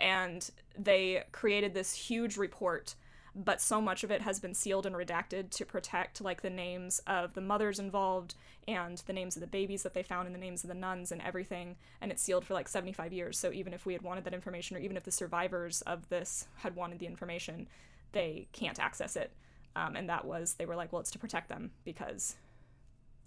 and 0.00 0.50
they 0.78 1.24
created 1.32 1.74
this 1.74 1.94
huge 1.94 2.36
report 2.36 2.94
but 3.36 3.60
so 3.60 3.82
much 3.82 4.02
of 4.02 4.10
it 4.10 4.22
has 4.22 4.40
been 4.40 4.54
sealed 4.54 4.86
and 4.86 4.96
redacted 4.96 5.50
to 5.50 5.66
protect 5.66 6.22
like 6.22 6.40
the 6.40 6.48
names 6.48 7.00
of 7.06 7.34
the 7.34 7.40
mothers 7.40 7.78
involved 7.78 8.34
and 8.66 9.02
the 9.06 9.12
names 9.12 9.36
of 9.36 9.40
the 9.40 9.46
babies 9.46 9.82
that 9.82 9.92
they 9.92 10.02
found 10.02 10.26
and 10.26 10.34
the 10.34 10.40
names 10.40 10.64
of 10.64 10.68
the 10.68 10.74
nuns 10.74 11.12
and 11.12 11.20
everything 11.20 11.76
and 12.00 12.10
it's 12.10 12.22
sealed 12.22 12.46
for 12.46 12.54
like 12.54 12.66
75 12.66 13.12
years. 13.12 13.38
So 13.38 13.52
even 13.52 13.74
if 13.74 13.84
we 13.84 13.92
had 13.92 14.00
wanted 14.00 14.24
that 14.24 14.32
information 14.32 14.74
or 14.76 14.80
even 14.80 14.96
if 14.96 15.04
the 15.04 15.10
survivors 15.10 15.82
of 15.82 16.08
this 16.08 16.46
had 16.56 16.74
wanted 16.74 16.98
the 16.98 17.06
information 17.06 17.68
they 18.12 18.48
can't 18.52 18.80
access 18.80 19.16
it 19.16 19.30
um, 19.76 19.94
and 19.94 20.08
that 20.08 20.24
was 20.24 20.54
they 20.54 20.66
were 20.66 20.74
like 20.74 20.92
well 20.92 20.98
it's 21.00 21.10
to 21.12 21.18
protect 21.18 21.48
them 21.48 21.70
because 21.84 22.34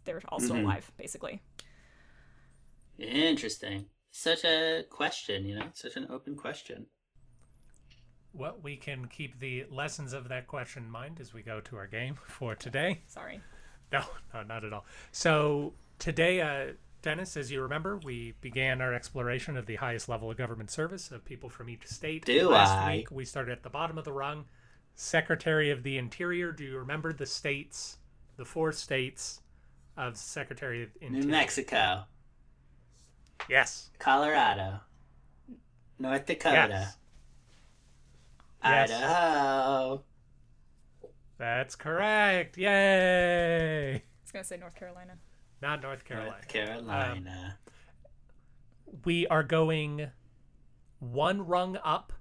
they're 0.03 0.21
all 0.29 0.39
still 0.41 0.57
Mhm. 0.57 0.63
alive 0.63 0.91
basically 0.97 1.41
Interesting. 2.97 3.85
Such 4.11 4.43
a 4.43 4.83
question, 4.89 5.45
you 5.45 5.55
know, 5.55 5.67
such 5.73 5.95
an 5.95 6.07
open 6.09 6.35
question. 6.35 6.87
Well, 8.33 8.57
we 8.61 8.75
can 8.75 9.07
keep 9.07 9.39
the 9.39 9.65
lessons 9.71 10.11
of 10.13 10.27
that 10.29 10.47
question 10.47 10.83
in 10.83 10.91
mind 10.91 11.19
as 11.21 11.33
we 11.33 11.41
go 11.41 11.61
to 11.61 11.77
our 11.77 11.87
game 11.87 12.15
for 12.27 12.55
today. 12.55 13.01
sorry 13.07 13.41
No, 13.91 14.03
no, 14.33 14.43
not 14.43 14.65
at 14.65 14.73
all. 14.73 14.85
So 15.11 15.73
today, 15.97 16.41
uh, 16.41 16.73
Dennis, 17.01 17.37
as 17.37 17.49
you 17.51 17.61
remember, 17.61 17.95
we 17.97 18.33
began 18.41 18.81
our 18.81 18.93
exploration 18.93 19.55
of 19.55 19.65
the 19.65 19.77
highest 19.77 20.09
level 20.09 20.29
of 20.29 20.35
government 20.37 20.69
service 20.69 21.09
of 21.11 21.23
people 21.23 21.47
from 21.49 21.69
each 21.69 21.87
state. 21.87 22.25
Do 22.25 22.49
Last 22.49 22.71
I? 22.71 22.97
week, 22.97 23.11
we 23.11 23.23
started 23.23 23.53
at 23.53 23.63
the 23.63 23.69
bottom 23.69 23.97
of 23.97 24.03
the 24.03 24.11
rung. 24.11 24.45
Secretary 24.99 25.71
of 25.71 25.81
the 25.83 25.97
Interior. 25.97 26.51
Do 26.51 26.65
you 26.65 26.77
remember 26.77 27.13
the 27.13 27.25
states, 27.25 27.99
the 28.35 28.43
four 28.43 28.73
states 28.73 29.39
of 29.95 30.17
Secretary 30.17 30.83
of 30.83 30.89
Interior? 30.99 31.23
New 31.25 31.31
Mexico, 31.31 32.03
Yes. 33.49 33.91
Colorado, 33.97 34.81
North 35.99 36.25
Dakota, 36.25 36.67
Yes. 36.69 36.97
Yes. 38.61 38.91
Idaho. 38.91 40.03
That's 41.37 41.75
correct. 41.77 42.57
Yay! 42.57 43.93
i 43.95 44.01
was 44.21 44.31
going 44.33 44.43
to 44.43 44.47
say 44.47 44.57
north 44.57 44.75
carolina 44.75 45.13
Not 45.61 45.81
North 45.81 46.03
Carolina. 46.03 46.31
North 46.31 46.43
um, 46.43 46.49
Carolina. 46.49 47.57
we 49.05 49.25
are 49.27 49.43
going 49.43 50.09
one 50.99 51.47
rung 51.47 51.77
up 51.85 52.11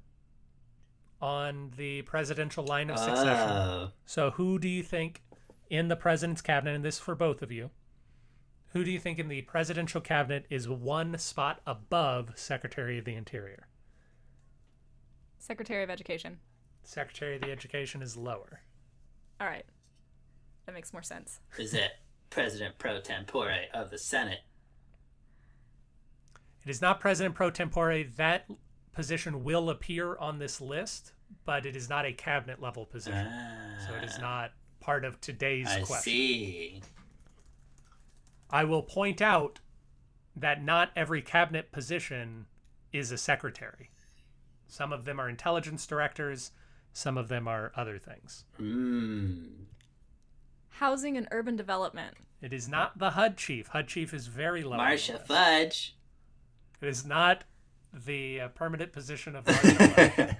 on 1.20 1.72
the 1.76 2.02
presidential 2.02 2.64
line 2.64 2.90
of 2.90 2.98
succession. 2.98 3.48
Oh, 3.48 3.90
So, 4.06 4.30
who 4.32 4.58
do 4.58 4.68
you 4.68 4.82
think 4.82 5.22
in 5.68 5.88
the 5.88 5.96
president's 5.96 6.40
cabinet, 6.40 6.74
and 6.76 6.84
this 6.84 6.96
is 6.96 7.00
for 7.00 7.14
both 7.14 7.42
of 7.42 7.50
you, 7.50 7.70
who 8.72 8.84
do 8.84 8.90
you 8.90 8.98
think 9.00 9.18
in 9.18 9.28
the 9.28 9.42
presidential 9.42 10.00
cabinet 10.00 10.46
is 10.50 10.68
one 10.68 11.16
spot 11.18 11.60
above 11.66 12.32
Secretary 12.36 12.98
of 12.98 13.04
the 13.04 13.14
Interior? 13.14 13.66
secretary 15.40 15.82
of 15.82 15.88
education 15.88 16.38
Secretary 16.82 17.36
of 17.36 17.40
the 17.42 17.50
Education 17.50 18.02
is 18.02 18.16
lower. 18.16 18.60
all 19.40 19.46
right 19.46 19.64
that 20.66 20.74
makes 20.74 20.92
more 20.92 21.02
sense 21.02 21.40
is 21.58 21.72
it 21.72 21.92
President 22.30 22.76
pro 22.78 23.00
tempore 23.00 23.54
of 23.72 23.90
the 23.90 23.96
Senate? 23.98 24.40
It 26.64 26.68
is 26.70 26.82
not 26.82 27.00
President 27.00 27.34
pro 27.34 27.50
tempore. 27.50 28.02
That 28.16 28.44
position 28.98 29.44
will 29.44 29.70
appear 29.70 30.16
on 30.16 30.40
this 30.40 30.60
list, 30.60 31.12
but 31.44 31.64
it 31.64 31.76
is 31.76 31.88
not 31.88 32.04
a 32.04 32.12
cabinet 32.12 32.60
level 32.60 32.84
position. 32.84 33.28
Ah, 33.30 33.86
So, 33.86 33.94
it 33.94 34.02
is 34.02 34.18
not 34.18 34.50
part 34.80 35.04
of 35.04 35.20
today's 35.20 35.68
I 35.68 35.82
question. 35.82 36.02
see. 36.02 36.82
I 38.50 38.64
will 38.64 38.82
point 38.82 39.22
out 39.22 39.60
that 40.34 40.64
not 40.64 40.90
every 40.96 41.22
cabinet 41.22 41.70
position 41.70 42.46
is 42.92 43.12
a 43.12 43.18
secretary. 43.18 43.92
Some 44.66 44.92
of 44.92 45.04
them 45.04 45.20
are 45.20 45.28
intelligence 45.28 45.86
directors, 45.86 46.50
some 46.92 47.16
of 47.16 47.28
them 47.28 47.46
are 47.46 47.70
other 47.76 47.98
things. 47.98 48.46
Hmm. 48.56 49.44
Housing 50.70 51.16
and 51.16 51.28
urban 51.30 51.54
development. 51.54 52.16
It 52.42 52.52
is 52.52 52.68
not 52.68 52.98
the 52.98 53.10
HUD 53.10 53.36
chief. 53.36 53.68
HUD 53.68 53.86
chief 53.86 54.12
is 54.12 54.26
very 54.26 54.64
low. 54.64 54.76
Marcia. 54.76 55.20
Fudge. 55.20 55.94
It 56.80 56.88
is 56.88 57.04
not 57.06 57.44
the 57.92 58.40
uh, 58.40 58.48
permanent 58.48 58.92
position 58.92 59.36
of 59.36 59.46
Marcia 59.46 60.38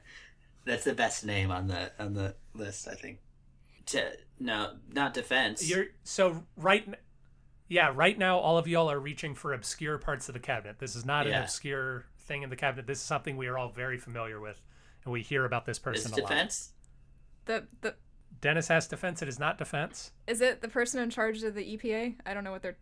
That's 0.65 0.85
the 0.85 0.95
best 0.95 1.25
name 1.25 1.51
on 1.51 1.69
the 1.69 1.91
on 1.99 2.15
the 2.15 2.35
list, 2.55 2.89
I 2.89 2.95
think. 2.95 3.19
To, 3.87 4.11
no, 4.39 4.75
not 4.93 5.15
defense. 5.15 5.69
You're 5.69 5.87
so 6.05 6.45
right. 6.57 6.87
Yeah, 7.69 7.93
right 7.95 8.19
now 8.19 8.39
all 8.39 8.59
of 8.59 8.67
y'all 8.69 8.91
are 8.91 9.01
reaching 9.01 9.35
for 9.35 9.53
obscure 9.53 9.99
parts 9.99 10.29
of 10.29 10.35
the 10.35 10.41
cabinet. 10.41 10.79
This 10.79 10.95
is 10.95 11.05
not 11.05 11.27
an 11.27 11.35
obscure 11.35 12.05
thing 12.21 12.43
in 12.43 12.51
the 12.51 12.57
cabinet. 12.57 12.87
This 12.87 12.99
is 12.99 13.05
something 13.05 13.37
we 13.37 13.47
are 13.47 13.57
all 13.59 13.71
very 13.71 13.99
familiar 13.99 14.41
with, 14.41 14.61
and 15.05 15.13
we 15.13 15.23
hear 15.23 15.45
about 15.45 15.65
this 15.65 15.79
Is 15.79 15.83
person 15.83 16.13
it 16.13 16.19
a 16.19 16.23
lot. 16.23 16.29
defense? 16.29 16.73
The 17.47 17.67
the 17.81 17.95
Dennis 18.41 18.69
has 18.69 18.87
defense. 18.87 19.23
It 19.23 19.29
is 19.29 19.39
not 19.39 19.57
defense. 19.59 20.13
is 20.27 20.41
it 20.43 20.61
the 20.61 20.69
person 20.69 21.03
in 21.03 21.09
charge 21.11 21.43
of 21.43 21.55
the 21.55 21.77
EPA? 21.77 22.17
I 22.27 22.35
don't 22.35 22.45
know 22.45 22.53
what 22.53 22.63
their 22.63 22.77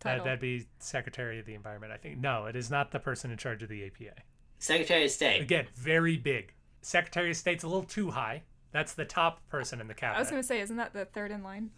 That, 0.00 0.10
title. 0.10 0.24
that'd 0.26 0.40
be 0.40 0.66
Secretary 0.78 1.38
of 1.38 1.46
the 1.46 1.54
Environment. 1.54 1.92
I 1.92 1.96
think. 1.96 2.18
No, 2.18 2.46
it 2.46 2.56
is 2.56 2.70
not 2.70 2.90
the 2.90 2.98
person 2.98 3.30
in 3.30 3.38
charge 3.38 3.62
of 3.62 3.68
the 3.68 3.84
APA. 3.86 4.12
Secretary 4.58 5.04
of 5.04 5.10
State. 5.10 5.42
Again, 5.42 5.66
very 5.74 6.16
big. 6.16 6.52
Secretary 6.82 7.30
of 7.30 7.36
State's 7.36 7.64
a 7.64 7.66
little 7.66 7.82
too 7.82 8.10
high. 8.10 8.42
That's 8.72 8.94
the 8.94 9.04
top 9.04 9.46
person 9.48 9.80
in 9.80 9.88
the 9.88 9.94
cabinet. 9.94 10.18
I 10.18 10.20
was 10.20 10.30
gonna 10.30 10.42
say, 10.42 10.60
isn't 10.60 10.76
that 10.76 10.92
the 10.92 11.04
third 11.06 11.30
in 11.30 11.42
line? 11.42 11.70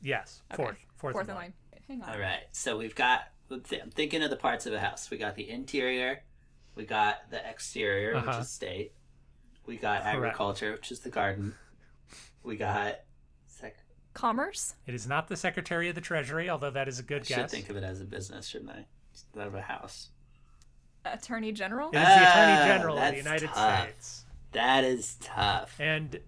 Yes, 0.00 0.42
Okay. 0.52 0.62
fourth, 0.62 0.76
fourth, 0.96 1.12
Fourth 1.14 1.24
in 1.26 1.30
in 1.30 1.36
line. 1.36 1.52
line. 1.72 1.82
Hang 1.88 2.02
on. 2.02 2.10
All 2.14 2.20
right. 2.20 2.44
So 2.52 2.76
we've 2.78 2.94
got. 2.94 3.22
I'm 3.50 3.62
thinking 3.62 4.22
of 4.22 4.28
the 4.30 4.36
parts 4.36 4.66
of 4.66 4.72
a 4.74 4.78
house. 4.80 5.10
We 5.10 5.16
got 5.16 5.34
the 5.34 5.48
interior. 5.48 6.22
We 6.74 6.84
got 6.84 7.30
the 7.30 7.48
exterior, 7.48 8.14
which 8.14 8.24
Uh-huh. 8.26 8.40
is 8.40 8.50
state. 8.50 8.92
We 9.66 9.76
got 9.78 10.02
Correct. 10.02 10.16
agriculture, 10.16 10.72
which 10.72 10.92
is 10.92 11.00
the 11.00 11.08
garden. 11.10 11.54
We 12.42 12.56
got. 12.56 13.00
Sec- 14.18 14.20
Commerce. 14.20 14.74
It 14.86 14.94
is 14.94 15.06
not 15.06 15.28
the 15.28 15.36
Secretary 15.36 15.88
of 15.88 15.94
the 15.94 16.00
Treasury, 16.00 16.50
although 16.50 16.70
that 16.70 16.88
is 16.88 16.98
a 16.98 17.02
good 17.02 17.24
should 17.26 17.36
guess. 17.36 17.50
Should 17.50 17.50
think 17.50 17.70
of 17.70 17.76
it 17.76 17.84
as 17.84 18.00
a 18.00 18.04
business, 18.04 18.46
shouldn't 18.46 18.70
I? 18.70 18.86
Instead 19.12 19.46
of 19.46 19.54
a 19.54 19.62
house. 19.62 20.08
Attorney 21.04 21.52
General. 21.52 21.90
It 21.92 21.96
is 21.96 22.02
the 22.02 22.08
Attorney 22.08 22.52
Ah, 22.52 22.64
General 22.66 22.98
of 22.98 23.10
the 23.12 23.16
United 23.16 23.48
tough. 23.50 23.82
States. 23.82 24.24
That 24.52 24.84
is 24.84 25.16
tough. 25.22 25.76
And 25.80 26.20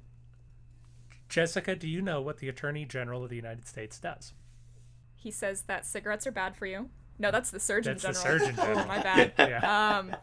Jessica, 1.28 1.76
do 1.76 1.88
you 1.88 2.00
know 2.02 2.20
what 2.20 2.38
the 2.38 2.48
Attorney 2.48 2.84
General 2.84 3.24
of 3.24 3.30
the 3.30 3.36
United 3.36 3.66
States 3.66 3.98
does? 3.98 4.32
He 5.14 5.30
says 5.30 5.62
that 5.62 5.84
cigarettes 5.86 6.26
are 6.26 6.32
bad 6.32 6.56
for 6.56 6.66
you. 6.66 6.88
No, 7.18 7.30
that's 7.30 7.50
the 7.50 7.60
Surgeon 7.60 7.98
That's 8.00 8.18
the 8.18 8.22
General. 8.24 8.38
Surgeon 8.40 8.56
General. 8.64 8.78
Oh, 8.80 8.86
my 8.86 9.02
bad. 9.02 9.32
Yeah. 9.38 9.98
Um, 9.98 10.16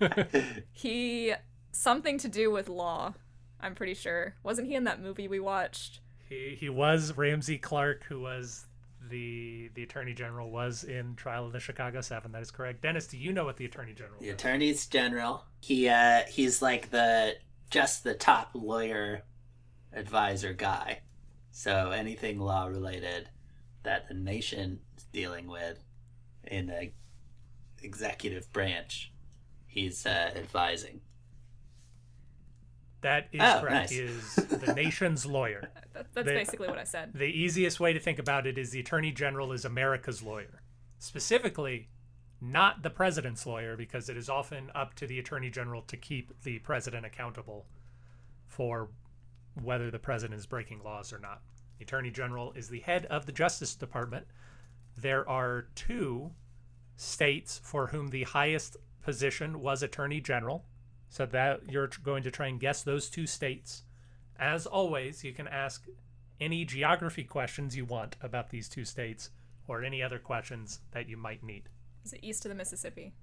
he 0.72 1.34
something 1.72 2.18
to 2.18 2.28
do 2.28 2.50
with 2.50 2.68
law. 2.70 3.14
I'm 3.60 3.76
pretty 3.76 3.94
sure. 3.94 4.36
Wasn't 4.44 4.68
he 4.68 4.76
in 4.76 4.84
that 4.86 5.02
movie 5.02 5.28
we 5.28 5.40
watched? 5.40 6.00
He, 6.30 6.56
he 6.60 6.70
was 6.70 7.14
Ramsey 7.16 7.58
Clark, 7.58 8.04
who 8.06 8.20
was 8.22 8.66
the 9.10 9.70
the 9.74 9.84
Attorney 9.84 10.14
General, 10.14 10.50
was 10.52 10.84
in 10.84 11.16
Trial 11.16 11.46
of 11.46 11.54
the 11.54 11.60
Chicago 11.60 12.02
Seven. 12.02 12.32
That 12.34 12.42
is 12.42 12.52
correct. 12.52 12.82
Dennis, 12.82 13.08
do 13.08 13.18
you 13.18 13.32
know 13.32 13.46
what 13.46 13.58
the 13.58 13.66
Attorney 13.66 13.94
General 13.94 14.20
The 14.20 14.26
does? 14.28 14.34
attorney's 14.36 14.88
general. 14.88 15.46
He 15.62 15.88
uh 15.88 16.24
he's 16.28 16.62
like 16.62 16.90
the 16.92 17.36
just 17.70 18.04
the 18.04 18.14
top 18.14 18.52
lawyer 18.54 19.24
advisor 19.94 20.54
guy. 20.54 21.02
So 21.52 21.92
anything 21.92 22.40
law 22.40 22.66
related 22.68 23.30
that 23.84 24.08
the 24.08 24.14
nation 24.14 24.80
is 24.98 25.06
dealing 25.06 25.48
with 25.48 25.80
in 26.44 26.68
the 26.68 26.92
executive 27.82 28.52
branch, 28.54 29.12
he's 29.66 30.06
uh, 30.06 30.32
advising. 30.36 31.02
That 33.02 33.28
is 33.32 33.42
Oh, 33.42 33.60
correct. 33.62 33.74
nice. 33.74 33.90
He 33.92 34.00
is 34.00 34.36
the 34.36 34.74
nation's 34.76 35.26
lawyer. 35.26 35.70
That, 35.94 36.08
that's 36.14 36.26
They- 36.26 36.34
basically 36.36 36.68
what 36.68 36.80
I 36.80 36.84
said. 36.84 37.12
The 37.14 37.26
easiest 37.26 37.80
way 37.80 37.94
to 37.94 38.00
think 38.00 38.18
about 38.20 38.48
it 38.48 38.58
is 38.58 38.72
the 38.72 38.80
Attorney 38.80 39.12
General 39.12 39.52
is 39.52 39.66
America's 39.66 40.24
lawyer. 40.24 40.62
Specifically, 41.00 41.90
not 42.42 42.82
the 42.84 42.90
president's 42.90 43.46
lawyer, 43.46 43.76
because 43.78 44.10
it 44.10 44.18
is 44.18 44.30
often 44.30 44.72
up 44.76 44.94
to 44.96 45.08
the 45.08 45.20
Attorney 45.20 45.50
General 45.50 45.82
to 45.84 45.98
keep 45.98 46.32
the 46.44 46.60
president 46.60 47.06
accountable 47.06 47.66
for 48.48 48.90
whether 49.62 49.90
the 49.92 50.00
president 50.00 50.40
is 50.40 50.46
breaking 50.46 50.82
laws 50.84 51.12
or 51.14 51.20
not. 51.20 51.42
The 51.78 51.84
Attorney 51.86 52.10
General 52.12 52.52
is 52.54 52.70
the 52.70 52.80
head 52.80 53.06
of 53.08 53.26
the 53.26 53.32
Justice 53.32 53.76
Department. 53.76 54.26
There 54.98 55.28
are 55.30 55.68
two 55.76 56.32
states 56.96 57.60
for 57.64 57.88
whom 57.88 58.08
the 58.08 58.24
highest 58.24 58.78
position 59.04 59.62
was 59.62 59.84
Attorney 59.84 60.20
General. 60.22 60.66
So 61.10 61.26
that 61.28 61.62
you're 61.70 61.90
going 62.04 62.24
to 62.24 62.32
try 62.32 62.48
and 62.48 62.60
guess 62.60 62.84
those 62.84 63.10
two 63.10 63.28
states. 63.28 63.84
As 64.40 64.66
always, 64.66 65.24
you 65.24 65.34
can 65.34 65.48
ask 65.48 65.88
any 66.40 66.66
geography 66.66 67.24
questions 67.24 67.76
you 67.76 67.86
want 67.86 68.16
about 68.22 68.50
these 68.50 68.70
two 68.70 68.86
states 68.86 69.32
or 69.68 69.84
any 69.84 70.04
other 70.04 70.20
questions 70.20 70.80
that 70.92 71.10
you 71.10 71.18
might 71.18 71.44
need. 71.44 71.70
Is 72.06 72.14
it 72.14 72.20
east 72.22 72.46
of 72.46 72.50
the 72.50 72.56
Mississippi? 72.56 73.14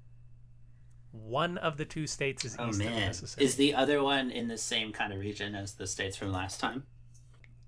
One 1.12 1.58
of 1.58 1.76
the 1.76 1.84
two 1.84 2.06
states 2.06 2.44
is 2.44 2.56
Oh 2.58 2.68
east 2.68 2.80
of 2.80 2.86
the. 2.86 2.92
Mississippi. 2.92 3.44
Is 3.44 3.56
the 3.56 3.74
other 3.74 4.02
one 4.02 4.30
in 4.30 4.48
the 4.48 4.58
same 4.58 4.92
kind 4.92 5.12
of 5.12 5.20
region 5.20 5.54
as 5.54 5.74
the 5.74 5.86
states 5.86 6.16
from 6.16 6.32
last 6.32 6.58
time? 6.58 6.82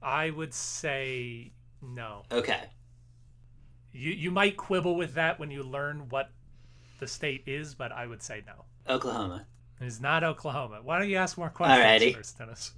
I 0.03 0.31
would 0.31 0.53
say 0.53 1.53
no. 1.81 2.25
Okay. 2.33 2.65
You 3.93 4.11
you 4.13 4.31
might 4.31 4.57
quibble 4.57 4.97
with 4.97 5.15
that 5.15 5.39
when 5.39 5.51
you 5.51 5.63
learn 5.63 6.09
what 6.09 6.31
the 6.99 7.07
state 7.07 7.45
is, 7.47 7.75
but 7.75 7.93
I 7.93 8.07
would 8.07 8.23
say 8.23 8.43
no. 8.47 8.65
Oklahoma. 8.93 9.47
It 9.81 9.87
is 9.87 10.01
not 10.01 10.25
Oklahoma. 10.25 10.81
Why 10.83 10.99
don't 10.99 11.09
you 11.09 11.17
ask 11.17 11.37
more 11.37 11.51
questions 11.51 12.03
Alrighty. 12.03 12.15
first, 12.15 12.39
Dennis? 12.39 12.73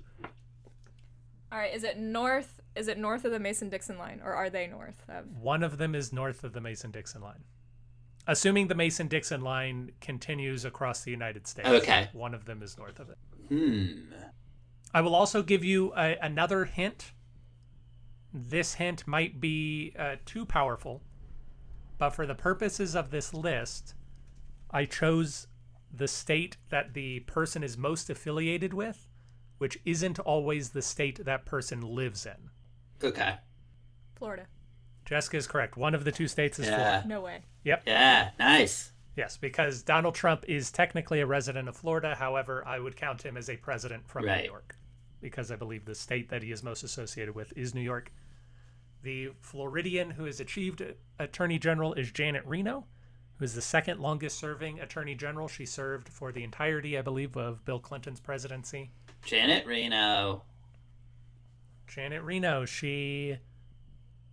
All 1.51 1.59
right. 1.59 1.75
Is 1.75 1.85
it 1.85 1.99
north? 1.99 2.61
Is 2.75 2.89
it 2.89 2.99
north 2.99 3.25
of 3.25 3.33
the 3.33 3.41
Mason-Dixon 3.41 3.99
line, 3.99 4.21
or 4.25 4.33
are 4.33 4.51
they 4.51 4.67
north 4.67 5.03
of? 5.09 5.25
One 5.41 5.63
of 5.63 5.79
them 5.79 5.95
is 5.95 6.13
north 6.13 6.45
of 6.45 6.53
the 6.53 6.61
Mason 6.61 6.91
Dixon 6.91 7.23
line. 7.23 7.45
Assuming 8.27 8.69
the 8.69 8.75
Mason 8.75 9.09
Dixon 9.09 9.41
line 9.41 9.91
continues 10.01 10.65
across 10.65 11.03
the 11.03 11.11
United 11.11 11.47
States. 11.47 11.69
Okay. 11.69 12.09
One 12.13 12.35
of 12.35 12.45
them 12.45 12.63
is 12.63 12.77
north 12.79 13.01
of 13.01 13.09
it. 13.11 13.19
Hmm. 13.49 14.13
I 14.95 15.01
will 15.01 15.15
also 15.15 15.43
give 15.43 15.65
you 15.65 15.93
a, 15.97 16.17
another 16.21 16.67
hint. 16.67 17.13
This 18.33 18.75
hint 18.75 19.09
might 19.09 19.41
be 19.41 19.95
uh, 19.99 20.17
too 20.25 20.45
powerful, 20.45 21.03
but 21.97 22.11
for 22.11 22.27
the 22.27 22.35
purposes 22.35 22.95
of 22.95 23.11
this 23.11 23.35
list, 23.35 23.95
I 24.71 24.85
chose 24.85 25.48
the 25.93 26.09
state 26.09 26.57
that 26.69 26.95
the 26.95 27.21
person 27.21 27.63
is 27.65 27.77
most 27.79 28.11
affiliated 28.11 28.75
with, 28.75 29.09
which 29.59 29.79
isn't 29.85 30.19
always 30.21 30.71
the 30.71 30.83
state 30.83 31.25
that 31.25 31.45
person 31.45 31.81
lives 31.81 32.27
in. 32.27 32.51
Okay. 33.03 33.37
Florida. 34.17 34.47
Jessica 35.05 35.37
is 35.37 35.47
correct. 35.47 35.77
One 35.77 35.95
of 35.95 36.05
the 36.05 36.13
two 36.13 36.29
states 36.29 36.59
is 36.59 36.67
Yeah. 36.67 36.77
Florida. 36.77 37.09
No 37.09 37.21
way. 37.21 37.43
Yep. 37.65 37.83
Yeah. 37.87 38.31
Nice. 38.39 38.93
Yes, 39.17 39.37
because 39.37 39.83
Donald 39.83 40.15
Trump 40.15 40.45
is 40.47 40.71
technically 40.71 41.21
a 41.21 41.27
resident 41.27 41.69
of 41.69 41.77
Florida. 41.77 42.15
However, 42.15 42.63
I 42.67 42.79
would 42.79 42.97
count 42.97 43.23
him 43.25 43.37
as 43.37 43.49
a 43.49 43.57
president 43.57 44.07
from 44.09 44.27
Right. 44.27 44.43
New 44.43 44.51
York 44.51 44.77
because 45.21 45.51
I 45.51 45.57
believe 45.57 45.85
the 45.85 45.95
state 45.97 46.29
that 46.29 46.43
he 46.45 46.53
is 46.53 46.63
most 46.63 46.85
associated 46.85 47.35
with 47.35 47.53
is 47.57 47.75
New 47.75 47.81
York. 47.81 48.13
The 49.03 49.31
Floridian 49.41 50.11
who 50.11 50.25
has 50.25 50.39
achieved 50.41 50.83
uh, 50.83 50.93
Attorney 51.19 51.59
General 51.59 51.95
is 51.95 52.13
Janet 52.13 52.45
Reno, 52.47 52.87
who 53.39 53.45
is 53.45 53.55
the 53.55 53.63
second 53.63 54.01
longest 54.01 54.39
serving 54.39 54.81
Attorney 54.81 55.15
General. 55.15 55.49
She 55.49 55.65
served 55.65 56.09
for 56.09 56.33
the 56.33 56.43
entirety, 56.43 56.99
I 56.99 57.03
believe, 57.03 57.37
of 57.37 57.65
Bill 57.65 57.79
Clinton's 57.79 58.21
presidency. 58.21 58.91
Janet 59.25 59.65
Reno. 59.65 60.43
Janet 61.87 62.23
Reno, 62.23 62.65
she 62.65 63.39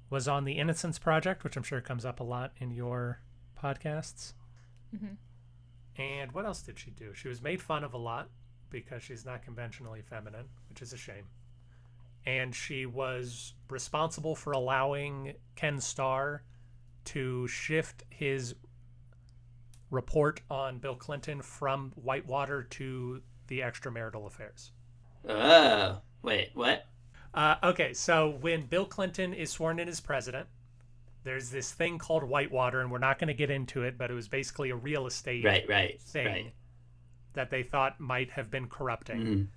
was 0.09 0.27
on 0.27 0.43
the 0.43 0.53
Innocence 0.53 0.99
Project, 0.99 1.43
which 1.43 1.55
I'm 1.55 1.63
sure 1.63 1.81
comes 1.81 2.05
up 2.05 2.19
a 2.19 2.23
lot 2.23 2.51
in 2.57 2.71
your 2.71 3.19
podcasts. 3.61 4.33
Mm-hmm. 4.95 6.01
And 6.01 6.31
what 6.31 6.45
else 6.45 6.61
did 6.61 6.79
she 6.79 6.91
do? 6.91 7.13
She 7.13 7.27
was 7.27 7.41
made 7.41 7.61
fun 7.61 7.83
of 7.83 7.93
a 7.93 7.97
lot 7.97 8.29
because 8.69 9.03
she's 9.03 9.25
not 9.25 9.43
conventionally 9.43 10.01
feminine, 10.01 10.45
which 10.69 10.81
is 10.81 10.93
a 10.93 10.97
shame. 10.97 11.25
And 12.25 12.55
she 12.55 12.85
was 12.85 13.53
responsible 13.69 14.35
for 14.35 14.51
allowing 14.51 15.35
Ken 15.55 15.79
Starr 15.79 16.43
to 17.05 17.47
shift 17.47 18.03
his 18.09 18.55
report 19.91 20.41
on 20.49 20.79
Bill 20.79 20.95
Clinton 20.95 21.41
from 21.41 21.91
Whitewater 21.95 22.63
to 22.63 23.21
the 23.47 23.59
extramarital 23.59 24.25
affairs. 24.25 24.71
Oh. 25.27 26.01
Wait. 26.21 26.51
What? 26.53 26.85
Uh, 27.33 27.55
okay, 27.63 27.93
so 27.93 28.29
when 28.41 28.65
Bill 28.65 28.85
Clinton 28.85 29.33
is 29.33 29.51
sworn 29.51 29.79
in 29.79 29.87
as 29.87 29.99
president, 29.99 30.47
there's 31.23 31.49
this 31.49 31.71
thing 31.71 31.97
called 31.97 32.23
Whitewater, 32.23 32.81
and 32.81 32.89
we're 32.91 32.97
not 32.99 33.19
going 33.19 33.27
to 33.27 33.33
get 33.33 33.49
into 33.49 33.83
it, 33.83 33.97
but 33.97 34.09
it 34.09 34.13
was 34.13 34.27
basically 34.27 34.69
a 34.69 34.75
real 34.75 35.05
estate 35.07 35.43
Right. 35.43 35.65
Right. 35.67 36.01
thing 36.01 36.25
Right. 36.27 36.53
that 37.33 37.49
they 37.49 37.63
thought 37.63 37.99
might 37.99 38.31
have 38.31 38.49
been 38.49 38.67
corrupting. 38.69 39.19
Mhm. 39.21 39.47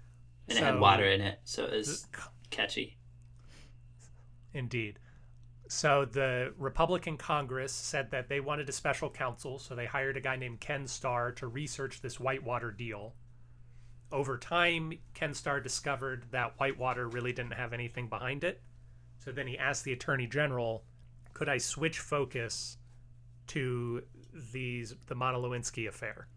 And 0.49 0.59
it 0.59 0.63
had 0.63 0.81
water 0.81 1.05
in 1.05 1.21
it, 1.21 1.41
so 1.45 1.65
it 1.67 1.73
was 1.77 2.07
catchy. 2.51 2.97
Indeed. 4.55 4.99
So 5.71 6.07
the 6.07 6.55
Republican 6.57 7.19
Congress 7.19 7.73
said 7.73 8.11
that 8.11 8.29
they 8.29 8.41
wanted 8.41 8.69
a 8.71 8.73
special 8.73 9.11
counsel, 9.11 9.59
so 9.59 9.75
they 9.75 9.85
hired 9.85 10.17
a 10.17 10.21
guy 10.21 10.37
named 10.37 10.61
Ken 10.61 10.87
Starr 10.87 11.31
to 11.33 11.47
research 11.47 12.01
this 12.01 12.19
Whitewater 12.19 12.71
deal. 12.71 13.15
Over 14.11 14.39
time, 14.39 14.95
Ken 15.13 15.35
Starr 15.35 15.61
discovered 15.61 16.25
that 16.31 16.59
Whitewater 16.59 17.07
really 17.07 17.35
didn't 17.35 17.53
have 17.53 17.75
anything 17.75 18.09
behind 18.09 18.45
it, 18.45 18.63
So 19.19 19.33
then 19.33 19.47
he 19.47 19.59
asked 19.59 19.85
the 19.85 19.93
attorney 19.93 20.27
general, 20.27 20.85
"Could 21.35 21.49
I 21.49 21.59
switch 21.59 21.99
focus 21.99 22.79
to 23.49 24.07
these 24.33 24.95
the 25.07 25.15
Monica 25.15 25.47
Lewinsky 25.47 25.87
affair?" 25.89 26.29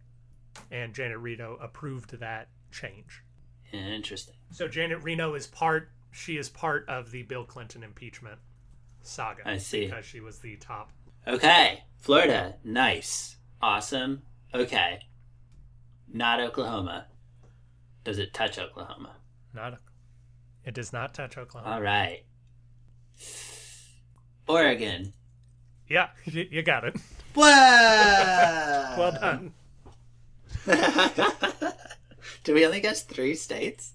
And 0.69 0.93
Janet 0.93 1.19
Reno 1.19 1.55
approved 1.57 2.11
that 2.19 2.49
change. 2.71 3.23
Interesting. 3.71 4.35
So 4.51 4.67
Janet 4.67 5.03
Reno 5.03 5.35
is 5.35 5.47
part. 5.47 5.91
She 6.11 6.37
is 6.37 6.49
part 6.49 6.87
of 6.89 7.11
the 7.11 7.23
Bill 7.23 7.45
Clinton 7.45 7.83
impeachment 7.83 8.41
saga. 9.01 9.41
I 9.47 9.57
see. 9.57 9.87
because 9.87 10.05
she 10.05 10.19
was 10.19 10.39
the 10.39 10.55
top. 10.57 10.91
Okay. 11.27 11.83
Florida. 11.97 12.55
Nice. 12.63 13.37
Awesome. 13.61 14.23
Okay. 14.53 14.99
Not 16.11 16.39
Oklahoma. 16.41 17.07
Does 18.03 18.17
it 18.19 18.33
touch 18.33 18.57
Oklahoma? 18.59 19.15
Not. 19.53 19.77
It 20.65 20.73
does 20.73 20.91
not 20.91 21.13
touch 21.13 21.37
Oklahoma. 21.37 21.75
All 21.75 21.81
right. 21.81 22.23
Oregon. 24.47 25.13
yeah, 25.87 26.09
you, 26.25 26.47
you 26.49 26.61
got 26.63 26.83
it. 26.83 26.95
Well 27.35 29.11
done. 29.13 29.53
Do 32.43 32.53
we 32.53 32.65
only 32.65 32.81
guess 32.81 33.03
three 33.03 33.35
states? 33.35 33.93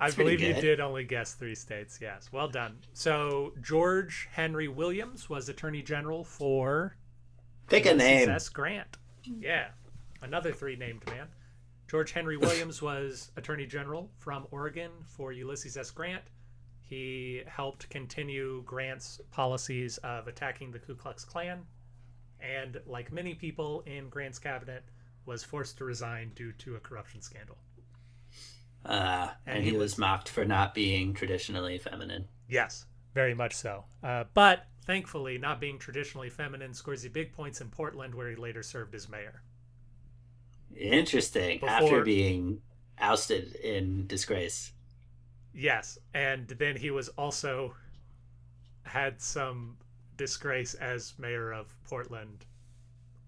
I 0.00 0.10
believe 0.10 0.40
you 0.40 0.54
did 0.54 0.80
only 0.80 1.04
guess 1.04 1.34
three 1.34 1.54
states. 1.54 1.98
Yes, 2.00 2.30
well 2.32 2.48
done. 2.48 2.78
So 2.92 3.52
George 3.60 4.28
Henry 4.32 4.68
Williams 4.68 5.28
was 5.28 5.48
Attorney 5.48 5.82
General 5.82 6.24
for 6.24 6.96
Pick 7.68 7.86
a 7.86 7.94
name. 7.94 8.28
Ulysses 8.28 8.46
S. 8.46 8.48
Grant. 8.48 8.96
Yeah, 9.24 9.68
another 10.22 10.52
three 10.52 10.76
named 10.76 11.04
man. 11.06 11.26
George 11.88 12.12
Henry 12.12 12.36
Williams 12.38 12.80
was 12.80 13.30
Attorney 13.36 13.66
General 13.66 14.10
from 14.18 14.46
Oregon 14.50 14.90
for 15.06 15.32
Ulysses 15.32 15.76
S. 15.76 15.90
Grant. 15.90 16.22
He 16.82 17.42
helped 17.46 17.90
continue 17.90 18.62
Grant's 18.64 19.20
policies 19.30 19.98
of 19.98 20.26
attacking 20.28 20.70
the 20.70 20.78
Ku 20.78 20.94
Klux 20.94 21.24
Klan, 21.24 21.66
and 22.40 22.80
like 22.86 23.12
many 23.12 23.34
people 23.34 23.82
in 23.86 24.08
Grant's 24.08 24.38
cabinet, 24.38 24.84
was 25.26 25.44
forced 25.44 25.76
to 25.76 25.84
resign 25.84 26.32
due 26.34 26.52
to 26.52 26.76
a 26.76 26.80
corruption 26.80 27.20
scandal. 27.20 27.58
Uh, 28.84 29.28
and, 29.46 29.56
And 29.56 29.64
he, 29.64 29.70
he 29.70 29.76
was, 29.76 29.92
was- 29.92 29.98
mocked 29.98 30.28
for 30.28 30.44
not 30.44 30.74
being 30.74 31.14
traditionally 31.14 31.78
feminine. 31.78 32.28
Yes, 32.48 32.86
very 33.14 33.34
much 33.34 33.54
so. 33.54 33.84
Uh, 34.02 34.24
but 34.34 34.66
thankfully, 34.84 35.36
not 35.38 35.60
being 35.60 35.78
traditionally 35.78 36.30
feminine 36.30 36.72
scores 36.72 37.04
you 37.04 37.10
big 37.10 37.32
points 37.32 37.60
in 37.60 37.68
Portland, 37.68 38.14
where 38.14 38.30
he 38.30 38.36
later 38.36 38.62
served 38.62 38.94
as 38.94 39.08
mayor. 39.08 39.42
Interesting. 40.76 41.62
After 41.64 42.02
being 42.04 42.60
ousted 42.98 43.54
in 43.56 44.06
disgrace. 44.06 44.72
Yes, 45.52 45.98
and 46.14 46.46
then 46.48 46.76
he 46.76 46.90
was 46.90 47.08
also 47.10 47.74
had 48.84 49.20
some 49.20 49.76
disgrace 50.16 50.74
as 50.74 51.14
mayor 51.18 51.52
of 51.52 51.74
Portland, 51.84 52.44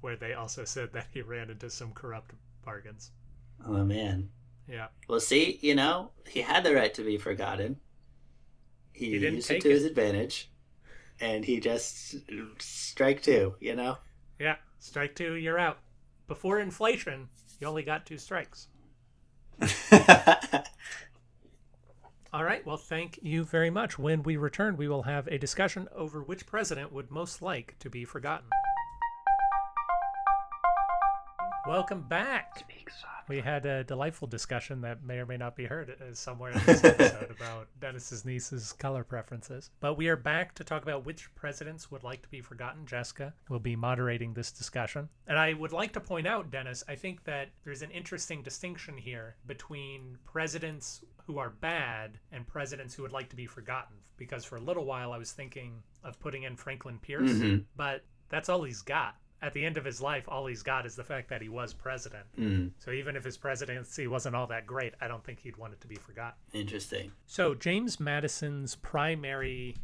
where 0.00 0.16
they 0.16 0.32
also 0.32 0.64
said 0.64 0.92
that 0.92 1.08
he 1.12 1.22
ran 1.22 1.50
into 1.50 1.68
some 1.70 1.92
corrupt 1.92 2.34
bargains. 2.64 3.10
Oh 3.66 3.84
man. 3.84 4.28
Yeah, 4.70 4.86
Well, 5.08 5.18
see, 5.20 5.58
you 5.62 5.74
know, 5.74 6.12
he 6.28 6.42
had 6.42 6.62
the 6.64 6.74
right 6.74 6.94
to 6.94 7.02
be 7.02 7.18
forgotten. 7.18 7.76
He, 8.92 9.06
He 9.06 9.18
didn't 9.18 9.36
used 9.36 9.50
it 9.50 9.62
to 9.62 9.68
it. 9.68 9.72
his 9.72 9.84
advantage, 9.84 10.48
and 11.20 11.44
he 11.44 11.58
just 11.58 12.16
strike 12.58 13.20
two. 13.22 13.54
You 13.60 13.74
know. 13.74 13.98
yeah. 14.38 14.56
Strike 14.78 15.14
two, 15.16 15.34
you're 15.34 15.58
out. 15.58 15.78
Before 16.28 16.60
inflation, 16.60 17.28
you 17.60 17.66
only 17.66 17.82
got 17.82 18.06
two 18.06 18.16
strikes. 18.18 18.68
All 22.32 22.44
right. 22.44 22.64
Well, 22.64 22.76
thank 22.76 23.18
you 23.22 23.44
very 23.44 23.70
much. 23.70 23.98
When 23.98 24.22
we 24.22 24.36
return, 24.36 24.76
we 24.76 24.86
will 24.88 25.02
have 25.02 25.26
a 25.26 25.36
discussion 25.36 25.88
over 25.94 26.22
which 26.22 26.46
president 26.46 26.92
would 26.92 27.10
most 27.10 27.42
like 27.42 27.74
to 27.80 27.90
be 27.90 28.04
forgotten. 28.04 28.48
Welcome 31.66 32.02
back. 32.02 32.64
We 33.28 33.40
had 33.40 33.64
a 33.66 33.84
delightful 33.84 34.26
discussion 34.26 34.80
that 34.80 35.04
may 35.04 35.18
or 35.18 35.26
may 35.26 35.36
not 35.36 35.54
be 35.54 35.66
heard 35.66 35.90
uh, 35.90 36.14
somewhere 36.14 36.50
in 36.52 36.60
this 36.66 36.82
episode 36.84 37.30
about 37.30 37.68
Dennis's 37.80 38.24
niece's 38.24 38.72
color 38.72 39.04
preferences. 39.04 39.70
But 39.78 39.94
we 39.94 40.08
are 40.08 40.16
back 40.16 40.54
to 40.56 40.64
talk 40.64 40.82
about 40.82 41.04
which 41.04 41.32
presidents 41.36 41.90
would 41.90 42.02
like 42.02 42.22
to 42.22 42.28
be 42.30 42.40
forgotten. 42.40 42.86
Jessica 42.86 43.34
will 43.48 43.60
be 43.60 43.76
moderating 43.76 44.32
this 44.34 44.50
discussion. 44.50 45.08
And 45.28 45.38
I 45.38 45.52
would 45.52 45.72
like 45.72 45.92
to 45.92 46.00
point 46.00 46.26
out, 46.26 46.50
Dennis, 46.50 46.82
I 46.88 46.96
think 46.96 47.22
that 47.24 47.50
there's 47.62 47.82
an 47.82 47.90
interesting 47.90 48.42
distinction 48.42 48.96
here 48.96 49.36
between 49.46 50.16
presidents 50.24 51.04
who 51.26 51.38
are 51.38 51.50
bad 51.50 52.18
and 52.32 52.46
presidents 52.46 52.94
who 52.94 53.02
would 53.02 53.12
like 53.12 53.28
to 53.28 53.36
be 53.36 53.46
forgotten. 53.46 53.96
Because 54.16 54.44
for 54.44 54.56
a 54.56 54.60
little 54.60 54.86
while 54.86 55.12
I 55.12 55.18
was 55.18 55.30
thinking 55.32 55.82
of 56.02 56.18
putting 56.18 56.42
in 56.44 56.56
Franklin 56.56 56.98
Pierce, 56.98 57.30
Mhm. 57.30 57.64
but 57.76 58.04
that's 58.28 58.48
all 58.48 58.64
he's 58.64 58.82
got. 58.82 59.14
At 59.42 59.54
the 59.54 59.64
end 59.64 59.76
of 59.76 59.84
his 59.84 60.00
life, 60.00 60.24
all 60.28 60.46
he's 60.46 60.62
got 60.62 60.84
is 60.86 60.96
the 60.96 61.04
fact 61.04 61.28
that 61.30 61.40
he 61.40 61.48
was 61.48 61.72
president. 61.72 62.26
Mm, 62.38 62.72
So 62.78 62.90
even 62.90 63.16
if 63.16 63.24
his 63.24 63.36
presidency 63.38 64.06
wasn't 64.06 64.36
all 64.36 64.46
that 64.48 64.66
great, 64.66 64.94
I 65.00 65.08
don't 65.08 65.24
think 65.24 65.40
he'd 65.40 65.56
want 65.56 65.72
it 65.72 65.80
to 65.80 65.86
be 65.86 65.96
forgotten. 65.96 66.34
interesting. 66.52 67.12
So 67.26 67.54
James 67.54 67.98
Madison's 67.98 68.76
primary 68.76 69.76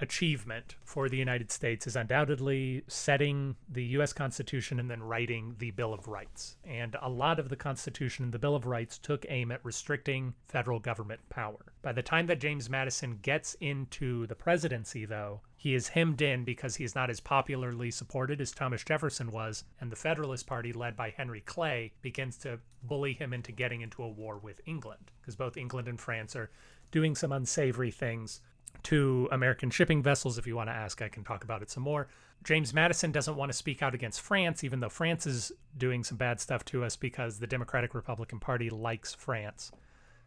achievement 0.00 0.76
for 0.84 1.08
the 1.08 1.16
United 1.16 1.50
States 1.50 1.86
is 1.86 1.94
undoubtedly 1.94 2.82
setting 2.88 3.54
the 3.68 3.84
US 3.98 4.12
Constitution 4.12 4.80
and 4.80 4.90
then 4.90 5.02
writing 5.02 5.54
the 5.58 5.70
Bill 5.72 5.92
of 5.92 6.08
Rights. 6.08 6.56
And 6.64 6.96
a 7.02 7.08
lot 7.08 7.38
of 7.38 7.48
the 7.50 7.56
Constitution 7.56 8.24
and 8.24 8.32
the 8.32 8.38
Bill 8.38 8.56
of 8.56 8.64
Rights 8.66 8.98
took 8.98 9.26
aim 9.28 9.52
at 9.52 9.64
restricting 9.64 10.34
federal 10.48 10.78
government 10.80 11.20
power. 11.28 11.72
By 11.82 11.92
the 11.92 12.02
time 12.02 12.26
that 12.28 12.40
James 12.40 12.70
Madison 12.70 13.18
gets 13.20 13.54
into 13.60 14.26
the 14.26 14.34
presidency 14.34 15.04
though, 15.04 15.42
he 15.60 15.74
is 15.74 15.88
hemmed 15.88 16.22
in 16.22 16.42
because 16.42 16.76
he 16.76 16.84
is 16.84 16.94
not 16.94 17.10
as 17.10 17.20
popularly 17.20 17.90
supported 17.90 18.40
as 18.40 18.50
Thomas 18.50 18.82
Jefferson 18.82 19.30
was, 19.30 19.64
and 19.78 19.92
the 19.92 19.96
Federalist 19.96 20.46
Party, 20.46 20.72
led 20.72 20.96
by 20.96 21.10
Henry 21.10 21.42
Clay, 21.42 21.92
begins 22.00 22.38
to 22.38 22.60
bully 22.82 23.12
him 23.12 23.34
into 23.34 23.52
getting 23.52 23.82
into 23.82 24.02
a 24.02 24.08
war 24.08 24.38
with 24.38 24.62
England, 24.64 25.10
because 25.20 25.36
both 25.36 25.58
England 25.58 25.86
and 25.86 26.00
France 26.00 26.34
are 26.34 26.50
doing 26.90 27.14
some 27.14 27.30
unsavory 27.30 27.90
things 27.90 28.40
to 28.84 29.28
American 29.32 29.68
shipping 29.68 30.02
vessels. 30.02 30.38
If 30.38 30.46
you 30.46 30.56
want 30.56 30.70
to 30.70 30.74
ask, 30.74 31.02
I 31.02 31.10
can 31.10 31.24
talk 31.24 31.44
about 31.44 31.60
it 31.60 31.70
some 31.70 31.82
more. 31.82 32.08
James 32.42 32.72
Madison 32.72 33.12
doesn't 33.12 33.36
want 33.36 33.52
to 33.52 33.58
speak 33.58 33.82
out 33.82 33.94
against 33.94 34.22
France, 34.22 34.64
even 34.64 34.80
though 34.80 34.88
France 34.88 35.26
is 35.26 35.52
doing 35.76 36.04
some 36.04 36.16
bad 36.16 36.40
stuff 36.40 36.64
to 36.64 36.84
us 36.84 36.96
because 36.96 37.38
the 37.38 37.46
Democratic 37.46 37.94
Republican 37.94 38.40
Party 38.40 38.70
likes 38.70 39.12
France. 39.12 39.72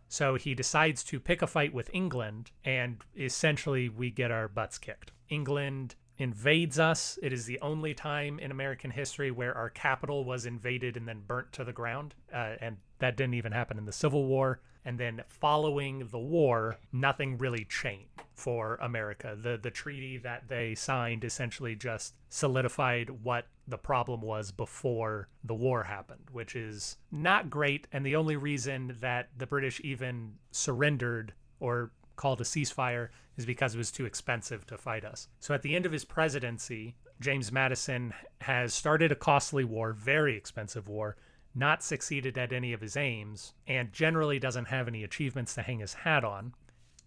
So 0.07 0.35
he 0.35 0.53
decides 0.53 1.03
to 1.05 1.19
pick 1.19 1.41
a 1.41 1.47
fight 1.47 1.73
with 1.73 1.89
England, 1.93 2.51
and 2.63 2.97
essentially 3.17 3.89
we 3.89 4.11
get 4.11 4.31
our 4.31 4.47
butts 4.47 4.77
kicked. 4.77 5.11
England 5.29 5.95
invades 6.17 6.79
us. 6.79 7.17
It 7.21 7.33
is 7.33 7.45
the 7.45 7.59
only 7.61 7.93
time 7.93 8.39
in 8.39 8.51
American 8.51 8.91
history 8.91 9.31
where 9.31 9.55
our 9.55 9.69
capital 9.69 10.23
was 10.23 10.45
invaded 10.45 10.95
and 10.97 11.07
then 11.07 11.23
burnt 11.25 11.51
to 11.53 11.63
the 11.63 11.73
ground. 11.73 12.13
Uh, 12.31 12.55
and 12.61 12.77
that 12.99 13.17
didn't 13.17 13.33
even 13.33 13.51
happen 13.51 13.77
in 13.77 13.85
the 13.85 13.91
Civil 13.91 14.25
War. 14.25 14.61
And 14.85 14.99
then 14.99 15.23
following 15.27 16.07
the 16.11 16.19
war, 16.19 16.77
nothing 16.91 17.37
really 17.37 17.65
changed 17.65 18.09
for 18.33 18.75
America. 18.81 19.37
The 19.41 19.57
the 19.61 19.71
treaty 19.71 20.17
that 20.17 20.49
they 20.49 20.75
signed 20.75 21.23
essentially 21.23 21.75
just 21.75 22.15
solidified 22.29 23.09
what 23.09 23.47
the 23.67 23.77
problem 23.77 24.21
was 24.21 24.51
before 24.51 25.29
the 25.43 25.53
war 25.53 25.83
happened, 25.83 26.29
which 26.31 26.55
is 26.55 26.97
not 27.11 27.49
great. 27.49 27.87
And 27.91 28.05
the 28.05 28.15
only 28.15 28.35
reason 28.35 28.97
that 28.99 29.29
the 29.37 29.47
British 29.47 29.79
even 29.83 30.33
surrendered 30.51 31.33
or 31.59 31.91
called 32.15 32.41
a 32.41 32.43
ceasefire 32.43 33.09
is 33.37 33.45
because 33.45 33.73
it 33.73 33.77
was 33.77 33.91
too 33.91 34.05
expensive 34.05 34.65
to 34.67 34.77
fight 34.77 35.05
us. 35.05 35.27
So 35.39 35.53
at 35.53 35.61
the 35.61 35.75
end 35.75 35.85
of 35.85 35.91
his 35.91 36.05
presidency, 36.05 36.95
James 37.19 37.51
Madison 37.51 38.13
has 38.41 38.73
started 38.73 39.11
a 39.11 39.15
costly 39.15 39.63
war, 39.63 39.93
very 39.93 40.35
expensive 40.35 40.87
war, 40.87 41.15
not 41.55 41.83
succeeded 41.83 42.37
at 42.37 42.51
any 42.51 42.73
of 42.73 42.81
his 42.81 42.97
aims, 42.97 43.53
and 43.67 43.93
generally 43.93 44.39
doesn't 44.39 44.65
have 44.65 44.87
any 44.87 45.03
achievements 45.03 45.55
to 45.55 45.61
hang 45.61 45.79
his 45.79 45.93
hat 45.93 46.23
on. 46.23 46.53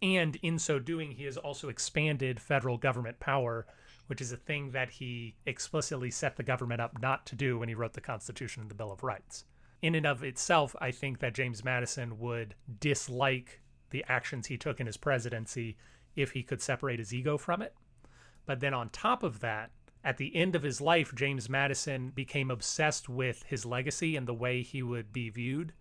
And 0.03 0.37
in 0.43 0.59
so 0.59 0.79
doing, 0.79 1.13
he 1.13 1.25
has 1.25 1.37
also 1.37 1.69
expanded 1.69 2.41
federal 2.41 2.79
government 2.79 3.19
power, 3.21 3.67
which 4.07 4.21
is 4.21 4.33
a 4.33 4.37
thing 4.37 4.71
that 4.71 4.91
he 4.91 5.35
explicitly 5.47 6.11
set 6.11 6.37
the 6.37 6.43
government 6.43 6.81
up 6.81 7.01
not 7.01 7.27
to 7.27 7.35
do 7.35 7.59
when 7.59 7.69
he 7.69 7.75
wrote 7.75 7.95
the 7.95 8.01
Constitution 8.01 8.63
and 8.63 8.71
the 8.71 8.75
Bill 8.75 8.93
of 8.93 9.03
Rights. 9.03 9.45
In 9.83 9.95
and 9.95 10.07
of 10.07 10.23
itself, 10.23 10.75
I 10.81 10.91
think 10.91 11.19
that 11.19 11.35
James 11.35 11.65
Madison 11.65 12.19
would 12.19 12.55
dislike 12.81 13.61
the 13.91 14.05
actions 14.09 14.47
he 14.47 14.57
took 14.57 14.81
in 14.81 14.87
his 14.87 14.97
presidency 14.97 15.77
if 16.15 16.33
he 16.33 16.43
could 16.43 16.63
separate 16.63 16.99
his 16.99 17.15
ego 17.15 17.37
from 17.37 17.63
it. 17.63 17.75
But 18.47 18.61
then 18.61 18.75
on 18.75 18.89
top 18.91 19.23
of 19.23 19.41
that, 19.41 19.71
at 20.03 20.19
the 20.19 20.35
end 20.37 20.55
of 20.55 20.63
his 20.63 20.81
life, 20.81 21.15
James 21.15 21.49
Madison 21.49 22.11
became 22.11 22.51
obsessed 22.51 23.09
with 23.09 23.43
his 23.43 23.67
legacy 23.67 24.17
and 24.17 24.27
the 24.27 24.35
way 24.35 24.63
he 24.63 24.83
would 24.83 25.13
be 25.13 25.31
viewed, 25.31 25.73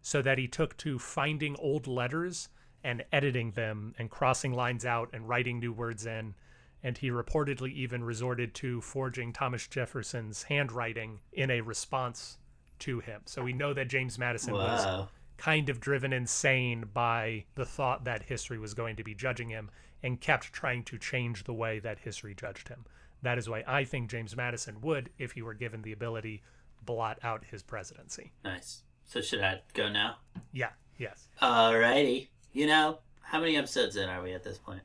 so 0.00 0.22
that 0.22 0.38
he 0.38 0.48
took 0.48 0.76
to 0.78 0.98
finding 0.98 1.56
old 1.56 1.86
letters 1.86 2.48
and 2.82 3.04
editing 3.12 3.50
them 3.50 3.94
and 3.98 4.10
crossing 4.10 4.54
lines 4.54 4.86
out 4.86 5.10
and 5.12 5.28
writing 5.28 5.58
new 5.58 5.72
words 5.72 6.06
in. 6.06 6.34
And 6.82 6.98
he 6.98 7.10
reportedly 7.10 7.72
even 7.72 8.04
resorted 8.04 8.54
to 8.54 8.80
forging 8.80 9.32
Thomas 9.32 9.66
Jefferson's 9.66 10.44
handwriting 10.44 11.20
in 11.32 11.50
a 11.50 11.60
response 11.60 12.38
to 12.80 13.00
him. 13.00 13.22
So 13.24 13.42
we 13.42 13.52
know 13.52 13.72
that 13.72 13.88
James 13.88 14.18
Madison 14.18 14.54
was 14.54 15.08
kind 15.36 15.68
of 15.68 15.80
driven 15.80 16.12
insane 16.12 16.84
by 16.92 17.44
the 17.54 17.64
thought 17.64 18.04
that 18.04 18.22
history 18.22 18.58
was 18.58 18.74
going 18.74 18.96
to 18.96 19.04
be 19.04 19.14
judging 19.14 19.48
him 19.48 19.70
and 20.02 20.20
kept 20.20 20.52
trying 20.52 20.84
to 20.84 20.98
change 20.98 21.44
the 21.44 21.52
way 21.52 21.78
that 21.80 21.98
history 21.98 22.34
judged 22.34 22.68
him. 22.68 22.84
That 23.22 23.38
is 23.38 23.48
why 23.48 23.64
I 23.66 23.84
think 23.84 24.10
James 24.10 24.36
Madison 24.36 24.80
would, 24.82 25.10
if 25.18 25.32
he 25.32 25.42
were 25.42 25.54
given 25.54 25.82
the 25.82 25.92
ability, 25.92 26.42
blot 26.84 27.18
out 27.22 27.44
his 27.50 27.62
presidency. 27.62 28.32
Nice. 28.44 28.82
So 29.06 29.20
should 29.20 29.42
I 29.42 29.60
go 29.74 29.88
now? 29.88 30.16
Yeah, 30.52 30.70
yes. 30.98 31.28
Alrighty. 31.40 32.28
You 32.52 32.66
know, 32.66 32.98
how 33.22 33.40
many 33.40 33.56
episodes 33.56 33.96
in 33.96 34.08
are 34.08 34.22
we 34.22 34.32
at 34.32 34.44
this 34.44 34.58
point? 34.58 34.82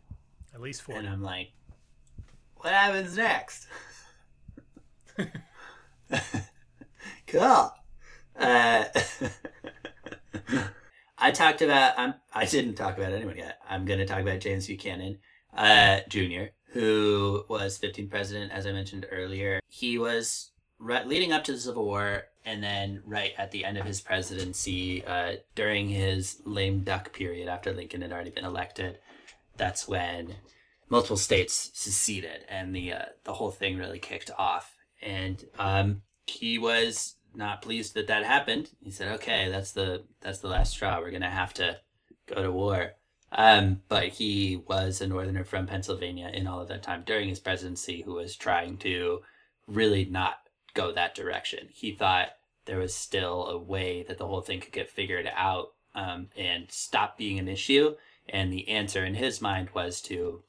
At 0.54 0.62
least 0.62 0.82
four. 0.82 0.96
And 0.96 1.08
I'm 1.08 1.22
like, 1.22 1.52
what 2.62 2.74
happens 2.74 3.18
next? 3.18 3.68
cool. 7.28 7.72
Uh, 8.40 8.84
I 11.18 11.32
talked 11.32 11.62
about. 11.62 11.98
I'm. 11.98 12.14
I 12.34 12.46
didn't 12.46 12.76
talk 12.76 12.98
about 12.98 13.14
anyone 13.14 13.38
yet. 13.38 13.58
I'm 13.68 13.86
going 13.86 14.00
to 14.00 14.06
talk 14.06 14.22
about 14.22 14.40
James 14.40 14.68
Buchanan, 14.68 15.18
uh, 15.56 16.02
Jr., 16.08 16.46
who 16.68 17.44
was 17.50 17.80
15th 17.80 18.10
president, 18.10 18.52
as 18.52 18.68
I 18.68 18.72
mentioned 18.72 19.08
earlier. 19.12 19.60
He 19.68 19.98
was 19.98 20.52
right, 20.80 21.08
leading 21.08 21.32
up 21.32 21.44
to 21.46 21.54
the 21.54 21.60
Civil 21.60 21.86
War, 21.86 22.26
and 22.46 22.64
then 22.64 23.02
right 23.06 23.34
at 23.38 23.52
the 23.52 23.66
end 23.66 23.78
of 23.78 23.86
his 23.86 24.02
presidency, 24.02 25.04
uh, 25.06 25.34
during 25.56 25.90
his 25.90 26.42
lame 26.46 26.82
duck 26.82 27.12
period 27.14 27.48
after 27.48 27.74
Lincoln 27.74 28.02
had 28.02 28.12
already 28.12 28.32
been 28.32 28.46
elected, 28.46 29.00
that's 29.58 29.88
when 29.88 30.36
multiple 30.92 31.18
states 31.18 31.72
seceded, 31.74 32.46
and 32.50 32.76
the 32.76 32.94
uh, 32.94 33.06
the 33.24 33.34
whole 33.34 33.50
thing 33.50 33.78
really 33.78 33.98
kicked 33.98 34.30
off. 34.38 34.76
And 35.02 35.44
um, 35.58 36.04
he 36.28 36.60
was 36.60 37.16
not 37.34 37.62
pleased 37.62 37.96
that 37.96 38.08
that 38.08 38.26
happened. 38.26 38.70
He 38.84 38.92
said, 38.92 39.08
"Okay, 39.14 39.50
that's 39.50 39.72
the 39.72 40.04
that's 40.20 40.40
the 40.40 40.50
last 40.50 40.74
straw. 40.74 41.00
We're 41.00 41.12
gonna 41.12 41.30
have 41.30 41.54
to 41.56 41.78
go 42.28 42.44
to 42.44 42.52
war." 42.52 42.92
Um, 43.32 43.82
but 43.88 44.10
he 44.10 44.62
was 44.68 45.00
a 45.00 45.08
northerner 45.08 45.46
from 45.46 45.66
Pennsylvania 45.66 46.30
in 46.34 46.48
all 46.48 46.60
of 46.60 46.68
that 46.68 46.84
time 46.84 47.04
during 47.06 47.30
his 47.30 47.40
presidency 47.40 48.02
who 48.02 48.16
was 48.16 48.36
trying 48.36 48.78
to 48.80 49.22
really 49.68 50.04
not 50.04 50.36
go 50.74 50.92
that 50.92 51.16
direction. 51.16 51.70
He 51.72 51.94
thought 51.94 52.30
there 52.66 52.80
was 52.80 52.94
still 52.94 53.48
a 53.48 53.58
way 53.58 54.04
that 54.04 54.18
the 54.18 54.28
whole 54.28 54.42
thing 54.42 54.60
could 54.60 54.74
get 54.74 54.90
figured 54.90 55.32
out 55.34 55.70
um, 55.96 56.28
and 56.36 56.70
stop 56.70 57.18
being 57.18 57.40
an 57.40 57.48
issue. 57.48 57.96
And 58.28 58.52
the 58.52 58.68
answer 58.68 59.06
in 59.06 59.16
his 59.16 59.42
mind 59.42 59.70
was 59.74 60.02
to 60.04 60.44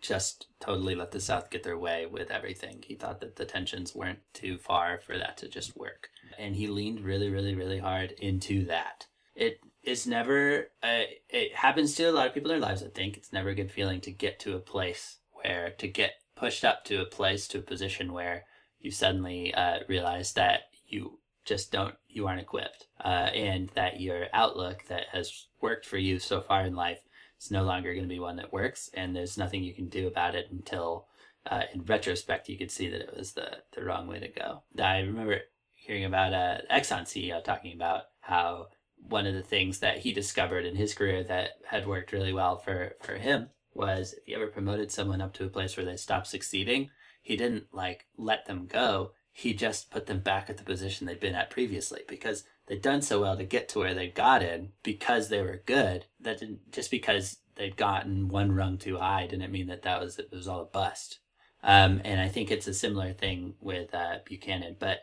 just 0.00 0.46
totally 0.60 0.94
let 0.94 1.10
the 1.10 1.20
South 1.20 1.50
get 1.50 1.62
their 1.62 1.78
way 1.78 2.06
with 2.06 2.30
everything. 2.30 2.82
He 2.86 2.94
thought 2.94 3.20
that 3.20 3.36
the 3.36 3.44
tensions 3.44 3.94
weren't 3.94 4.20
too 4.32 4.58
far 4.58 4.98
for 4.98 5.16
that 5.18 5.36
to 5.38 5.48
just 5.48 5.76
work. 5.76 6.08
And 6.38 6.56
he 6.56 6.66
leaned 6.66 7.00
really, 7.00 7.28
really, 7.28 7.54
really 7.54 7.78
hard 7.78 8.12
into 8.12 8.64
that. 8.66 9.06
It 9.34 9.60
is 9.82 10.06
never, 10.06 10.68
uh, 10.82 11.04
it 11.28 11.54
happens 11.54 11.94
to 11.94 12.04
a 12.04 12.12
lot 12.12 12.26
of 12.26 12.34
people 12.34 12.50
in 12.50 12.60
their 12.60 12.68
lives, 12.68 12.82
I 12.82 12.88
think. 12.88 13.16
It's 13.16 13.32
never 13.32 13.50
a 13.50 13.54
good 13.54 13.70
feeling 13.70 14.00
to 14.02 14.10
get 14.10 14.40
to 14.40 14.56
a 14.56 14.60
place 14.60 15.18
where, 15.30 15.70
to 15.78 15.88
get 15.88 16.12
pushed 16.36 16.64
up 16.64 16.84
to 16.84 17.00
a 17.00 17.06
place, 17.06 17.46
to 17.48 17.58
a 17.58 17.62
position 17.62 18.12
where 18.12 18.44
you 18.78 18.90
suddenly 18.90 19.54
uh, 19.54 19.80
realize 19.88 20.32
that 20.34 20.62
you 20.86 21.18
just 21.44 21.72
don't, 21.72 21.94
you 22.08 22.26
aren't 22.26 22.40
equipped. 22.40 22.86
Uh, 23.02 23.30
and 23.34 23.70
that 23.70 24.00
your 24.00 24.26
outlook 24.32 24.84
that 24.88 25.06
has 25.12 25.46
worked 25.60 25.86
for 25.86 25.98
you 25.98 26.18
so 26.18 26.40
far 26.40 26.62
in 26.62 26.74
life 26.74 27.00
it's 27.40 27.50
no 27.50 27.64
longer 27.64 27.94
going 27.94 28.04
to 28.04 28.14
be 28.14 28.18
one 28.18 28.36
that 28.36 28.52
works, 28.52 28.90
and 28.92 29.16
there's 29.16 29.38
nothing 29.38 29.64
you 29.64 29.72
can 29.72 29.88
do 29.88 30.06
about 30.06 30.34
it 30.34 30.48
until, 30.50 31.06
uh, 31.50 31.62
in 31.72 31.82
retrospect, 31.84 32.50
you 32.50 32.58
could 32.58 32.70
see 32.70 32.90
that 32.90 33.00
it 33.00 33.16
was 33.16 33.32
the, 33.32 33.62
the 33.72 33.82
wrong 33.82 34.06
way 34.06 34.20
to 34.20 34.28
go. 34.28 34.62
I 34.78 34.98
remember 34.98 35.38
hearing 35.70 36.04
about 36.04 36.34
uh, 36.34 36.58
Exxon 36.70 37.04
CEO 37.04 37.42
talking 37.42 37.72
about 37.72 38.02
how 38.20 38.66
one 38.98 39.26
of 39.26 39.32
the 39.32 39.40
things 39.40 39.78
that 39.78 40.00
he 40.00 40.12
discovered 40.12 40.66
in 40.66 40.76
his 40.76 40.92
career 40.92 41.24
that 41.24 41.52
had 41.64 41.86
worked 41.86 42.12
really 42.12 42.34
well 42.34 42.58
for, 42.58 42.92
for 43.00 43.14
him 43.14 43.48
was 43.72 44.12
if 44.12 44.24
he 44.26 44.34
ever 44.34 44.48
promoted 44.48 44.92
someone 44.92 45.22
up 45.22 45.32
to 45.32 45.46
a 45.46 45.48
place 45.48 45.78
where 45.78 45.86
they 45.86 45.96
stopped 45.96 46.26
succeeding, 46.26 46.90
he 47.22 47.38
didn't 47.38 47.68
like 47.72 48.04
let 48.18 48.44
them 48.44 48.66
go. 48.66 49.12
He 49.32 49.54
just 49.54 49.90
put 49.90 50.04
them 50.04 50.20
back 50.20 50.50
at 50.50 50.58
the 50.58 50.62
position 50.62 51.06
they'd 51.06 51.18
been 51.18 51.34
at 51.34 51.48
previously 51.48 52.02
because 52.06 52.44
they'd 52.70 52.80
done 52.80 53.02
so 53.02 53.20
well 53.20 53.36
to 53.36 53.44
get 53.44 53.68
to 53.68 53.80
where 53.80 53.94
they'd 53.94 54.14
gotten 54.14 54.70
because 54.84 55.28
they 55.28 55.42
were 55.42 55.60
good. 55.66 56.06
That 56.20 56.38
didn't 56.38 56.70
just 56.70 56.90
because 56.90 57.38
they'd 57.56 57.76
gotten 57.76 58.28
one 58.28 58.52
rung 58.52 58.78
too 58.78 58.96
high 58.96 59.26
didn't 59.26 59.50
mean 59.50 59.66
that 59.66 59.82
that 59.82 60.00
was 60.00 60.20
it 60.20 60.30
was 60.30 60.46
all 60.46 60.62
a 60.62 60.66
bust. 60.66 61.18
Um, 61.64 62.00
and 62.04 62.20
I 62.20 62.28
think 62.28 62.50
it's 62.50 62.68
a 62.68 62.72
similar 62.72 63.12
thing 63.12 63.54
with 63.60 63.92
uh, 63.92 64.18
Buchanan, 64.24 64.76
but 64.78 65.00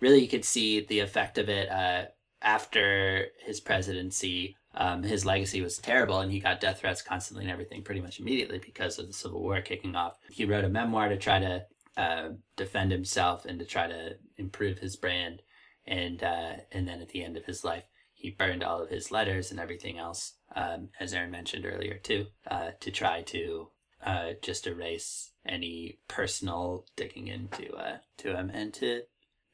really 0.00 0.20
you 0.20 0.28
could 0.28 0.44
see 0.44 0.80
the 0.80 1.00
effect 1.00 1.38
of 1.38 1.48
it 1.48 1.68
uh, 1.68 2.04
after 2.40 3.26
his 3.44 3.60
presidency. 3.60 4.56
Um, 4.74 5.02
his 5.02 5.26
legacy 5.26 5.60
was 5.60 5.76
terrible, 5.78 6.20
and 6.20 6.30
he 6.30 6.38
got 6.38 6.60
death 6.60 6.80
threats 6.80 7.02
constantly 7.02 7.44
and 7.44 7.52
everything 7.52 7.82
pretty 7.82 8.00
much 8.00 8.20
immediately 8.20 8.58
because 8.58 8.98
of 8.98 9.08
the 9.08 9.12
Civil 9.12 9.42
War 9.42 9.60
kicking 9.60 9.96
off. 9.96 10.18
He 10.30 10.44
wrote 10.44 10.64
a 10.64 10.68
memoir 10.68 11.08
to 11.08 11.16
try 11.16 11.40
to 11.40 11.66
uh, 11.96 12.28
defend 12.56 12.92
himself 12.92 13.44
and 13.44 13.58
to 13.58 13.64
try 13.64 13.88
to 13.88 14.16
improve 14.36 14.78
his 14.78 14.94
brand 14.94 15.42
and 15.88 16.22
uh, 16.22 16.52
and 16.70 16.86
then 16.86 17.00
at 17.00 17.08
the 17.08 17.24
end 17.24 17.36
of 17.36 17.46
his 17.46 17.64
life, 17.64 17.84
he 18.12 18.30
burned 18.30 18.62
all 18.62 18.82
of 18.82 18.90
his 18.90 19.10
letters 19.10 19.50
and 19.50 19.58
everything 19.58 19.98
else, 19.98 20.34
um, 20.54 20.90
as 21.00 21.12
Aaron 21.12 21.30
mentioned 21.30 21.64
earlier 21.66 21.94
too, 21.94 22.26
uh, 22.48 22.70
to 22.80 22.90
try 22.90 23.22
to 23.22 23.68
uh, 24.04 24.30
just 24.42 24.66
erase 24.66 25.32
any 25.46 25.98
personal 26.06 26.84
digging 26.94 27.28
into 27.28 27.72
uh, 27.74 27.98
to 28.18 28.36
him 28.36 28.50
and 28.52 28.72
to 28.74 29.02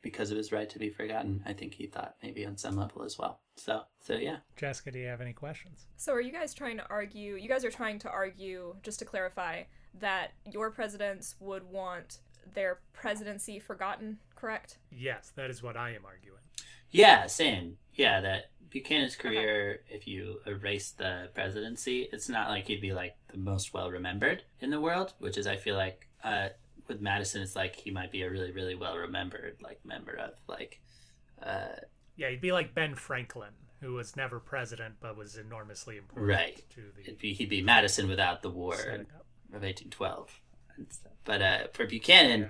because 0.03 0.31
of 0.31 0.37
his 0.37 0.53
right 0.53 0.69
to 0.69 0.79
be 0.79 0.91
forgotten. 0.91 1.43
I 1.47 1.55
think 1.55 1.75
he 1.75 1.87
thought 1.87 2.17
maybe 2.23 2.45
on 2.45 2.59
some 2.59 2.77
level 2.77 3.05
as 3.05 3.19
well. 3.19 3.41
So 3.57 3.83
so 4.01 4.15
yeah. 4.15 4.39
Jessica, 4.57 4.91
do 4.91 4.99
you 4.99 5.07
have 5.07 5.21
any 5.21 5.33
questions? 5.33 5.87
So 5.97 6.13
are 6.13 6.21
you 6.21 6.33
guys 6.33 6.53
trying 6.53 6.77
to 6.79 6.87
argue? 6.91 7.37
You 7.37 7.49
guys 7.49 7.65
are 7.65 7.71
trying 7.71 8.01
to 8.01 8.11
argue, 8.11 8.75
just 8.83 8.99
to 8.99 9.05
clarify, 9.05 9.63
that 10.01 10.33
your 10.51 10.71
presidents 10.71 11.37
would 11.39 11.63
want 11.63 12.19
their 12.55 12.79
presidency 12.93 13.59
forgotten, 13.59 14.19
correct? 14.37 14.79
Yes, 14.91 15.33
that 15.37 15.51
is 15.51 15.63
what 15.63 15.77
I 15.77 15.91
am 15.91 16.05
arguing. 16.05 16.41
Yeah, 16.91 17.27
same. 17.27 17.79
Yeah, 17.95 18.21
that 18.21 18.51
Buchanan's 18.71 19.17
career, 19.17 19.83
okay. 19.87 19.97
if 19.97 20.07
you 20.07 20.41
erase 20.47 20.91
the 20.91 21.29
presidency, 21.35 22.09
it's 22.13 22.29
not 22.29 22.49
like 22.49 22.67
he'd 22.67 22.81
be 22.81 22.93
like 22.93 23.17
the 23.31 23.39
most 23.39 23.73
well 23.73 23.91
remembered 23.91 24.43
in 24.61 24.71
the 24.71 24.81
world, 24.81 25.13
which 25.19 25.39
is 25.39 25.47
I 25.47 25.57
feel 25.57 25.77
like 25.77 26.09
uh, 26.23 26.49
with 26.89 27.01
Madison, 27.01 27.43
it's 27.43 27.57
like 27.57 27.77
he 27.77 27.91
might 27.91 28.11
be 28.11 28.23
a 28.23 28.31
really, 28.31 28.53
really 28.53 28.75
well 28.75 28.97
remembered 28.97 29.57
like 29.63 29.81
member 29.85 30.15
of 30.17 30.31
like. 30.49 30.81
Uh, 31.43 31.77
yeah, 32.17 32.31
he'd 32.31 32.41
be 32.41 32.53
like 32.53 32.75
Ben 32.75 32.95
Franklin, 32.95 33.51
who 33.81 33.95
was 33.95 34.17
never 34.17 34.41
president 34.41 34.95
but 35.01 35.17
was 35.17 35.37
enormously 35.37 35.97
important. 35.97 36.29
Right. 36.29 36.65
To 36.75 36.81
the 36.97 37.13
be, 37.13 37.33
he'd 37.33 37.49
be 37.49 37.63
Madison 37.63 38.09
without 38.09 38.43
the 38.43 38.51
War 38.51 38.75
of 38.75 39.63
1812. 39.63 40.41
But 41.25 41.43
uh, 41.43 41.59
for 41.73 41.87
Buchanan, 41.87 42.41
yeah. 42.41 42.47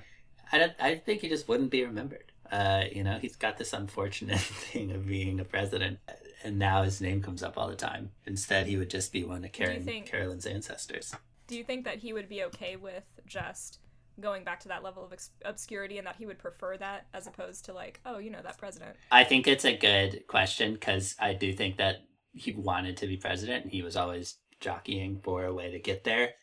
I 0.52 0.58
don't. 0.58 0.72
I 0.80 0.94
think 0.96 1.20
he 1.20 1.28
just 1.28 1.48
wouldn't 1.48 1.70
be 1.70 1.84
remembered. 1.84 2.32
Uh, 2.50 2.84
you 2.92 3.02
know, 3.02 3.18
he's 3.18 3.36
got 3.36 3.56
this 3.56 3.72
unfortunate 3.72 4.38
thing 4.40 4.92
of 4.92 5.06
being 5.06 5.40
a 5.40 5.44
president, 5.44 5.98
and 6.42 6.58
now 6.58 6.82
his 6.82 7.00
name 7.00 7.22
comes 7.22 7.42
up 7.42 7.56
all 7.56 7.68
the 7.68 7.76
time. 7.76 8.10
Instead, 8.26 8.66
he 8.66 8.76
would 8.76 8.90
just 8.90 9.12
be 9.12 9.24
one 9.24 9.44
of 9.44 9.52
Karen, 9.52 9.82
think, 9.82 10.06
Carolyn's 10.06 10.46
ancestors. 10.46 11.14
Do 11.46 11.56
you 11.56 11.64
think 11.64 11.84
that 11.84 11.98
he 11.98 12.12
would 12.12 12.28
be 12.28 12.44
okay 12.44 12.76
with 12.76 13.04
just 13.26 13.78
going 14.20 14.44
back 14.44 14.60
to 14.60 14.68
that 14.68 14.84
level 14.84 15.04
of 15.04 15.12
ex- 15.12 15.30
obscurity, 15.44 15.98
and 15.98 16.06
that 16.06 16.16
he 16.16 16.26
would 16.26 16.38
prefer 16.38 16.76
that 16.76 17.06
as 17.12 17.26
opposed 17.26 17.64
to 17.64 17.72
like, 17.72 18.00
oh, 18.06 18.18
you 18.18 18.30
know, 18.30 18.40
that 18.42 18.58
president? 18.58 18.96
I 19.10 19.24
think 19.24 19.46
it's 19.46 19.64
a 19.64 19.76
good 19.76 20.26
question 20.28 20.74
because 20.74 21.16
I 21.18 21.34
do 21.34 21.52
think 21.52 21.78
that 21.78 22.04
he 22.32 22.52
wanted 22.52 22.96
to 22.98 23.06
be 23.06 23.16
president, 23.16 23.64
and 23.64 23.72
he 23.72 23.82
was 23.82 23.96
always 23.96 24.36
jockeying 24.60 25.20
for 25.22 25.44
a 25.44 25.54
way 25.54 25.70
to 25.70 25.78
get 25.78 26.04
there. 26.04 26.34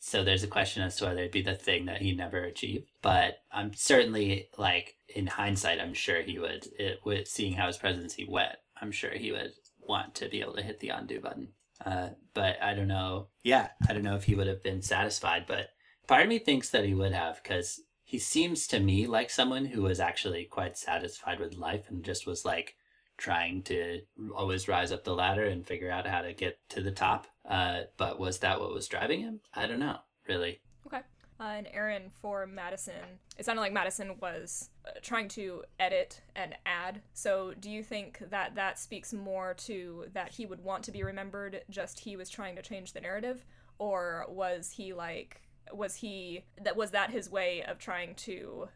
So 0.00 0.22
there's 0.22 0.44
a 0.44 0.48
question 0.48 0.82
as 0.82 0.96
to 0.96 1.06
whether 1.06 1.20
it'd 1.20 1.32
be 1.32 1.42
the 1.42 1.54
thing 1.54 1.86
that 1.86 2.00
he 2.02 2.12
never 2.12 2.44
achieved. 2.44 2.90
But 3.02 3.38
I'm 3.52 3.74
certainly 3.74 4.48
like 4.56 4.96
in 5.14 5.26
hindsight, 5.26 5.80
I'm 5.80 5.94
sure 5.94 6.22
he 6.22 6.38
would. 6.38 6.66
It 6.78 7.00
with 7.04 7.28
seeing 7.28 7.54
how 7.54 7.66
his 7.66 7.76
presidency 7.78 8.26
went, 8.28 8.56
I'm 8.80 8.92
sure 8.92 9.10
he 9.10 9.32
would 9.32 9.52
want 9.80 10.14
to 10.16 10.28
be 10.28 10.40
able 10.40 10.54
to 10.54 10.62
hit 10.62 10.80
the 10.80 10.90
undo 10.90 11.20
button. 11.20 11.48
Uh, 11.84 12.10
but 12.34 12.62
I 12.62 12.74
don't 12.74 12.88
know. 12.88 13.28
Yeah, 13.42 13.68
I 13.88 13.92
don't 13.92 14.02
know 14.02 14.16
if 14.16 14.24
he 14.24 14.34
would 14.34 14.46
have 14.46 14.62
been 14.62 14.82
satisfied. 14.82 15.44
But 15.46 15.70
part 16.06 16.22
of 16.22 16.28
me 16.28 16.38
thinks 16.38 16.70
that 16.70 16.84
he 16.84 16.94
would 16.94 17.12
have 17.12 17.42
because 17.42 17.80
he 18.04 18.18
seems 18.18 18.66
to 18.68 18.80
me 18.80 19.06
like 19.06 19.30
someone 19.30 19.66
who 19.66 19.82
was 19.82 20.00
actually 20.00 20.44
quite 20.44 20.78
satisfied 20.78 21.40
with 21.40 21.56
life 21.56 21.88
and 21.88 22.04
just 22.04 22.26
was 22.26 22.44
like 22.44 22.74
trying 23.18 23.62
to 23.64 24.00
always 24.34 24.68
rise 24.68 24.92
up 24.92 25.04
the 25.04 25.14
ladder 25.14 25.44
and 25.44 25.66
figure 25.66 25.90
out 25.90 26.06
how 26.06 26.22
to 26.22 26.32
get 26.32 26.58
to 26.70 26.80
the 26.80 26.92
top. 26.92 27.26
Uh, 27.48 27.80
but 27.96 28.20
was 28.20 28.38
that 28.38 28.60
what 28.60 28.72
was 28.72 28.86
driving 28.86 29.20
him? 29.20 29.40
I 29.54 29.66
don't 29.66 29.80
know, 29.80 29.96
really. 30.28 30.60
Okay. 30.86 31.00
Uh, 31.40 31.44
and 31.44 31.68
Aaron, 31.72 32.10
for 32.20 32.46
Madison, 32.46 32.94
it 33.38 33.44
sounded 33.44 33.62
like 33.62 33.72
Madison 33.72 34.16
was 34.20 34.70
uh, 34.86 34.90
trying 35.02 35.28
to 35.28 35.62
edit 35.78 36.20
and 36.34 36.56
add. 36.66 37.00
So, 37.14 37.54
do 37.58 37.70
you 37.70 37.82
think 37.82 38.18
that 38.30 38.56
that 38.56 38.78
speaks 38.78 39.12
more 39.12 39.54
to 39.54 40.06
that 40.14 40.32
he 40.32 40.46
would 40.46 40.62
want 40.62 40.82
to 40.84 40.92
be 40.92 41.04
remembered, 41.04 41.62
just 41.70 42.00
he 42.00 42.16
was 42.16 42.28
trying 42.28 42.56
to 42.56 42.62
change 42.62 42.92
the 42.92 43.00
narrative? 43.00 43.44
Or 43.78 44.26
was 44.28 44.72
he 44.72 44.92
like, 44.92 45.40
was 45.72 45.94
he, 45.94 46.44
that 46.60 46.76
was 46.76 46.90
that 46.90 47.10
his 47.10 47.30
way 47.30 47.62
of 47.62 47.78
trying 47.78 48.16
to 48.16 48.68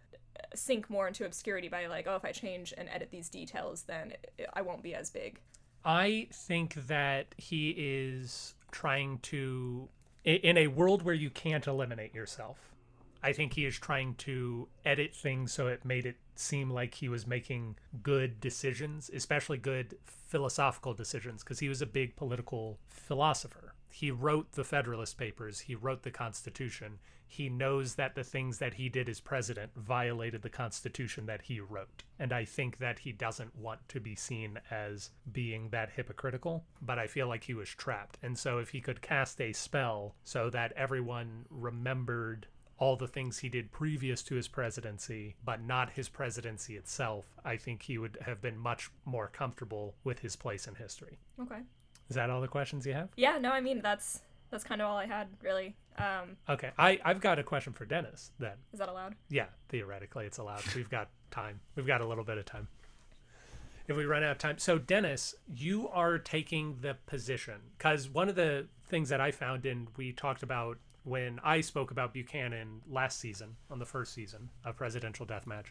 sink 0.55 0.89
more 0.89 1.09
into 1.09 1.25
obscurity 1.25 1.69
by 1.69 1.87
like, 1.87 2.07
oh, 2.07 2.15
if 2.17 2.25
I 2.25 2.31
change 2.31 2.73
and 2.79 2.89
edit 2.89 3.11
these 3.11 3.29
details, 3.29 3.83
then 3.83 4.13
I 4.55 4.63
won't 4.63 4.85
be 4.85 4.95
as 4.95 5.11
big. 5.11 5.41
I 5.85 6.29
think 6.33 6.75
that 6.87 7.35
he 7.39 7.71
is 7.77 8.55
trying 8.73 9.19
to, 9.19 9.89
in 10.25 10.59
a 10.59 10.67
world 10.67 11.03
where 11.03 11.15
you 11.15 11.31
can't 11.31 11.67
eliminate 11.67 12.15
yourself, 12.15 12.59
I 13.23 13.33
think 13.33 13.55
he 13.55 13.65
is 13.65 13.79
trying 13.79 14.17
to 14.17 14.69
edit 14.85 15.15
things 15.15 15.53
so 15.53 15.69
it 15.69 15.85
made 15.85 16.07
it 16.07 16.17
seem 16.35 16.71
like 16.71 16.95
he 16.95 17.09
was 17.09 17.27
making 17.27 17.77
good 18.03 18.41
decisions, 18.41 19.11
especially 19.15 19.59
good 19.59 19.97
philosophical 20.05 20.93
decisions, 20.93 21.45
because 21.45 21.61
he 21.61 21.69
was 21.69 21.81
a 21.81 21.87
big 21.87 22.17
political 22.17 22.79
philosopher. 22.89 23.72
He 23.93 24.11
wrote 24.11 24.53
the 24.53 24.65
Federalist 24.65 25.19
Papers, 25.19 25.61
he 25.61 25.75
wrote 25.75 26.03
the 26.03 26.11
Constitution. 26.11 26.99
He 27.27 27.49
knows 27.49 27.95
that 27.97 28.15
the 28.15 28.25
things 28.25 28.59
that 28.59 28.75
he 28.75 28.89
did 28.89 29.09
as 29.09 29.21
president 29.21 29.73
violated 29.77 30.43
the 30.43 30.51
Constitution 30.51 31.27
that 31.27 31.43
he 31.43 31.61
wrote. 31.61 32.03
And 32.19 32.33
I 32.33 32.45
think 32.45 32.79
that 32.79 33.01
he 33.01 33.13
doesn't 33.13 33.57
want 33.57 33.87
to 33.89 34.01
be 34.01 34.15
seen 34.15 34.61
as 34.71 35.11
being 35.31 35.69
that 35.71 35.91
hypocritical, 35.91 36.65
but 36.81 36.99
I 36.99 37.07
feel 37.07 37.29
like 37.29 37.45
he 37.45 37.55
was 37.55 37.69
trapped. 37.69 38.19
And 38.23 38.39
so 38.39 38.59
if 38.59 38.71
he 38.71 38.81
could 38.81 39.03
cast 39.03 39.41
a 39.41 39.53
spell 39.53 40.15
so 40.25 40.51
that 40.51 40.73
everyone 40.73 41.47
remembered 41.51 42.47
all 42.79 42.97
the 42.97 43.09
things 43.09 43.39
he 43.39 43.49
did 43.49 43.71
previous 43.73 44.23
to 44.25 44.35
his 44.35 44.49
presidency, 44.49 45.37
but 45.45 45.63
not 45.63 45.91
his 45.91 46.09
presidency 46.09 46.77
itself, 46.77 47.27
I 47.45 47.57
think 47.57 47.83
he 47.83 47.99
would 47.99 48.19
have 48.23 48.41
been 48.41 48.59
much 48.59 48.91
more 49.05 49.29
comfortable 49.29 49.95
with 50.03 50.19
his 50.19 50.35
place 50.35 50.67
in 50.67 50.75
history. 50.75 51.19
Okay. 51.41 51.61
Is 52.09 52.17
that 52.17 52.31
all 52.31 52.41
the 52.41 52.49
questions 52.49 52.87
you 52.87 52.93
have? 52.95 53.09
Yeah, 53.17 53.39
no, 53.39 53.51
I 53.51 53.61
mean 53.61 53.81
that's 53.83 54.21
that's 54.51 54.65
kind 54.65 54.81
of 54.83 54.89
all 54.89 54.97
I 54.99 55.07
had 55.07 55.29
really. 55.43 55.77
Um, 55.99 56.37
Okay, 56.49 56.71
I, 56.79 56.99
I've 57.05 57.21
got 57.21 57.39
a 57.39 57.43
question 57.43 57.73
for 57.73 57.85
Dennis 57.85 58.31
then. 58.39 58.55
is 58.73 58.79
that 58.79 58.89
allowed? 58.89 59.15
Yeah, 59.29 59.47
theoretically 59.69 60.27
it's 60.27 60.39
allowed. 60.39 60.63
We've 60.75 60.89
got 60.91 61.09
time. 61.31 61.61
We've 61.77 61.87
got 61.87 62.01
a 62.01 62.07
little 62.07 62.25
bit 62.25 62.39
of 62.39 62.45
time. 62.47 62.69
If 63.89 63.97
we 63.97 64.05
run 64.05 64.23
out 64.23 64.31
of 64.33 64.39
time. 64.39 64.59
So, 64.59 64.79
Dennis, 64.79 65.35
you 65.53 65.89
are 65.89 66.17
taking 66.19 66.79
the 66.81 66.95
position 67.07 67.57
because 67.77 68.09
one 68.09 68.29
of 68.29 68.37
the 68.37 68.69
things 68.89 69.09
that 69.09 69.21
I 69.21 69.33
found 69.33 69.67
and 69.67 69.89
we 69.97 70.13
talked 70.13 70.43
about 70.43 70.79
when 71.05 71.41
I 71.43 71.61
spoke 71.63 71.91
about 71.91 72.13
Buchanan 72.15 72.81
last 72.89 73.19
season 73.19 73.57
on 73.71 73.81
the 73.81 73.85
first 73.85 74.15
season 74.15 74.51
of 74.65 74.77
Presidential 74.77 75.27
Deathmatch 75.27 75.67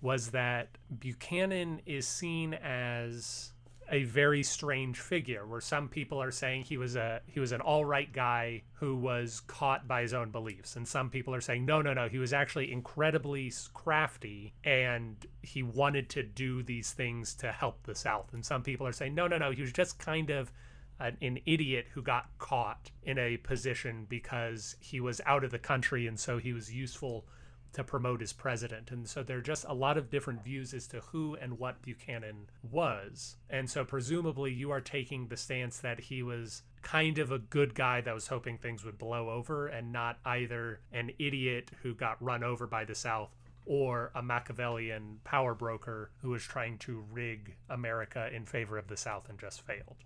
was 0.00 0.30
that 0.30 0.78
Buchanan 1.00 1.80
is 1.84 2.06
seen 2.06 2.54
as 2.54 3.52
a 3.90 4.04
very 4.04 4.42
strange 4.42 4.98
figure 4.98 5.46
where 5.46 5.60
some 5.60 5.88
people 5.88 6.22
are 6.22 6.30
saying 6.30 6.62
he 6.62 6.76
was 6.76 6.96
a 6.96 7.20
he 7.26 7.40
was 7.40 7.52
an 7.52 7.60
all 7.60 7.84
right 7.84 8.12
guy 8.12 8.62
who 8.74 8.96
was 8.96 9.40
caught 9.40 9.88
by 9.88 10.02
his 10.02 10.12
own 10.12 10.30
beliefs. 10.30 10.76
And 10.76 10.86
some 10.86 11.10
people 11.10 11.34
are 11.34 11.40
saying 11.40 11.64
no 11.64 11.80
no 11.80 11.94
no 11.94 12.08
he 12.08 12.18
was 12.18 12.32
actually 12.32 12.70
incredibly 12.70 13.52
crafty 13.72 14.52
and 14.64 15.16
he 15.42 15.62
wanted 15.62 16.08
to 16.10 16.22
do 16.22 16.62
these 16.62 16.92
things 16.92 17.34
to 17.36 17.52
help 17.52 17.84
the 17.84 17.94
south. 17.94 18.32
And 18.32 18.44
some 18.44 18.62
people 18.62 18.86
are 18.86 18.92
saying 18.92 19.14
no 19.14 19.26
no 19.26 19.38
no 19.38 19.50
he 19.50 19.62
was 19.62 19.72
just 19.72 19.98
kind 19.98 20.30
of 20.30 20.52
an, 21.00 21.16
an 21.22 21.38
idiot 21.46 21.86
who 21.92 22.02
got 22.02 22.26
caught 22.38 22.90
in 23.04 23.18
a 23.18 23.36
position 23.38 24.06
because 24.08 24.76
he 24.80 25.00
was 25.00 25.20
out 25.24 25.44
of 25.44 25.50
the 25.50 25.58
country 25.58 26.06
and 26.06 26.18
so 26.18 26.38
he 26.38 26.52
was 26.52 26.72
useful 26.72 27.26
to 27.72 27.84
promote 27.84 28.22
as 28.22 28.32
president. 28.32 28.90
And 28.90 29.08
so 29.08 29.22
there 29.22 29.38
are 29.38 29.42
just 29.42 29.64
a 29.68 29.74
lot 29.74 29.96
of 29.96 30.10
different 30.10 30.42
views 30.42 30.74
as 30.74 30.86
to 30.88 31.00
who 31.00 31.36
and 31.40 31.58
what 31.58 31.82
Buchanan 31.82 32.50
was. 32.62 33.36
And 33.50 33.68
so 33.68 33.84
presumably 33.84 34.52
you 34.52 34.70
are 34.70 34.80
taking 34.80 35.28
the 35.28 35.36
stance 35.36 35.78
that 35.78 36.00
he 36.00 36.22
was 36.22 36.62
kind 36.82 37.18
of 37.18 37.32
a 37.32 37.38
good 37.38 37.74
guy 37.74 38.00
that 38.00 38.14
was 38.14 38.28
hoping 38.28 38.58
things 38.58 38.84
would 38.84 38.98
blow 38.98 39.30
over 39.30 39.66
and 39.66 39.92
not 39.92 40.18
either 40.24 40.80
an 40.92 41.10
idiot 41.18 41.70
who 41.82 41.94
got 41.94 42.22
run 42.22 42.42
over 42.42 42.66
by 42.66 42.84
the 42.84 42.94
South 42.94 43.30
or 43.66 44.10
a 44.14 44.22
Machiavellian 44.22 45.20
power 45.24 45.54
broker 45.54 46.10
who 46.22 46.30
was 46.30 46.42
trying 46.42 46.78
to 46.78 47.04
rig 47.12 47.54
America 47.68 48.30
in 48.34 48.46
favor 48.46 48.78
of 48.78 48.88
the 48.88 48.96
South 48.96 49.28
and 49.28 49.38
just 49.38 49.60
failed. 49.60 49.96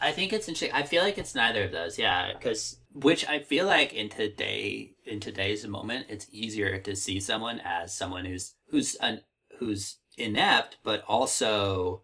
I 0.00 0.12
think 0.12 0.32
it's 0.32 0.48
interesting. 0.48 0.72
I 0.72 0.82
feel 0.82 1.02
like 1.02 1.18
it's 1.18 1.34
neither 1.34 1.64
of 1.64 1.72
those. 1.72 1.98
Yeah, 1.98 2.32
because 2.32 2.78
which 2.92 3.26
I 3.26 3.40
feel 3.40 3.66
like 3.66 3.92
in 3.92 4.08
today 4.08 4.92
in 5.04 5.20
today's 5.20 5.66
moment, 5.66 6.06
it's 6.08 6.26
easier 6.30 6.78
to 6.78 6.96
see 6.96 7.20
someone 7.20 7.60
as 7.64 7.94
someone 7.94 8.24
who's 8.24 8.54
who's 8.70 8.96
un, 9.00 9.22
who's 9.58 9.96
inept, 10.18 10.78
but 10.82 11.04
also 11.06 12.02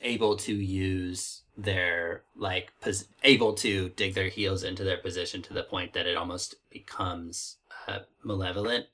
able 0.00 0.36
to 0.36 0.54
use 0.54 1.42
their 1.56 2.22
like 2.36 2.72
pos- 2.80 3.08
able 3.24 3.54
to 3.54 3.90
dig 3.90 4.14
their 4.14 4.28
heels 4.28 4.62
into 4.62 4.84
their 4.84 4.98
position 4.98 5.42
to 5.42 5.54
the 5.54 5.64
point 5.64 5.92
that 5.92 6.06
it 6.06 6.16
almost 6.16 6.54
becomes 6.70 7.58
uh, 7.88 8.00
malevolent. 8.22 8.86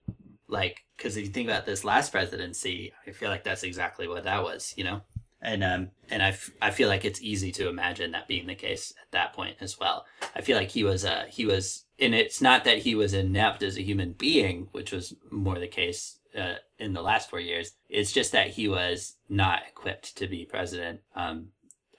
Like, 0.50 0.84
because 0.96 1.18
if 1.18 1.24
you 1.24 1.30
think 1.30 1.48
about 1.48 1.66
this 1.66 1.84
last 1.84 2.10
presidency, 2.10 2.92
I 3.06 3.10
feel 3.10 3.28
like 3.28 3.44
that's 3.44 3.62
exactly 3.62 4.08
what 4.08 4.24
that 4.24 4.42
was. 4.42 4.72
You 4.76 4.84
know 4.84 5.02
and 5.40 5.62
um 5.62 5.90
and 6.10 6.22
I, 6.22 6.28
f- 6.28 6.50
I 6.60 6.70
feel 6.70 6.88
like 6.88 7.04
it's 7.04 7.22
easy 7.22 7.52
to 7.52 7.68
imagine 7.68 8.12
that 8.12 8.28
being 8.28 8.46
the 8.46 8.54
case 8.54 8.92
at 9.02 9.10
that 9.12 9.32
point 9.34 9.56
as 9.60 9.78
well. 9.78 10.06
I 10.34 10.40
feel 10.40 10.56
like 10.56 10.70
he 10.70 10.84
was 10.84 11.04
uh 11.04 11.26
he 11.30 11.46
was 11.46 11.84
and 11.98 12.14
it's 12.14 12.40
not 12.40 12.64
that 12.64 12.78
he 12.78 12.94
was 12.94 13.14
inept 13.14 13.62
as 13.62 13.76
a 13.76 13.82
human 13.82 14.12
being 14.12 14.68
which 14.72 14.92
was 14.92 15.14
more 15.30 15.58
the 15.58 15.68
case 15.68 16.18
uh, 16.38 16.56
in 16.78 16.92
the 16.92 17.02
last 17.02 17.30
four 17.30 17.40
years. 17.40 17.72
It's 17.88 18.12
just 18.12 18.32
that 18.32 18.50
he 18.50 18.68
was 18.68 19.16
not 19.28 19.62
equipped 19.68 20.16
to 20.16 20.26
be 20.26 20.44
president 20.44 21.00
um 21.14 21.48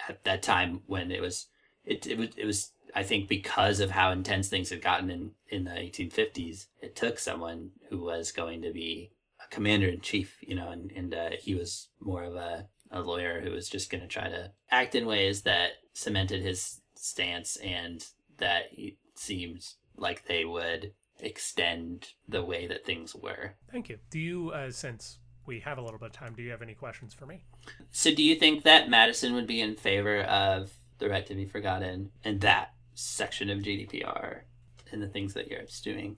at 0.07 0.23
that 0.23 0.41
time 0.41 0.81
when 0.85 1.11
it 1.11 1.21
was 1.21 1.47
it, 1.85 2.07
it 2.07 2.17
was 2.17 2.29
it 2.37 2.45
was 2.45 2.71
i 2.95 3.03
think 3.03 3.27
because 3.27 3.79
of 3.79 3.91
how 3.91 4.11
intense 4.11 4.47
things 4.47 4.69
had 4.69 4.81
gotten 4.81 5.09
in 5.09 5.31
in 5.49 5.63
the 5.65 5.71
1850s 5.71 6.67
it 6.81 6.95
took 6.95 7.19
someone 7.19 7.71
who 7.89 7.99
was 7.99 8.31
going 8.31 8.61
to 8.61 8.71
be 8.71 9.11
a 9.43 9.53
commander 9.53 9.87
in 9.87 9.99
chief 9.99 10.37
you 10.41 10.55
know 10.55 10.69
and 10.69 10.91
and 10.91 11.13
uh, 11.13 11.29
he 11.39 11.55
was 11.55 11.89
more 11.99 12.23
of 12.23 12.35
a 12.35 12.65
a 12.91 13.01
lawyer 13.01 13.41
who 13.41 13.51
was 13.51 13.69
just 13.69 13.89
going 13.89 14.01
to 14.01 14.07
try 14.07 14.29
to 14.29 14.51
act 14.71 14.95
in 14.95 15.05
ways 15.05 15.43
that 15.43 15.71
cemented 15.93 16.41
his 16.41 16.81
stance 16.95 17.55
and 17.57 18.05
that 18.37 18.63
it 18.71 18.95
seems 19.15 19.75
like 19.95 20.25
they 20.25 20.45
would 20.45 20.93
extend 21.19 22.09
the 22.27 22.43
way 22.43 22.67
that 22.67 22.85
things 22.85 23.15
were. 23.15 23.53
Thank 23.71 23.89
you. 23.89 23.99
Do 24.09 24.19
you, 24.19 24.51
uh, 24.51 24.71
since 24.71 25.19
we 25.45 25.59
have 25.59 25.77
a 25.77 25.81
little 25.81 25.99
bit 25.99 26.07
of 26.07 26.13
time, 26.13 26.33
do 26.35 26.41
you 26.41 26.51
have 26.51 26.61
any 26.61 26.73
questions 26.73 27.13
for 27.13 27.25
me? 27.25 27.43
So, 27.91 28.13
do 28.13 28.23
you 28.23 28.35
think 28.35 28.63
that 28.63 28.89
Madison 28.89 29.33
would 29.33 29.47
be 29.47 29.61
in 29.61 29.75
favor 29.75 30.21
of 30.21 30.71
the 30.99 31.09
right 31.09 31.25
to 31.25 31.35
be 31.35 31.45
forgotten 31.45 32.11
and 32.23 32.41
that 32.41 32.73
section 32.93 33.49
of 33.49 33.59
GDPR 33.59 34.41
and 34.91 35.01
the 35.01 35.07
things 35.07 35.33
that 35.33 35.49
Europe's 35.49 35.81
doing 35.81 36.17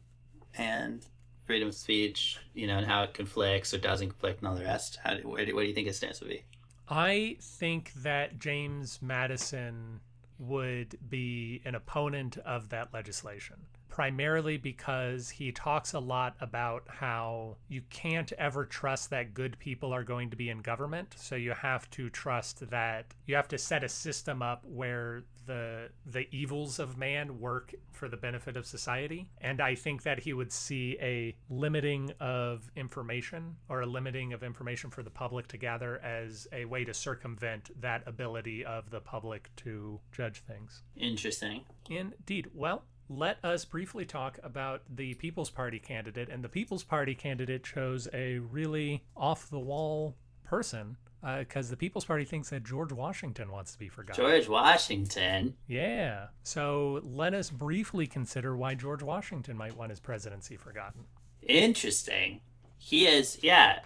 and 0.57 1.05
freedom 1.45 1.69
of 1.69 1.75
speech, 1.75 2.37
you 2.53 2.67
know, 2.67 2.77
and 2.77 2.87
how 2.87 3.03
it 3.03 3.13
conflicts 3.13 3.73
or 3.73 3.77
doesn't 3.77 4.09
conflict 4.09 4.39
and 4.39 4.47
all 4.47 4.55
the 4.55 4.63
rest? 4.63 4.99
How 5.03 5.15
do, 5.15 5.27
what 5.27 5.45
do 5.45 5.63
you 5.63 5.73
think 5.73 5.87
his 5.87 5.97
stance 5.97 6.19
would 6.21 6.29
be? 6.29 6.45
I 6.91 7.37
think 7.39 7.93
that 8.03 8.37
James 8.37 9.01
Madison 9.01 10.01
would 10.37 10.97
be 11.09 11.61
an 11.63 11.73
opponent 11.73 12.37
of 12.39 12.67
that 12.69 12.93
legislation, 12.93 13.55
primarily 13.91 14.57
because 14.57 15.29
he 15.29 15.51
talks 15.51 15.93
a 15.93 15.99
lot 15.99 16.35
about 16.39 16.83
how 16.87 17.57
you 17.67 17.81
can't 17.89 18.31
ever 18.39 18.65
trust 18.65 19.09
that 19.11 19.33
good 19.33 19.59
people 19.59 19.93
are 19.93 20.03
going 20.03 20.29
to 20.29 20.37
be 20.37 20.49
in 20.49 20.59
government. 20.61 21.13
So 21.19 21.35
you 21.35 21.51
have 21.51 21.87
to 21.91 22.09
trust 22.09 22.69
that 22.71 23.13
you 23.27 23.35
have 23.35 23.49
to 23.49 23.57
set 23.57 23.83
a 23.83 23.89
system 23.89 24.41
up 24.41 24.63
where 24.65 25.23
the 25.45 25.89
the 26.05 26.25
evils 26.33 26.79
of 26.79 26.97
man 26.97 27.39
work 27.39 27.73
for 27.91 28.07
the 28.07 28.15
benefit 28.15 28.55
of 28.55 28.65
society 28.65 29.27
and 29.39 29.59
i 29.59 29.73
think 29.73 30.03
that 30.03 30.19
he 30.19 30.33
would 30.33 30.51
see 30.51 30.95
a 31.01 31.35
limiting 31.49 32.11
of 32.19 32.69
information 32.75 33.55
or 33.67 33.81
a 33.81 33.85
limiting 33.85 34.33
of 34.33 34.43
information 34.43 34.91
for 34.91 35.01
the 35.01 35.09
public 35.09 35.47
to 35.47 35.57
gather 35.57 35.99
as 36.03 36.47
a 36.53 36.63
way 36.65 36.83
to 36.83 36.93
circumvent 36.93 37.71
that 37.81 38.03
ability 38.05 38.63
of 38.63 38.91
the 38.91 38.99
public 38.99 39.49
to 39.55 39.99
judge 40.11 40.43
things 40.47 40.83
Interesting. 40.95 41.61
indeed 41.89 42.47
well 42.53 42.83
let 43.17 43.37
us 43.43 43.65
briefly 43.65 44.05
talk 44.05 44.39
about 44.43 44.83
the 44.89 45.13
People's 45.15 45.49
Party 45.49 45.79
candidate. 45.79 46.29
And 46.29 46.43
the 46.43 46.49
People's 46.49 46.83
Party 46.83 47.13
candidate 47.13 47.63
chose 47.63 48.07
a 48.13 48.39
really 48.39 49.03
off 49.15 49.49
the 49.49 49.59
wall 49.59 50.15
person 50.43 50.97
because 51.39 51.69
the 51.69 51.77
People's 51.77 52.05
Party 52.05 52.25
thinks 52.25 52.49
that 52.49 52.63
George 52.63 52.91
Washington 52.91 53.51
wants 53.51 53.73
to 53.73 53.79
be 53.79 53.89
forgotten. 53.89 54.23
George 54.23 54.47
Washington. 54.47 55.55
Yeah. 55.67 56.27
So 56.43 57.01
let 57.03 57.33
us 57.33 57.49
briefly 57.49 58.07
consider 58.07 58.55
why 58.55 58.75
George 58.75 59.03
Washington 59.03 59.57
might 59.57 59.75
want 59.77 59.91
his 59.91 59.99
presidency 59.99 60.55
forgotten. 60.57 61.03
Interesting. 61.41 62.41
He 62.77 63.05
is, 63.07 63.37
yeah. 63.43 63.79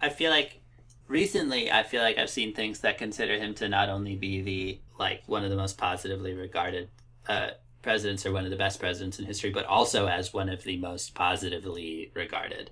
I 0.00 0.10
feel 0.10 0.30
like 0.30 0.60
recently, 1.08 1.70
I 1.70 1.84
feel 1.84 2.02
like 2.02 2.18
I've 2.18 2.28
seen 2.28 2.52
things 2.52 2.80
that 2.80 2.98
consider 2.98 3.38
him 3.38 3.54
to 3.54 3.68
not 3.68 3.88
only 3.88 4.16
be 4.16 4.42
the, 4.42 4.78
like, 4.98 5.22
one 5.26 5.44
of 5.44 5.50
the 5.50 5.56
most 5.56 5.78
positively 5.78 6.34
regarded 6.34 6.90
uh, 7.26 7.50
presidents 7.84 8.26
or 8.26 8.32
one 8.32 8.44
of 8.44 8.50
the 8.50 8.56
best 8.56 8.80
presidents 8.80 9.20
in 9.20 9.26
history, 9.26 9.50
but 9.50 9.66
also 9.66 10.08
as 10.08 10.32
one 10.32 10.48
of 10.48 10.64
the 10.64 10.76
most 10.78 11.14
positively 11.14 12.10
regarded, 12.14 12.70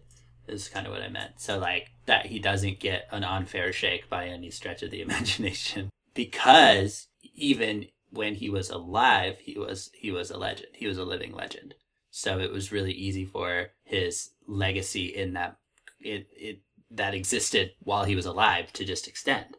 is 0.49 0.69
kind 0.69 0.87
of 0.87 0.93
what 0.93 1.03
I 1.03 1.09
meant. 1.09 1.41
So, 1.41 1.59
like, 1.59 1.93
that 2.07 2.27
he 2.27 2.41
doesn't 2.41 2.81
get 2.81 3.07
an 3.13 3.23
unfair 3.23 3.73
shake 3.73 4.09
by 4.09 4.27
any 4.27 4.51
stretch 4.51 4.83
of 4.83 4.91
the 4.91 5.03
imagination. 5.07 5.91
Because 6.15 7.07
even 7.35 7.87
when 8.11 8.35
he 8.35 8.51
was 8.51 8.71
alive, 8.71 9.39
he 9.41 9.59
was 9.59 9.91
he 9.95 10.11
was 10.11 10.31
a 10.31 10.39
legend. 10.39 10.69
He 10.75 10.87
was 10.87 10.99
a 10.99 11.05
living 11.05 11.33
legend. 11.33 11.75
So 12.11 12.39
it 12.39 12.53
was 12.53 12.73
really 12.73 12.93
easy 12.93 13.25
for 13.25 13.69
his 13.85 14.31
legacy 14.47 15.07
in 15.07 15.33
that 15.35 15.57
it, 15.99 16.29
it 16.33 16.61
that 16.91 17.15
existed 17.15 17.73
while 17.81 18.05
he 18.05 18.17
was 18.17 18.27
alive 18.27 18.73
to 18.75 18.85
just 18.85 19.09
extend. 19.09 19.57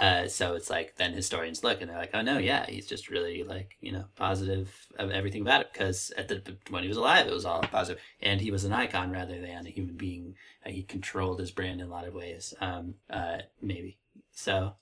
Uh, 0.00 0.26
so 0.28 0.54
it's 0.54 0.70
like 0.70 0.96
then 0.96 1.12
historians 1.12 1.62
look 1.64 1.80
and 1.80 1.90
they're 1.90 1.98
like, 1.98 2.10
oh 2.14 2.22
no, 2.22 2.38
yeah, 2.38 2.66
he's 2.66 2.86
just 2.86 3.10
really 3.10 3.42
like 3.42 3.76
you 3.80 3.92
know 3.92 4.04
positive 4.16 4.74
of 4.98 5.10
everything 5.10 5.42
about 5.42 5.62
it 5.62 5.72
because 5.72 6.12
at 6.16 6.28
the 6.28 6.56
when 6.70 6.82
he 6.82 6.88
was 6.88 6.96
alive, 6.96 7.26
it 7.26 7.32
was 7.32 7.44
all 7.44 7.62
positive, 7.62 8.02
and 8.20 8.40
he 8.40 8.50
was 8.50 8.64
an 8.64 8.72
icon 8.72 9.10
rather 9.10 9.40
than 9.40 9.66
a 9.66 9.70
human 9.70 9.96
being. 9.96 10.34
Uh, 10.64 10.70
he 10.70 10.82
controlled 10.82 11.40
his 11.40 11.50
brand 11.50 11.80
in 11.80 11.86
a 11.86 11.90
lot 11.90 12.06
of 12.06 12.14
ways, 12.14 12.54
um, 12.60 12.94
uh, 13.10 13.38
maybe. 13.60 13.98
So 14.32 14.74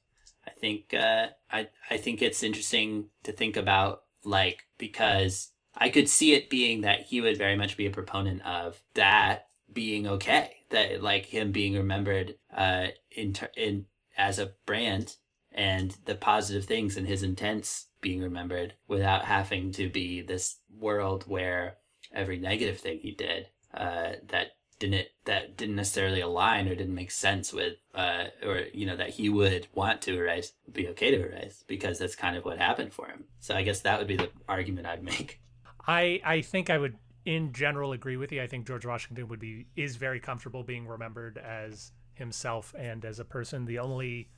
I 0.47 0.51
think 0.51 0.95
uh, 0.95 1.29
I 1.51 1.69
I 1.91 1.97
think 1.97 2.23
it's 2.23 2.43
interesting 2.43 3.07
to 3.25 3.33
think 3.33 3.57
about 3.57 4.05
like 4.25 4.65
because 4.79 5.53
I 5.75 5.89
could 5.89 6.09
see 6.09 6.35
it 6.35 6.51
being 6.51 6.83
that 6.83 7.03
he 7.03 7.21
would 7.21 7.39
very 7.39 7.57
much 7.57 7.77
be 7.77 7.87
a 7.87 7.91
proponent 7.91 8.43
of 8.45 8.83
that 8.95 9.49
being 9.73 10.07
okay, 10.07 10.65
that 10.71 11.03
like 11.03 11.27
him 11.27 11.53
being 11.53 11.75
remembered 11.75 12.37
uh, 12.55 12.89
in 13.11 13.33
ter- 13.33 13.53
in 13.57 13.87
as 14.21 14.39
a 14.39 14.53
brand 14.67 15.17
and 15.53 15.97
the 16.05 16.15
positive 16.15 16.67
things 16.67 16.97
and 16.97 17.07
his 17.07 17.23
intents 17.23 17.87
being 18.01 18.21
remembered 18.23 18.75
without 18.87 19.25
having 19.25 19.73
to 19.73 19.89
be 19.89 20.21
this 20.21 20.59
world 20.79 21.25
where 21.27 21.79
every 22.13 22.39
negative 22.39 22.79
thing 22.79 22.99
he 23.01 23.13
did 23.13 23.49
uh, 23.75 24.13
that 24.29 24.49
didn't 24.79 25.09
that 25.25 25.57
didn't 25.57 25.77
necessarily 25.77 26.21
align 26.21 26.69
or 26.69 26.75
didn't 26.75 26.95
make 26.95 27.11
sense 27.11 27.53
with 27.53 27.75
uh, 27.95 28.25
or 28.45 28.65
you 28.73 28.87
know 28.87 28.97
that 28.97 29.11
he 29.11 29.29
would 29.29 29.67
want 29.75 30.01
to 30.01 30.17
erase 30.17 30.53
be 30.73 30.89
okay 30.89 31.11
to 31.11 31.21
erase 31.21 31.65
because 31.67 31.99
that's 31.99 32.15
kind 32.15 32.37
of 32.37 32.45
what 32.45 32.59
happened 32.59 32.93
for 32.93 33.07
him 33.07 33.25
so 33.41 33.55
i 33.55 33.63
guess 33.63 33.81
that 33.81 33.99
would 33.99 34.09
be 34.09 34.17
the 34.17 34.31
argument 34.49 34.87
i'd 34.87 35.03
make 35.03 35.41
I 35.87 36.21
I 36.25 36.43
think 36.43 36.71
I 36.71 36.79
would 36.79 36.97
in 37.25 37.53
general 37.53 37.93
agree 37.93 38.17
with 38.17 38.33
you. 38.33 38.43
I 38.43 38.47
think 38.47 38.67
George 38.67 38.87
Washington 38.87 39.29
would 39.29 39.41
be 39.41 39.67
is 39.77 39.97
very 39.97 40.21
comfortable 40.21 40.63
being 40.63 40.87
remembered 40.87 41.39
as 41.39 41.93
himself 42.21 42.73
and 42.79 43.05
as 43.05 43.19
a 43.19 43.25
person. 43.25 43.65
The 43.65 43.81
only 43.81 44.29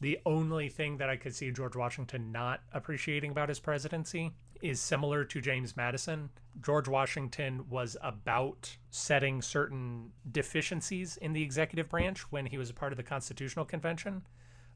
the 0.00 0.18
only 0.26 0.68
thing 0.68 0.96
that 0.96 1.08
I 1.08 1.14
could 1.14 1.32
see 1.32 1.52
George 1.52 1.76
Washington 1.76 2.32
not 2.32 2.60
appreciating 2.72 3.30
about 3.30 3.48
his 3.48 3.60
presidency 3.60 4.32
is 4.60 4.80
similar 4.80 5.24
to 5.24 5.40
James 5.40 5.76
Madison. 5.76 6.30
George 6.60 6.88
Washington 6.88 7.64
was 7.70 7.96
about 8.02 8.76
setting 8.90 9.40
certain 9.40 10.10
deficiencies 10.32 11.16
in 11.18 11.32
the 11.32 11.42
executive 11.42 11.88
branch 11.88 12.20
when 12.32 12.46
he 12.46 12.58
was 12.58 12.68
a 12.68 12.74
part 12.74 12.92
of 12.92 12.96
the 12.96 13.04
Constitutional 13.04 13.64
Convention. 13.64 14.22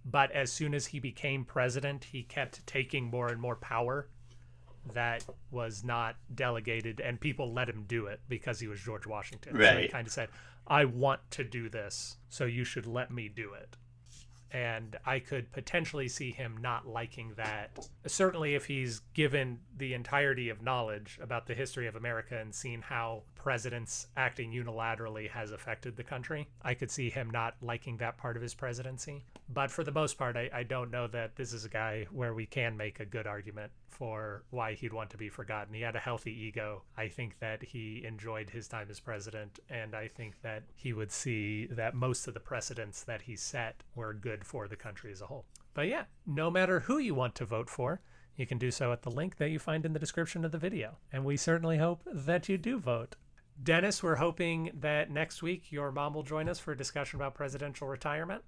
But 0.05 0.31
as 0.31 0.53
soon 0.53 0.75
as 0.75 0.87
he 0.87 1.01
became 1.01 1.45
president, 1.45 2.05
he 2.05 2.23
kept 2.23 2.65
taking 2.65 3.05
more 3.05 3.27
and 3.27 3.41
more 3.41 3.57
power 3.57 4.09
that 4.95 5.25
was 5.51 5.83
not 5.83 6.15
delegated 6.37 7.01
and 7.01 7.21
people 7.21 7.53
let 7.53 7.69
him 7.69 7.85
do 7.89 8.07
it 8.07 8.21
because 8.29 8.61
he 8.61 8.69
was 8.69 8.81
George 8.81 9.07
Washington. 9.07 9.55
So 9.55 9.59
he 9.59 9.65
Right. 9.67 9.91
kind 9.91 10.07
of 10.07 10.13
said, 10.13 10.29
I 10.67 10.85
want 10.85 11.21
to 11.33 11.45
do 11.45 11.69
this, 11.69 12.17
so 12.29 12.45
you 12.45 12.65
should 12.65 12.87
let 12.87 13.11
me 13.11 13.29
do 13.29 13.53
it. 13.53 13.77
And 14.51 14.97
I 15.05 15.19
could 15.19 15.53
potentially 15.53 16.09
see 16.09 16.31
him 16.31 16.57
not 16.61 16.87
liking 16.87 17.35
that. 17.37 17.89
Certainly, 18.07 18.55
if 18.55 18.67
he's 18.67 19.01
given 19.13 19.61
the 19.77 19.93
entirety 19.93 20.49
of 20.49 20.63
knowledge 20.63 21.19
about 21.21 21.47
the 21.47 21.55
history 21.55 21.87
of 21.87 21.97
America 21.97 22.39
and 22.39 22.55
seen 22.55 22.83
how 22.83 23.25
presidents 23.47 24.09
acting 24.17 24.51
unilaterally 24.51 25.31
has 25.31 25.53
affected 25.53 25.95
the 25.95 26.03
country, 26.03 26.49
I 26.63 26.75
could 26.75 26.91
see 26.91 27.09
him 27.09 27.31
not 27.31 27.55
liking 27.63 27.97
that 27.99 28.19
part 28.19 28.35
of 28.35 28.43
his 28.43 28.55
presidency. 28.55 29.25
But 29.49 29.71
for 29.71 29.85
the 29.85 29.93
most 29.93 30.19
part, 30.19 30.37
I, 30.37 30.51
I 30.53 30.65
don't 30.65 30.91
know 30.91 31.07
that 31.07 31.37
this 31.37 31.53
is 31.53 31.65
a 31.65 31.69
guy 31.69 32.09
where 32.11 32.35
we 32.35 32.45
can 32.45 32.77
make 32.77 32.99
a 32.99 33.05
good 33.05 33.25
argument 33.25 33.71
for 33.89 34.43
why 34.51 34.75
he'd 34.75 34.93
want 34.93 35.11
to 35.11 35.17
be 35.17 35.29
forgotten. 35.29 35.73
He 35.73 35.81
had 35.83 35.95
a 35.95 36.01
healthy 36.01 36.33
ego. 36.33 36.83
I 36.97 37.07
think 37.07 37.39
that 37.39 37.63
he 37.63 38.03
enjoyed 38.05 38.51
his 38.51 38.67
time 38.67 38.89
as 38.91 38.99
president, 38.99 39.61
and 39.71 39.95
I 39.95 40.09
think 40.09 40.43
that 40.43 40.65
he 40.75 40.93
would 40.93 41.13
see 41.13 41.67
that 41.67 41.95
most 41.95 42.27
of 42.27 42.35
the 42.35 42.41
precedents 42.41 43.05
that 43.05 43.23
he 43.23 43.37
set 43.37 43.85
were 43.95 44.13
good 44.13 44.45
for 44.45 44.67
the 44.67 44.75
country 44.75 45.13
as 45.13 45.21
a 45.23 45.27
whole. 45.27 45.45
But 45.73 45.87
yeah, 45.87 46.07
no 46.27 46.51
matter 46.51 46.81
who 46.81 46.99
you 46.99 47.15
want 47.15 47.37
to 47.37 47.45
vote 47.45 47.71
for, 47.71 48.01
you 48.35 48.45
can 48.45 48.59
do 48.59 48.73
so 48.73 48.91
at 48.91 49.03
the 49.03 49.11
link 49.11 49.37
that 49.37 49.51
you 49.51 49.61
find 49.61 49.87
in 49.87 49.93
the 49.93 50.01
description 50.01 50.45
of 50.45 50.51
the 50.51 50.59
video. 50.59 50.97
And 51.13 51.25
we 51.25 51.37
certainly 51.37 51.79
hope 51.79 52.03
that 52.13 52.49
you 52.49 52.59
do 52.59 52.81
vote. 52.81 53.15
Dennis, 53.63 54.03
we're 54.03 54.17
hoping 54.17 54.71
that 54.81 55.11
next 55.11 55.43
week 55.43 55.73
your 55.73 55.91
mom 55.91 56.15
will 56.15 56.23
join 56.23 56.49
us 56.49 56.59
for 56.59 56.73
a 56.73 56.77
discussion 56.77 57.17
about 57.19 57.35
presidential 57.35 57.89
retirement. 57.89 58.43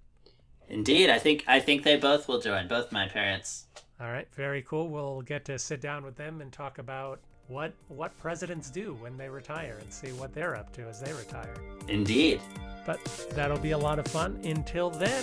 indeed 0.69 1.09
i 1.09 1.19
think 1.19 1.43
i 1.49 1.59
think 1.59 1.83
they 1.83 1.97
both 1.97 2.29
will 2.29 2.41
join 2.41 2.69
both 2.69 2.93
my 2.93 3.09
parents 3.09 3.67
All 4.01 4.13
right, 4.13 4.29
very 4.35 4.63
cool. 4.63 4.89
We'll 4.91 5.23
get 5.23 5.45
to 5.47 5.59
sit 5.59 5.81
down 5.81 6.05
with 6.05 6.15
them 6.15 6.41
and 6.41 6.53
talk 6.53 6.79
about 6.79 7.19
what 7.49 7.73
what 7.89 8.17
presidents 8.19 8.71
do 8.71 8.95
when 9.01 9.17
they 9.17 9.29
retire 9.29 9.79
and 9.81 9.91
see 9.93 10.13
what 10.13 10.33
they're 10.35 10.55
up 10.55 10.73
to 10.75 10.83
as 10.83 11.01
they 11.01 11.13
retire. 11.15 11.55
indeed 11.89 12.41
But 12.87 13.01
that'll 13.35 13.59
be 13.59 13.73
a 13.73 13.79
lot 13.79 13.99
of 13.99 14.07
fun. 14.07 14.39
Until 14.45 14.89
then, 14.91 15.23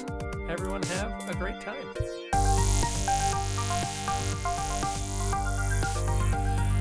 everyone 0.49 0.83
have 0.97 1.29
a 1.29 1.35
great 1.35 1.61
time. 1.61 1.85